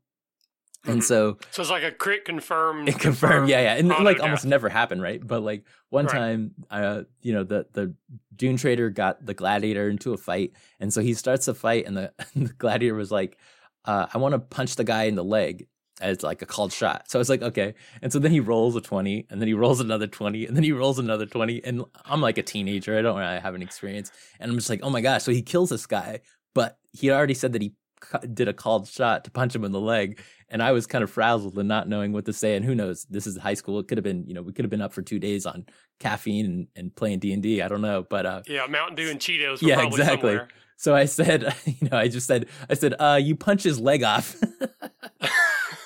And 0.86 1.00
Mhm. 1.00 1.04
so 1.04 1.38
So 1.52 1.62
it's 1.62 1.72
like 1.72 1.84
a 1.84 1.92
crit 1.92 2.26
confirmed. 2.26 2.90
it 2.90 3.00
confirmed, 3.00 3.48
yeah, 3.48 3.62
yeah, 3.62 3.74
and 3.76 3.88
like 3.90 4.18
death. 4.18 4.24
almost 4.26 4.46
never 4.46 4.68
happened, 4.70 5.02
right? 5.02 5.26
But 5.26 5.42
like 5.42 5.64
one 5.90 6.06
Right. 6.08 6.14
time, 6.16 6.52
uh, 6.70 7.04
you 7.22 7.34
know, 7.34 7.44
the 7.44 7.66
the 7.74 7.96
Dune 8.36 8.58
Trader 8.58 8.90
got 8.90 9.26
the 9.26 9.34
Gladiator 9.34 9.90
into 9.90 10.12
a 10.14 10.18
fight, 10.18 10.52
and 10.80 10.92
so 10.92 11.02
he 11.02 11.14
starts 11.14 11.46
the 11.46 11.54
fight, 11.56 11.86
and 11.86 11.96
the, 11.96 12.12
the 12.36 12.54
Gladiator 12.54 12.96
was 12.96 13.12
like, 13.12 13.38
uh, 13.86 14.08
"I 14.14 14.18
want 14.18 14.34
to 14.34 14.40
punch 14.40 14.76
the 14.76 14.84
guy 14.84 15.04
in 15.04 15.16
the 15.16 15.24
leg." 15.24 15.68
As 16.02 16.24
like 16.24 16.42
a 16.42 16.48
called 16.48 16.74
shot, 16.74 17.10
so 17.10 17.18
I 17.18 17.22
was 17.22 17.30
like, 17.30 17.44
okay, 17.44 17.76
and 18.02 18.12
so 18.12 18.18
then 18.18 18.32
he 18.32 18.40
rolls 18.40 18.76
a 18.76 18.82
twenty, 18.82 19.28
and 19.30 19.40
then 19.40 19.48
he 19.48 19.54
rolls 19.54 19.80
another 19.80 20.08
twenty, 20.08 20.46
and 20.48 20.58
then 20.58 20.64
he 20.64 20.72
rolls 20.72 20.98
another 20.98 21.28
twenty, 21.28 21.64
and 21.64 21.86
I'm 22.06 22.20
like 22.20 22.40
a 22.40 22.44
teenager, 22.44 22.98
I 22.98 23.04
don't 23.04 23.18
really 23.18 23.40
have 23.40 23.54
an 23.54 23.62
experience, 23.62 24.12
and 24.40 24.52
I'm 24.52 24.58
just 24.58 24.72
like, 24.72 24.80
oh 24.82 24.90
my 24.90 25.02
gosh, 25.02 25.22
so 25.24 25.32
he 25.32 25.44
kills 25.44 25.70
this 25.70 25.86
guy, 25.86 26.22
but 26.56 26.78
he 26.94 27.12
already 27.12 27.36
said 27.36 27.54
that 27.54 27.62
he 27.62 27.70
cu- 27.70 27.76
did 28.34 28.48
a 28.48 28.54
called 28.54 28.88
shot 28.88 29.26
to 29.26 29.32
punch 29.32 29.56
him 29.56 29.64
in 29.64 29.72
the 29.72 29.80
leg, 29.80 30.20
and 30.50 30.62
I 30.62 30.72
was 30.72 30.86
kind 30.88 31.04
of 31.04 31.10
frazzled 31.10 31.58
and 31.58 31.68
not 31.68 31.88
knowing 31.88 32.12
what 32.14 32.26
to 32.26 32.34
say. 32.34 32.56
And 32.56 32.64
who 32.66 32.76
knows? 32.76 33.06
This 33.10 33.28
is 33.28 33.38
high 33.38 33.54
school. 33.54 33.80
It 33.80 33.88
could 33.88 33.98
have 33.98 34.04
been, 34.04 34.26
you 34.28 34.34
know, 34.34 34.42
we 34.42 34.54
could 34.54 34.66
have 34.66 34.70
been 34.70 34.82
up 34.82 34.94
for 34.94 35.02
two 35.02 35.20
days 35.20 35.46
on 35.46 35.66
caffeine 36.00 36.46
and, 36.46 36.68
and 36.76 36.96
playing 36.96 37.20
D 37.20 37.34
and 37.34 37.46
I 37.62 37.68
don't 37.68 37.82
know, 37.82 38.06
but 38.10 38.26
uh, 38.26 38.42
Yeah, 38.48 38.68
Mountain 38.68 38.96
Dew 38.96 39.10
and 39.10 39.20
Cheetos. 39.20 39.62
Were 39.62 39.70
Yeah, 39.70 39.76
probably 39.76 40.00
exactly. 40.00 40.30
Somewhere. 40.32 40.48
so 40.78 40.96
I 40.96 41.06
said, 41.06 41.56
you 41.66 41.90
know, 41.90 41.98
I 41.98 42.08
just 42.08 42.28
said, 42.28 42.48
I 42.70 42.74
said, 42.76 42.96
uh, 43.00 43.20
you 43.22 43.36
punch 43.36 43.64
his 43.64 43.80
leg 43.80 44.04
off. 44.04 44.36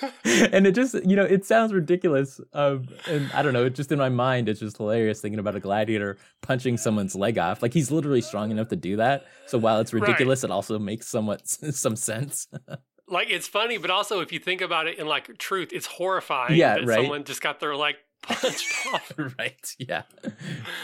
and 0.25 0.67
it 0.67 0.73
just, 0.73 0.93
you 1.05 1.15
know, 1.15 1.23
it 1.23 1.45
sounds 1.45 1.73
ridiculous. 1.73 2.39
Um, 2.53 2.88
and 3.07 3.31
I 3.33 3.41
don't 3.41 3.53
know, 3.53 3.65
it 3.65 3.75
just 3.75 3.91
in 3.91 3.99
my 3.99 4.10
mind, 4.10 4.49
it's 4.49 4.60
just 4.60 4.77
hilarious 4.77 5.21
thinking 5.21 5.39
about 5.39 5.55
a 5.55 5.60
gladiator 5.60 6.17
punching 6.41 6.77
someone's 6.77 7.15
leg 7.15 7.38
off. 7.38 7.62
Like 7.62 7.73
he's 7.73 7.91
literally 7.91 8.21
strong 8.21 8.51
enough 8.51 8.67
to 8.69 8.75
do 8.75 8.95
that. 8.97 9.25
So 9.47 9.57
while 9.57 9.79
it's 9.79 9.93
Right. 9.93 10.01
ridiculous, 10.01 10.43
it 10.43 10.51
also 10.51 10.77
makes 10.79 11.07
somewhat 11.07 11.47
some 11.47 11.95
sense. 11.95 12.47
like 13.07 13.29
it's 13.29 13.47
funny, 13.47 13.77
but 13.77 13.89
also 13.89 14.19
if 14.21 14.31
you 14.31 14.39
think 14.39 14.62
about 14.62 14.88
it 14.88 14.99
in 14.99 15.07
like 15.07 15.38
truth, 15.38 15.69
it's 15.71 15.86
horrifying. 15.88 16.55
Yeah, 16.57 16.75
that 16.75 16.86
right. 16.86 16.95
Someone 16.97 17.23
just 17.23 17.41
got 17.41 17.60
their 17.60 17.75
leg 17.75 17.95
punched 18.23 18.73
off. 18.93 19.12
right. 19.38 19.75
Yeah. 19.79 20.03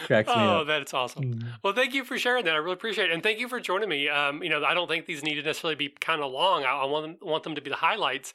Cracks 0.06 0.28
me 0.28 0.34
Oh, 0.38 0.62
up. 0.62 0.67
that's 0.67 0.93
awesome. 0.93 1.34
Mm. 1.34 1.43
Well, 1.63 1.73
thank 1.73 1.93
you 1.93 2.04
for 2.04 2.17
sharing 2.17 2.45
that. 2.45 2.54
I 2.54 2.58
really 2.58 2.73
appreciate 2.73 3.10
it, 3.10 3.13
and 3.13 3.23
thank 3.23 3.39
you 3.39 3.47
for 3.49 3.60
joining 3.60 3.89
me. 3.89 4.08
Um, 4.08 4.43
you 4.43 4.49
know, 4.49 4.63
I 4.63 4.73
don't 4.73 4.88
think 4.88 5.06
these 5.08 5.23
need 5.23 5.36
to 5.36 5.41
necessarily 5.41 5.76
be 5.76 5.89
kind 5.89 6.21
of 6.21 6.32
long. 6.32 6.63
I, 6.63 6.69
I 6.71 6.86
want 6.86 7.19
them 7.19 7.28
want 7.28 7.43
them 7.43 7.56
to 7.56 7.62
be 7.62 7.69
the 7.69 7.76
highlights. 7.76 8.34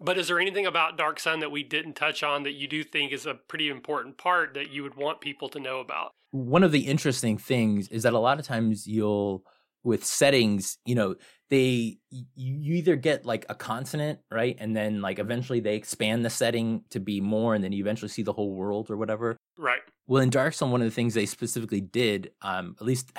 But 0.00 0.18
is 0.18 0.28
there 0.28 0.40
anything 0.40 0.66
about 0.66 0.98
Dark 0.98 1.18
Sun 1.20 1.40
that 1.40 1.50
we 1.50 1.62
didn't 1.62 1.94
touch 1.94 2.22
on 2.22 2.42
that 2.42 2.52
you 2.52 2.68
do 2.68 2.84
think 2.84 3.12
is 3.12 3.26
a 3.26 3.34
pretty 3.34 3.68
important 3.68 4.18
part 4.18 4.54
that 4.54 4.70
you 4.70 4.82
would 4.82 4.94
want 4.96 5.20
people 5.20 5.48
to 5.50 5.60
know 5.60 5.80
about? 5.80 6.12
one 6.36 6.62
of 6.62 6.72
the 6.72 6.80
interesting 6.80 7.38
things 7.38 7.88
is 7.88 8.02
that 8.02 8.12
a 8.12 8.18
lot 8.18 8.38
of 8.38 8.44
times 8.44 8.86
you'll 8.86 9.44
with 9.84 10.04
settings 10.04 10.78
you 10.84 10.94
know 10.94 11.14
they 11.48 11.96
you, 12.10 12.74
either 12.74 12.96
get 12.96 13.24
like 13.24 13.46
a 13.48 13.54
consonant 13.54 14.18
right 14.30 14.56
and 14.58 14.76
then 14.76 15.00
like 15.00 15.18
eventually 15.18 15.60
they 15.60 15.76
expand 15.76 16.24
the 16.24 16.30
setting 16.30 16.82
to 16.90 16.98
be 16.98 17.20
more 17.20 17.54
and 17.54 17.62
then 17.62 17.72
you 17.72 17.82
eventually 17.82 18.08
see 18.08 18.22
the 18.22 18.32
whole 18.32 18.52
world 18.52 18.90
or 18.90 18.96
whatever 18.96 19.36
Right. 19.56 19.80
well 20.06 20.22
in 20.22 20.30
dark 20.30 20.54
sun 20.54 20.72
one 20.72 20.82
of 20.82 20.86
the 20.86 20.94
things 20.94 21.14
they 21.14 21.26
specifically 21.26 21.80
did 21.80 22.32
um 22.42 22.74
at 22.80 22.86
least 22.86 23.12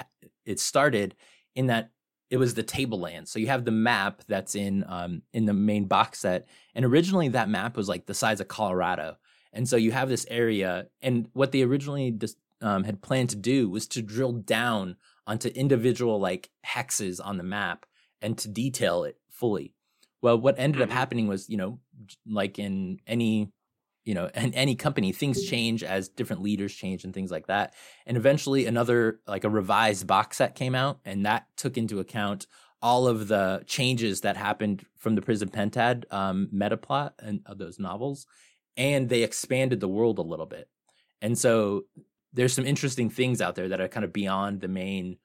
it 0.46 0.60
started 0.60 1.16
in 1.56 1.68
that 1.68 1.90
it 2.30 2.38
was 2.38 2.54
the 2.54 2.64
tableland. 2.64 3.28
So 3.28 3.40
you 3.40 3.48
have 3.48 3.66
the 3.66 3.72
map 3.72 4.24
that's 4.28 4.56
in 4.56 4.84
um 4.88 5.22
in 5.34 5.46
the 5.46 5.54
main 5.54 5.86
box 5.86 6.20
set. 6.20 6.48
And 6.76 6.86
originally 6.86 7.30
that 7.30 7.50
map 7.50 7.78
was 7.78 7.88
like 7.90 8.06
the 8.06 8.14
size 8.14 8.40
of 8.42 8.48
colorado. 8.48 9.18
And 9.54 9.68
so 9.68 9.76
you 9.78 9.92
have 9.92 10.10
this 10.10 10.26
area. 10.30 10.88
And 11.02 11.30
what 11.34 11.52
they 11.52 11.62
originally 11.64 12.12
just 12.12 12.38
um, 12.62 12.84
had 12.84 13.02
planned 13.02 13.30
to 13.30 13.36
do 13.36 13.70
was 13.70 13.88
to 13.90 14.02
drill 14.02 14.34
down 14.34 14.98
onto 15.26 15.50
individual 15.50 16.20
like 16.20 16.50
hexes 16.66 17.20
on 17.24 17.38
the 17.38 17.44
map 17.44 17.86
and 18.22 18.38
to 18.40 18.48
detail 18.50 19.04
it 19.04 19.18
fully. 19.30 19.74
Well 20.22 20.40
what 20.40 20.58
ended 20.58 20.82
up 20.82 20.90
Mhm. 20.90 20.94
happening 20.94 21.28
was 21.28 21.50
you 21.50 21.58
know 21.58 21.80
like 22.26 22.60
in 22.60 23.00
any 23.08 23.52
you 24.08 24.14
know 24.14 24.30
in 24.34 24.54
any 24.54 24.74
company 24.74 25.12
things 25.12 25.44
change 25.44 25.84
as 25.84 26.08
different 26.08 26.42
leaders 26.42 26.74
change 26.74 27.04
and 27.04 27.14
things 27.14 27.30
like 27.30 27.48
that. 27.48 27.74
And 28.06 28.16
eventually 28.16 28.66
another 28.66 29.20
like 29.28 29.44
a 29.44 29.50
revised 29.50 30.08
box 30.08 30.38
set 30.38 30.56
came 30.56 30.74
out 30.74 31.00
and 31.04 31.26
that 31.26 31.48
took 31.58 31.78
into 31.78 32.00
account 32.00 32.48
all 32.82 33.08
of 33.08 33.28
the 33.28 33.64
changes 33.68 34.22
that 34.22 34.38
happened 34.38 34.86
from 34.98 35.16
the 35.16 35.22
prism 35.22 35.50
pentad 35.50 36.12
um, 36.12 36.48
meta 36.52 36.78
plot 36.78 37.16
and 37.20 37.42
of 37.46 37.58
those 37.58 37.80
novels 37.80 38.26
and 38.78 39.10
they 39.10 39.24
expanded 39.24 39.82
the 39.82 39.88
world 39.88 40.20
a 40.20 40.22
little 40.22 40.46
bit. 40.46 40.70
And 41.22 41.38
so 41.38 41.86
there's 42.32 42.54
some 42.54 42.66
interesting 42.66 43.10
things 43.10 43.42
out 43.42 43.56
there 43.56 43.68
that 43.70 43.82
are 43.82 43.88
kind 43.90 44.06
of 44.06 44.14
beyond 44.14 44.62
the 44.62 44.68
main 44.68 45.18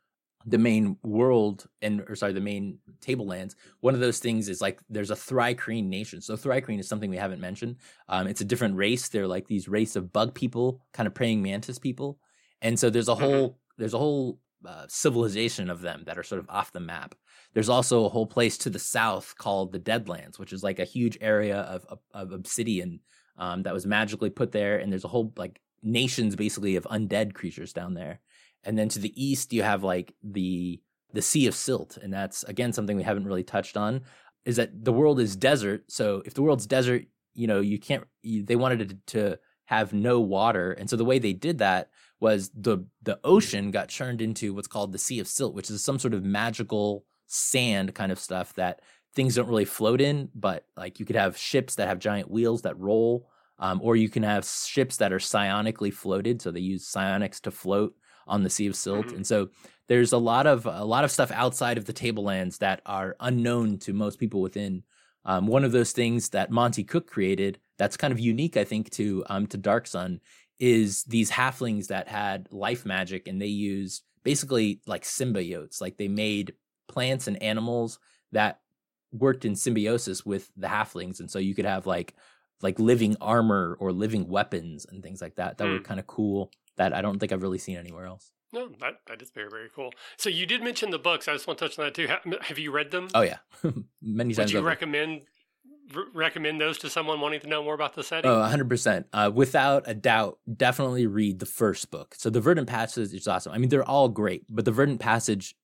the 0.47 0.59
main 0.59 0.97
world 1.03 1.67
and 1.83 2.03
or 2.09 2.17
sorry 2.17 2.33
the 2.33 2.41
main 2.41 2.79
tablelands 3.01 3.55
one 3.81 3.95
of 3.95 4.01
those 4.01 4.19
things 4.19 4.49
is 4.49 4.61
like 4.61 4.81
there's 4.89 5.11
a 5.11 5.17
thri-kreen 5.17 5.85
nation. 5.89 6.21
So 6.21 6.37
thri-kreen 6.37 6.79
is 6.79 6.89
something 6.89 7.11
we 7.11 7.17
haven't 7.17 7.41
mentioned. 7.41 7.77
Um, 8.09 8.27
it's 8.27 8.41
a 8.41 8.45
different 8.45 8.77
race. 8.77 9.09
They're 9.09 9.27
like 9.27 9.47
these 9.47 9.69
race 9.69 9.97
of 9.97 10.13
bug 10.13 10.35
people 10.35 10.81
kind 10.93 11.07
of 11.07 11.15
praying 11.15 11.43
mantis 11.43 11.79
people. 11.79 12.19
And 12.61 12.79
so 12.79 12.91
there's 12.91 13.09
a 13.09 13.13
Mm-hmm. 13.13 13.23
whole 13.25 13.59
there's 13.79 13.95
a 13.95 13.99
whole 13.99 14.39
uh, 14.67 14.87
civilization 14.89 15.71
of 15.71 15.81
them 15.81 16.05
that 16.07 16.19
are 16.19 16.23
sort 16.23 16.39
of 16.39 16.49
off 16.49 16.73
the 16.73 16.81
map. 16.81 17.15
There's 17.55 17.69
also 17.69 18.05
a 18.05 18.09
whole 18.09 18.27
place 18.27 18.57
to 18.59 18.71
the 18.71 18.79
south 18.79 19.35
called 19.37 19.73
the 19.73 19.81
deadlands 19.81 20.39
which 20.39 20.53
is 20.53 20.63
like 20.63 20.79
a 20.79 20.85
huge 20.85 21.19
area 21.21 21.59
of 21.61 21.85
of, 21.87 21.99
of 22.13 22.33
obsidian 22.33 23.01
um, 23.39 23.63
that 23.65 23.75
was 23.75 23.87
magically 23.87 24.31
put 24.31 24.53
there. 24.53 24.79
And 24.79 24.91
there's 24.91 25.05
a 25.05 25.09
whole 25.09 25.33
like 25.37 25.61
nations 25.83 26.37
basically 26.37 26.77
of 26.77 26.85
undead 26.85 27.35
creatures 27.35 27.73
down 27.73 27.95
there 27.95 28.21
and 28.65 28.79
then 28.79 28.89
to 28.89 28.99
the 28.99 29.13
east 29.23 29.53
you 29.53 29.63
have 29.63 29.83
like 29.83 30.15
the 30.23 30.81
the 31.13 31.23
sea 31.23 31.47
of 31.47 31.55
silt 31.55 31.99
and 32.03 32.13
that's 32.13 32.43
again 32.45 32.73
something 32.73 32.97
we 32.97 33.03
haven't 33.03 33.27
really 33.27 33.43
touched 33.43 33.77
on 33.77 34.03
is 34.45 34.57
that 34.57 34.85
the 34.85 34.93
world 34.93 35.21
is 35.21 35.37
desert. 35.37 35.85
So 35.89 36.23
if 36.27 36.35
the 36.35 36.43
world's 36.43 36.67
desert 36.67 37.05
you 37.35 37.47
know 37.47 37.61
you 37.61 37.79
can't 37.79 38.05
you, 38.23 38.43
they 38.45 38.57
wanted 38.57 38.81
it 38.81 39.07
to 39.09 39.39
have 39.67 39.93
no 39.93 40.21
water. 40.21 40.73
And 40.73 40.91
so 40.91 40.97
the 40.97 41.05
way 41.05 41.19
they 41.19 41.33
did 41.33 41.59
that 41.59 41.91
was 42.21 42.51
the 42.55 42.87
the 43.03 43.19
ocean 43.25 43.71
got 43.71 43.89
churned 43.89 44.21
into 44.23 44.55
what's 44.55 44.69
called 44.69 44.93
the 44.93 44.99
sea 44.99 45.19
of 45.19 45.27
silt 45.27 45.55
which 45.55 45.71
is 45.71 45.85
some 45.85 45.99
sort 45.99 46.15
of 46.15 46.25
magical 46.25 47.05
sand 47.27 47.95
kind 47.95 48.13
of 48.13 48.19
stuff 48.19 48.55
that 48.55 48.81
things 49.15 49.35
don't 49.35 49.49
really 49.49 49.65
float 49.65 50.01
in 50.01 50.29
but 50.35 50.65
like 50.77 51.01
you 51.01 51.07
could 51.07 51.17
have 51.17 51.37
ships 51.37 51.75
that 51.75 51.89
have 51.89 51.99
giant 51.99 52.31
wheels 52.31 52.63
that 52.63 52.79
roll 52.79 53.29
um, 53.63 53.81
or 53.81 53.95
you 53.95 54.09
can 54.09 54.25
have 54.25 54.45
ships 54.45 54.97
that 54.97 55.13
are 55.13 55.19
psionically 55.19 55.93
floated. 55.93 56.43
So 56.43 56.51
they 56.51 56.61
use 56.61 56.89
psionics 56.89 57.41
to 57.43 57.53
float 57.53 57.95
on 58.27 58.43
the 58.43 58.51
Sea 58.51 58.67
of 58.67 58.77
Silt, 58.77 59.09
Mhm. 59.09 59.17
and 59.17 59.27
so 59.27 59.51
there's 59.89 60.13
a 60.13 60.19
lot 60.19 60.47
of 60.47 60.65
a 60.67 60.85
lot 60.85 61.05
of 61.05 61.11
stuff 61.11 61.31
outside 61.33 61.77
of 61.79 61.85
the 61.87 61.93
Tablelands 61.93 62.59
that 62.59 62.81
are 62.87 63.17
unknown 63.21 63.79
to 63.81 63.93
most 63.93 64.19
people 64.19 64.41
within. 64.41 64.83
Um, 65.25 65.47
one 65.47 65.65
of 65.65 65.73
those 65.73 65.93
things 65.93 66.31
that 66.31 66.51
Monte 66.51 66.83
Cook 66.85 67.07
created 67.07 67.59
that's 67.79 67.97
kind 67.97 68.13
of 68.13 68.19
unique, 68.21 68.57
I 68.57 68.65
think, 68.65 68.91
to 68.93 69.25
um, 69.29 69.47
to 69.49 69.57
Dark 69.59 69.87
Sun 69.87 70.21
is 70.59 71.05
these 71.05 71.31
halflings 71.31 71.89
that 71.89 72.09
had 72.09 72.49
life 72.53 72.85
magic, 72.87 73.27
and 73.29 73.41
they 73.41 73.47
used 73.47 74.05
basically 74.25 74.81
like 74.87 75.03
symbiotes, 75.05 75.81
like 75.81 75.97
they 75.97 76.09
made 76.09 76.55
plants 76.89 77.27
and 77.27 77.43
animals 77.43 77.99
that 78.33 78.61
worked 79.13 79.45
in 79.45 79.55
symbiosis 79.57 80.25
with 80.25 80.51
the 80.57 80.69
halflings, 80.69 81.21
and 81.21 81.31
so 81.31 81.39
you 81.39 81.55
could 81.55 81.65
have 81.67 81.87
like 81.87 82.15
like 82.63 82.79
living 82.79 83.17
armor 83.21 83.77
or 83.81 83.93
living 83.93 84.29
weapons 84.29 84.87
and 84.87 85.03
things 85.03 85.21
like 85.21 85.35
that 85.35 85.59
that 85.59 85.67
were 85.69 85.79
Hmm. 85.79 85.83
kind 85.83 86.01
of 86.01 86.07
cool 86.07 86.51
that 86.77 86.93
I 86.93 87.03
don't 87.03 87.19
think 87.19 87.33
I've 87.33 87.43
really 87.43 87.59
seen 87.59 87.77
anywhere 87.77 88.07
else. 88.07 88.31
No, 88.53 88.69
that, 88.81 89.01
that 89.07 89.23
is 89.23 89.31
very, 89.31 89.49
very 89.49 89.69
cool. 89.75 89.93
So 90.19 90.29
you 90.29 90.45
did 90.45 90.63
mention 90.63 90.91
the 90.91 90.99
books. 90.99 91.27
I 91.27 91.33
just 91.33 91.47
want 91.47 91.59
to 91.59 91.69
touch 91.69 91.79
on 91.79 91.87
that 91.87 91.95
too. 91.95 92.09
Have 92.43 92.59
you 92.59 92.71
read 92.71 92.91
them? 92.91 93.09
Oh 93.15 93.23
yeah, 93.23 93.39
many 94.03 94.29
Would 94.29 94.37
times 94.37 94.53
you 94.53 94.59
over. 94.59 94.69
recommend 94.69 95.23
r- 95.97 96.05
recommend 96.13 96.61
those 96.61 96.79
to 96.79 96.91
someone 96.91 97.21
wanting 97.21 97.41
to 97.41 97.49
know 97.49 97.63
more 97.65 97.75
about 97.75 97.95
the 97.95 98.03
setting? 98.05 98.31
Oh, 98.31 98.35
100%. 98.35 99.05
Uh, 99.13 99.31
without 99.33 99.85
a 99.87 99.95
doubt, 99.95 100.39
definitely 100.55 101.07
read 101.07 101.39
the 101.39 101.47
first 101.47 101.91
book. 101.91 102.15
So, 102.17 102.29
The 102.29 102.41
Verdant 102.41 102.69
Passage 102.69 103.15
is 103.15 103.27
awesome. 103.27 103.53
I 103.53 103.59
mean, 103.59 103.71
they're 103.71 103.89
all 103.89 104.09
great, 104.11 104.45
but 104.51 104.65
The 104.67 104.71
Verdant 104.73 105.01
Passage 105.01 105.55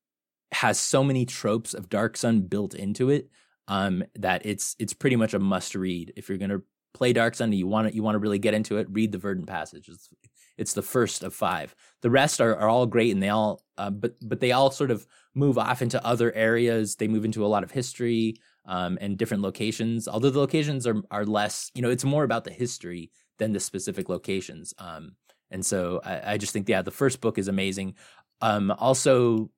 has 0.53 0.81
so 0.81 1.05
many 1.05 1.27
tropes 1.27 1.75
of 1.75 1.90
Dark 1.90 2.16
Sun 2.16 2.42
built 2.42 2.75
into 2.75 3.11
it 3.11 3.29
um, 3.68 4.03
that 4.14 4.47
it's 4.47 4.75
it's 4.79 4.94
pretty 4.94 5.16
much 5.16 5.35
a 5.35 5.38
must 5.38 5.75
read. 5.75 6.12
If 6.16 6.31
you're 6.31 6.38
going 6.38 6.49
to 6.51 6.62
play 6.94 7.12
Dark 7.12 7.35
Sun 7.35 7.51
and 7.51 7.55
you 7.59 7.66
want 7.66 7.88
to, 7.88 7.94
you 7.94 8.03
want 8.03 8.14
to 8.14 8.18
really 8.18 8.38
get 8.38 8.55
into 8.55 8.79
it, 8.79 8.87
read 8.90 9.12
The 9.12 9.18
Verdant 9.18 9.47
Passage. 9.47 9.90
It's, 9.90 10.09
it's 10.59 10.75
the 10.75 10.83
first 10.83 11.23
of 11.23 11.33
five. 11.33 11.75
The 12.03 12.11
rest 12.11 12.40
are, 12.40 12.55
are 12.57 12.68
all 12.68 12.87
great 12.87 13.12
and 13.12 13.23
they 13.23 13.29
all, 13.31 13.62
uh, 13.79 13.90
but 13.90 14.16
but 14.21 14.40
they 14.40 14.53
all 14.53 14.71
sort 14.71 14.90
of 14.90 15.07
move 15.35 15.57
off 15.57 15.81
into 15.81 16.05
other 16.05 16.33
areas. 16.35 16.97
They 16.97 17.09
move 17.09 17.25
into 17.25 17.47
a 17.47 17.49
lot 17.49 17.64
of 17.64 17.71
history 17.71 18.37
um, 18.66 18.99
and 19.01 19.16
different 19.16 19.42
locations. 19.42 20.07
Although 20.09 20.31
the 20.31 20.40
locations 20.40 20.87
are 20.87 21.03
are 21.11 21.25
less, 21.25 21.71
you 21.75 21.83
know, 21.83 21.90
it's 21.90 22.05
more 22.05 22.25
about 22.25 22.44
the 22.44 22.53
history 22.53 23.11
than 23.38 23.53
the 23.53 23.61
specific 23.61 24.09
locations. 24.09 24.75
Um, 24.79 25.12
and 25.51 25.64
so 25.64 26.01
I, 26.05 26.33
I 26.35 26.38
just 26.38 26.53
think, 26.53 26.68
yeah, 26.68 26.83
the 26.83 26.90
first 26.90 27.21
book 27.21 27.38
is 27.38 27.49
amazing. 27.49 27.94
Um, 28.40 28.71
also, 28.71 29.51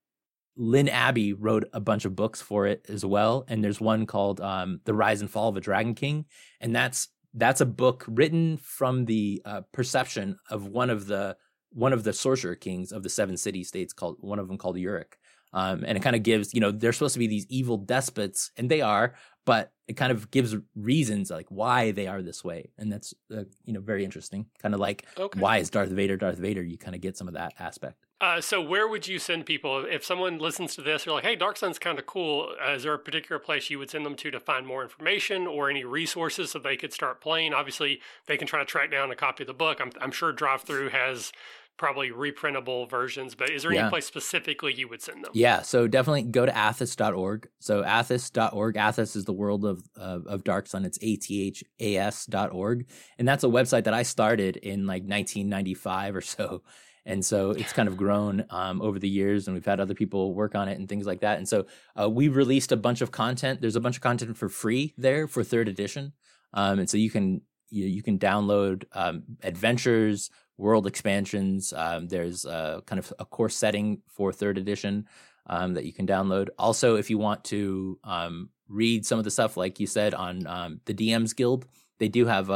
Lynn 0.56 0.88
Abbey 0.88 1.32
wrote 1.32 1.64
a 1.72 1.80
bunch 1.80 2.04
of 2.04 2.14
books 2.14 2.42
for 2.42 2.66
it 2.66 2.84
as 2.88 3.04
well, 3.04 3.44
and 3.48 3.64
there's 3.64 3.80
one 3.80 4.06
called 4.06 4.40
um, 4.40 4.80
"The 4.84 4.94
Rise 4.94 5.20
and 5.20 5.30
Fall 5.30 5.48
of 5.48 5.56
a 5.56 5.60
Dragon 5.60 5.94
King," 5.94 6.26
and 6.60 6.74
that's 6.74 7.08
that's 7.34 7.60
a 7.60 7.66
book 7.66 8.04
written 8.08 8.56
from 8.58 9.04
the 9.04 9.40
uh, 9.44 9.62
perception 9.72 10.36
of 10.50 10.66
one 10.66 10.90
of 10.90 11.06
the 11.06 11.36
one 11.72 11.92
of 11.92 12.02
the 12.02 12.12
sorcerer 12.12 12.56
kings 12.56 12.90
of 12.90 13.02
the 13.02 13.08
seven 13.08 13.36
city 13.36 13.62
states 13.62 13.92
called 13.92 14.16
one 14.20 14.38
of 14.40 14.48
them 14.48 14.58
called 14.58 14.76
Urik. 14.76 15.14
Um, 15.52 15.84
and 15.86 15.96
it 15.96 16.02
kind 16.02 16.14
of 16.14 16.22
gives, 16.22 16.54
you 16.54 16.60
know, 16.60 16.70
they're 16.70 16.92
supposed 16.92 17.14
to 17.14 17.18
be 17.18 17.26
these 17.26 17.46
evil 17.48 17.76
despots, 17.76 18.52
and 18.56 18.70
they 18.70 18.82
are, 18.82 19.14
but 19.44 19.72
it 19.88 19.94
kind 19.94 20.12
of 20.12 20.30
gives 20.30 20.54
reasons 20.76 21.28
like 21.30 21.46
why 21.48 21.90
they 21.90 22.06
are 22.06 22.22
this 22.22 22.44
way, 22.44 22.70
and 22.78 22.92
that's 22.92 23.12
uh, 23.36 23.42
you 23.64 23.72
know 23.72 23.80
very 23.80 24.04
interesting. 24.04 24.46
Kind 24.62 24.74
of 24.74 24.80
like 24.80 25.06
Okay. 25.18 25.40
why 25.40 25.58
is 25.58 25.70
Darth 25.70 25.90
Vader 25.90 26.16
Darth 26.16 26.38
Vader? 26.38 26.62
You 26.62 26.78
kind 26.78 26.94
of 26.94 27.00
get 27.00 27.16
some 27.16 27.26
of 27.26 27.34
that 27.34 27.54
aspect. 27.58 28.06
Uh, 28.20 28.38
so 28.40 28.60
where 28.60 28.86
would 28.86 29.08
you 29.08 29.18
send 29.18 29.46
people 29.46 29.84
if 29.86 30.04
someone 30.04 30.38
listens 30.38 30.74
to 30.74 30.82
this? 30.82 31.04
They're 31.04 31.14
like, 31.14 31.24
"Hey, 31.24 31.36
Dark 31.36 31.56
Sun's 31.56 31.78
kind 31.78 31.98
of 31.98 32.04
cool." 32.06 32.54
Uh, 32.62 32.72
is 32.72 32.82
there 32.82 32.92
a 32.92 32.98
particular 32.98 33.38
place 33.38 33.70
you 33.70 33.78
would 33.78 33.88
send 33.90 34.04
them 34.04 34.14
to 34.16 34.30
to 34.30 34.38
find 34.40 34.66
more 34.66 34.82
information 34.82 35.46
or 35.46 35.70
any 35.70 35.84
resources 35.84 36.50
so 36.50 36.58
they 36.58 36.76
could 36.76 36.92
start 36.92 37.20
playing? 37.22 37.54
Obviously, 37.54 38.00
they 38.26 38.36
can 38.36 38.46
try 38.46 38.58
to 38.58 38.64
track 38.66 38.90
down 38.90 39.10
a 39.10 39.16
copy 39.16 39.42
of 39.44 39.46
the 39.46 39.54
book. 39.54 39.80
I'm, 39.80 39.90
I'm 40.02 40.10
sure 40.12 40.32
Drive 40.32 40.62
Through 40.62 40.90
has 40.90 41.32
probably 41.78 42.10
reprintable 42.10 42.90
versions, 42.90 43.34
but 43.34 43.48
is 43.48 43.62
there 43.62 43.72
Yeah. 43.72 43.80
any 43.84 43.88
place 43.88 44.04
specifically 44.04 44.74
you 44.74 44.86
would 44.86 45.00
send 45.00 45.24
them? 45.24 45.30
Yeah, 45.32 45.62
so 45.62 45.88
definitely 45.88 46.24
go 46.24 46.44
to 46.44 46.52
athas.org. 46.52 47.48
So 47.58 47.82
athas.org, 47.82 48.74
Athas 48.74 49.16
is 49.16 49.24
the 49.24 49.32
world 49.32 49.64
of 49.64 49.82
of, 49.96 50.26
of 50.26 50.44
Dark 50.44 50.66
Sun. 50.66 50.84
It's 50.84 50.98
a 51.00 51.16
t 51.16 51.46
h 51.48 51.64
a 51.80 51.96
s 51.96 52.26
dot 52.26 52.52
org, 52.52 52.84
and 53.18 53.26
that's 53.26 53.44
a 53.44 53.48
website 53.48 53.84
that 53.84 53.94
I 53.94 54.02
started 54.02 54.58
in 54.58 54.86
like 54.86 55.04
1995 55.04 56.16
or 56.16 56.20
so. 56.20 56.62
And 57.06 57.24
so 57.24 57.50
it's 57.50 57.72
kind 57.72 57.88
of 57.88 57.96
grown 57.96 58.44
um, 58.50 58.82
over 58.82 58.98
the 58.98 59.08
years, 59.08 59.46
and 59.46 59.54
we've 59.54 59.64
had 59.64 59.80
other 59.80 59.94
people 59.94 60.34
work 60.34 60.54
on 60.54 60.68
it 60.68 60.78
and 60.78 60.88
things 60.88 61.06
like 61.06 61.20
that. 61.20 61.38
And 61.38 61.48
so 61.48 61.66
uh, 61.98 62.08
we 62.08 62.28
released 62.28 62.72
a 62.72 62.76
bunch 62.76 63.00
of 63.00 63.10
content. 63.10 63.60
There's 63.60 63.76
a 63.76 63.80
bunch 63.80 63.96
of 63.96 64.02
content 64.02 64.36
for 64.36 64.48
free 64.48 64.94
there 64.98 65.26
for 65.26 65.42
third 65.42 65.68
edition, 65.68 66.12
um, 66.52 66.78
and 66.78 66.90
so 66.90 66.96
you 66.96 67.10
can 67.10 67.40
you, 67.70 67.86
you 67.86 68.02
can 68.02 68.18
download 68.18 68.84
um, 68.92 69.22
adventures, 69.42 70.30
world 70.58 70.86
expansions. 70.86 71.72
Um, 71.72 72.08
there's 72.08 72.44
uh, 72.44 72.80
kind 72.86 72.98
of 72.98 73.12
a 73.18 73.24
course 73.24 73.56
setting 73.56 74.02
for 74.08 74.32
third 74.32 74.58
edition 74.58 75.06
um, 75.46 75.74
that 75.74 75.84
you 75.84 75.92
can 75.92 76.06
download. 76.06 76.48
Also, 76.58 76.96
if 76.96 77.08
you 77.08 77.16
want 77.16 77.44
to 77.44 77.98
um, 78.04 78.50
read 78.68 79.06
some 79.06 79.18
of 79.18 79.24
the 79.24 79.30
stuff, 79.30 79.56
like 79.56 79.80
you 79.80 79.86
said 79.86 80.12
on 80.12 80.40
the 80.84 80.94
DMs 80.94 81.34
Guild, 81.34 81.66
they 81.98 82.08
do 82.08 82.26
have. 82.26 82.50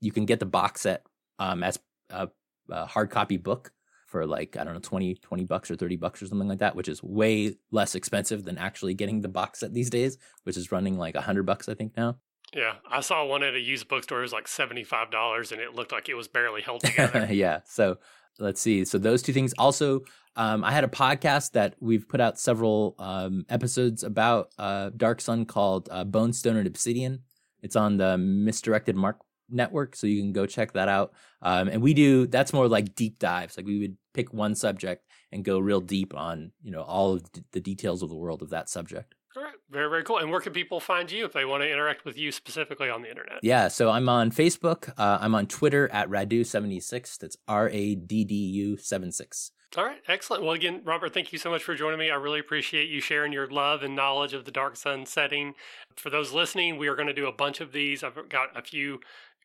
You 0.00 0.10
can 0.10 0.26
get 0.26 0.40
the 0.40 0.46
box 0.46 0.80
set 0.80 1.06
as 1.38 1.78
a, 2.10 2.28
a 2.72 2.86
hard 2.86 3.10
copy 3.10 3.36
book 3.36 3.72
for 4.06 4.26
like 4.26 4.56
I 4.56 4.64
don't 4.64 4.74
know 4.74 4.80
20, 4.80 5.14
20 5.16 5.44
bucks 5.44 5.70
or 5.70 5.76
thirty 5.76 5.96
bucks 5.96 6.22
or 6.22 6.26
something 6.26 6.48
like 6.48 6.58
that, 6.58 6.76
which 6.76 6.88
is 6.88 7.02
way 7.02 7.54
less 7.70 7.94
expensive 7.94 8.44
than 8.44 8.58
actually 8.58 8.94
getting 8.94 9.20
the 9.20 9.28
box 9.28 9.60
set 9.60 9.72
these 9.72 9.90
days, 9.90 10.18
which 10.44 10.56
is 10.56 10.70
running 10.70 10.98
like 10.98 11.14
a 11.14 11.20
hundred 11.20 11.46
bucks 11.46 11.68
I 11.68 11.74
think 11.74 11.96
now. 11.96 12.18
Yeah, 12.54 12.74
I 12.90 13.00
saw 13.00 13.24
one 13.24 13.42
at 13.42 13.54
a 13.54 13.60
used 13.60 13.88
bookstore. 13.88 14.18
It 14.18 14.22
was 14.22 14.32
like 14.32 14.46
seventy 14.46 14.84
five 14.84 15.10
dollars, 15.10 15.52
and 15.52 15.60
it 15.60 15.74
looked 15.74 15.92
like 15.92 16.08
it 16.08 16.14
was 16.14 16.28
barely 16.28 16.60
held 16.60 16.80
together. 16.84 17.28
yeah. 17.30 17.60
So 17.64 17.98
let's 18.38 18.60
see. 18.60 18.84
So 18.84 18.98
those 18.98 19.22
two 19.22 19.32
things. 19.32 19.54
Also, 19.56 20.00
um, 20.36 20.62
I 20.62 20.72
had 20.72 20.84
a 20.84 20.88
podcast 20.88 21.52
that 21.52 21.74
we've 21.80 22.06
put 22.06 22.20
out 22.20 22.38
several 22.38 22.94
um, 22.98 23.46
episodes 23.48 24.02
about 24.02 24.50
uh, 24.58 24.90
Dark 24.96 25.20
Sun 25.20 25.46
called 25.46 25.88
uh, 25.90 26.04
Bone 26.04 26.32
Stone 26.32 26.56
and 26.56 26.66
Obsidian. 26.66 27.20
It's 27.62 27.76
on 27.76 27.96
the 27.96 28.18
Misdirected 28.18 28.96
Mark 28.96 29.18
Network, 29.50 29.96
so 29.96 30.06
you 30.06 30.20
can 30.20 30.32
go 30.32 30.46
check 30.46 30.72
that 30.72 30.88
out. 30.88 31.12
Um, 31.42 31.68
and 31.68 31.82
we 31.82 31.94
do 31.94 32.26
that's 32.26 32.52
more 32.52 32.68
like 32.68 32.94
deep 32.94 33.18
dives. 33.18 33.56
Like 33.56 33.66
we 33.66 33.80
would 33.80 33.96
pick 34.14 34.32
one 34.32 34.54
subject 34.54 35.06
and 35.30 35.44
go 35.44 35.58
real 35.58 35.80
deep 35.80 36.14
on 36.14 36.52
you 36.62 36.70
know 36.70 36.82
all 36.82 37.14
of 37.14 37.24
the 37.52 37.60
details 37.60 38.02
of 38.02 38.08
the 38.08 38.16
world 38.16 38.42
of 38.42 38.50
that 38.50 38.68
subject. 38.68 39.14
All 39.36 39.42
right, 39.42 39.54
very 39.70 39.88
very 39.88 40.04
cool. 40.04 40.18
And 40.18 40.30
where 40.30 40.40
can 40.40 40.52
people 40.52 40.78
find 40.78 41.10
you 41.10 41.24
if 41.24 41.32
they 41.32 41.44
want 41.44 41.62
to 41.62 41.70
interact 41.70 42.04
with 42.04 42.18
you 42.18 42.32
specifically 42.32 42.90
on 42.90 43.02
the 43.02 43.08
internet? 43.08 43.38
Yeah, 43.42 43.68
so 43.68 43.90
I'm 43.90 44.08
on 44.08 44.30
Facebook. 44.30 44.92
Uh, 44.98 45.18
I'm 45.20 45.34
on 45.34 45.46
Twitter 45.46 45.88
at 45.90 46.08
Raddu76. 46.08 47.18
That's 47.18 47.36
R 47.48 47.68
A 47.70 47.94
D 47.94 48.24
D 48.24 48.34
U 48.34 48.76
76. 48.76 49.52
All 49.74 49.84
right, 49.84 50.02
excellent. 50.06 50.42
Well, 50.42 50.52
again, 50.52 50.82
Robert, 50.84 51.14
thank 51.14 51.32
you 51.32 51.38
so 51.38 51.48
much 51.48 51.62
for 51.62 51.74
joining 51.74 51.98
me. 51.98 52.10
I 52.10 52.16
really 52.16 52.40
appreciate 52.40 52.90
you 52.90 53.00
sharing 53.00 53.32
your 53.32 53.46
love 53.46 53.82
and 53.82 53.96
knowledge 53.96 54.34
of 54.34 54.44
the 54.44 54.50
Dark 54.50 54.76
Sun 54.76 55.06
setting. 55.06 55.54
For 55.96 56.10
those 56.10 56.30
listening, 56.30 56.76
we 56.76 56.88
are 56.88 56.94
going 56.94 57.08
to 57.08 57.14
do 57.14 57.26
a 57.26 57.32
bunch 57.32 57.62
of 57.62 57.72
these. 57.72 58.04
I've 58.04 58.28
got 58.28 58.54
a 58.54 58.60
few 58.60 59.00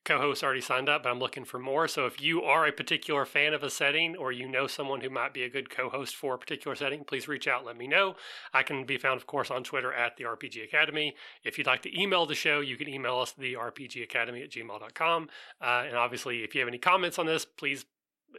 co 0.08 0.20
hosts 0.20 0.44
already 0.44 0.62
signed 0.62 0.88
up, 0.88 1.04
but 1.04 1.10
I'm 1.10 1.20
looking 1.20 1.44
for 1.44 1.60
more. 1.60 1.88
So 1.88 2.06
if 2.06 2.22
you 2.22 2.42
are 2.42 2.66
a 2.66 2.72
particular 2.72 3.26
fan 3.26 3.54
of 3.54 3.62
a 3.62 3.70
setting 3.70 4.16
or 4.16 4.32
you 4.32 4.48
know 4.48 4.66
someone 4.66 5.02
who 5.02 5.10
might 5.10 5.34
be 5.34 5.44
a 5.44 5.50
good 5.50 5.70
co 5.70 5.90
host 5.90 6.16
for 6.16 6.36
a 6.36 6.38
particular 6.38 6.76
setting, 6.76 7.04
please 7.04 7.28
reach 7.28 7.48
out, 7.48 7.66
let 7.66 7.78
me 7.78 7.88
know. 7.88 8.16
I 8.54 8.64
can 8.64 8.86
be 8.86 8.98
found, 8.98 9.20
of 9.20 9.28
course, 9.28 9.52
on 9.52 9.64
Twitter 9.66 9.92
at 9.92 10.16
the 10.16 10.24
RPG 10.24 10.64
Academy. 10.64 11.14
If 11.44 11.58
you'd 11.58 11.68
like 11.68 11.82
to 11.82 12.02
email 12.02 12.26
the 12.26 12.36
show, 12.36 12.62
you 12.62 12.78
can 12.78 12.88
email 12.88 13.20
us 13.20 13.34
the 13.34 13.56
RPG 13.56 14.02
Academy 14.02 14.42
at 14.44 14.50
gmail.com. 14.50 15.30
Uh, 15.62 15.84
and 15.88 15.98
obviously, 15.98 16.44
if 16.44 16.56
you 16.56 16.62
have 16.62 16.70
any 16.70 16.78
comments 16.78 17.20
on 17.20 17.26
this, 17.26 17.44
please 17.44 17.86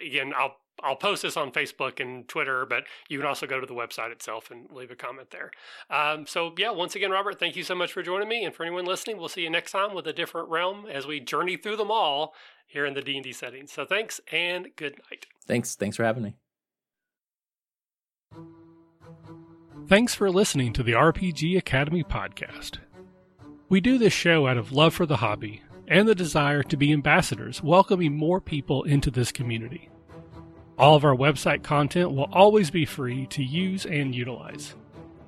again, 0.04 0.32
I'll 0.36 0.56
I'll 0.82 0.96
post 0.96 1.22
this 1.22 1.36
on 1.36 1.50
Facebook 1.50 2.00
and 2.00 2.28
Twitter, 2.28 2.64
but 2.64 2.84
you 3.08 3.18
can 3.18 3.26
also 3.26 3.46
go 3.46 3.60
to 3.60 3.66
the 3.66 3.74
website 3.74 4.12
itself 4.12 4.50
and 4.50 4.70
leave 4.70 4.90
a 4.90 4.96
comment 4.96 5.30
there. 5.30 5.50
Um, 5.90 6.26
so 6.26 6.54
yeah, 6.56 6.70
once 6.70 6.94
again, 6.94 7.10
Robert, 7.10 7.40
thank 7.40 7.56
you 7.56 7.64
so 7.64 7.74
much 7.74 7.92
for 7.92 8.02
joining 8.02 8.28
me, 8.28 8.44
and 8.44 8.54
for 8.54 8.64
anyone 8.64 8.84
listening, 8.84 9.18
we'll 9.18 9.28
see 9.28 9.42
you 9.42 9.50
next 9.50 9.72
time 9.72 9.94
with 9.94 10.06
a 10.06 10.12
different 10.12 10.48
realm 10.48 10.86
as 10.86 11.06
we 11.06 11.20
journey 11.20 11.56
through 11.56 11.76
them 11.76 11.90
all 11.90 12.34
here 12.66 12.86
in 12.86 12.94
the 12.94 13.02
D 13.02 13.16
and 13.16 13.24
D 13.24 13.32
setting. 13.32 13.66
So 13.66 13.84
thanks 13.84 14.20
and 14.30 14.68
good 14.76 15.00
night. 15.10 15.26
Thanks. 15.46 15.74
Thanks 15.74 15.96
for 15.96 16.04
having 16.04 16.22
me. 16.22 16.36
Thanks 19.88 20.14
for 20.14 20.30
listening 20.30 20.74
to 20.74 20.82
the 20.82 20.92
RPG 20.92 21.56
Academy 21.56 22.04
podcast. 22.04 22.78
We 23.70 23.80
do 23.80 23.96
this 23.96 24.12
show 24.12 24.46
out 24.46 24.58
of 24.58 24.70
love 24.70 24.94
for 24.94 25.06
the 25.06 25.16
hobby 25.16 25.62
and 25.88 26.06
the 26.06 26.14
desire 26.14 26.62
to 26.62 26.76
be 26.76 26.92
ambassadors, 26.92 27.62
welcoming 27.62 28.16
more 28.16 28.40
people 28.40 28.84
into 28.84 29.10
this 29.10 29.32
community. 29.32 29.88
All 30.78 30.94
of 30.94 31.04
our 31.04 31.16
website 31.16 31.64
content 31.64 32.12
will 32.12 32.28
always 32.32 32.70
be 32.70 32.84
free 32.84 33.26
to 33.28 33.42
use 33.42 33.84
and 33.84 34.14
utilize. 34.14 34.76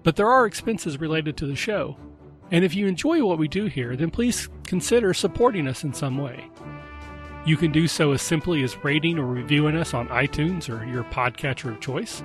But 0.02 0.16
there 0.16 0.30
are 0.30 0.46
expenses 0.46 1.00
related 1.00 1.36
to 1.38 1.46
the 1.46 1.56
show, 1.56 1.96
and 2.50 2.64
if 2.64 2.74
you 2.74 2.86
enjoy 2.86 3.24
what 3.24 3.38
we 3.38 3.48
do 3.48 3.66
here, 3.66 3.96
then 3.96 4.10
please 4.10 4.48
consider 4.64 5.14
supporting 5.14 5.66
us 5.66 5.82
in 5.82 5.92
some 5.92 6.18
way. 6.18 6.48
You 7.46 7.56
can 7.56 7.72
do 7.72 7.88
so 7.88 8.12
as 8.12 8.22
simply 8.22 8.62
as 8.62 8.84
rating 8.84 9.18
or 9.18 9.26
reviewing 9.26 9.76
us 9.76 9.94
on 9.94 10.08
iTunes 10.08 10.68
or 10.68 10.84
your 10.84 11.04
podcatcher 11.04 11.70
of 11.70 11.80
choice. 11.80 12.22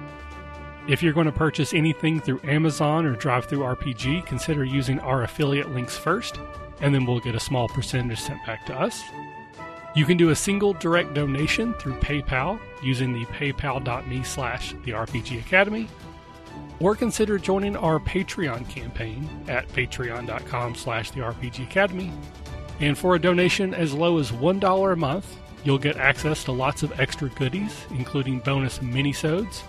If 0.88 1.02
you're 1.02 1.14
going 1.14 1.26
to 1.26 1.32
purchase 1.32 1.74
anything 1.74 2.20
through 2.20 2.42
Amazon 2.44 3.06
or 3.06 3.16
DriveThruRPG, 3.16 4.26
consider 4.26 4.64
using 4.64 5.00
our 5.00 5.24
affiliate 5.24 5.72
links 5.72 5.98
first, 5.98 6.40
and 6.82 6.94
then 6.94 7.06
we'll 7.06 7.20
get 7.20 7.36
a 7.36 7.40
small 7.40 7.68
percentage 7.68 8.20
sent 8.20 8.46
back 8.46 8.66
to 8.66 8.74
us. 8.74 9.04
You 9.96 10.06
can 10.06 10.18
do 10.18 10.32
a 10.32 10.36
single 10.36 10.74
direct 10.74 11.14
donation 11.14 11.74
through 11.76 11.96
PayPal 11.96 12.60
using 12.84 13.14
the 13.14 13.26
paypal.me 13.28 14.24
slash 14.24 14.72
the 14.84 14.92
RPG 14.92 15.40
Academy, 15.40 15.88
or 16.80 16.96
consider 16.96 17.40
joining 17.40 17.78
our 17.78 18.00
Patreon 18.00 18.70
campaign 18.70 19.30
at 19.48 19.68
patreon.com 19.70 20.76
slash 20.76 21.12
the 21.12 21.22
RPG 21.22 21.64
Academy. 21.64 22.12
And 22.82 22.98
for 22.98 23.16
a 23.16 23.20
donation 23.20 23.74
as 23.74 23.94
low 23.94 24.18
as 24.18 24.32
$1 24.32 24.92
a 24.92 24.96
month, 24.98 25.38
you'll 25.64 25.78
get 25.78 25.96
access 25.96 26.44
to 26.44 26.52
lots 26.52 26.84
of 26.84 27.00
extra 27.00 27.30
goodies, 27.30 27.86
including 27.92 28.40
bonus 28.40 28.80
minisodes, 28.80 29.62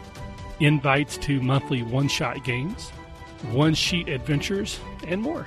invites 0.58 1.16
to 1.18 1.40
monthly 1.40 1.82
one 1.82 2.08
shot 2.08 2.42
games, 2.42 2.90
one 3.52 3.74
sheet 3.74 4.08
adventures, 4.08 4.80
and 5.06 5.22
more. 5.22 5.46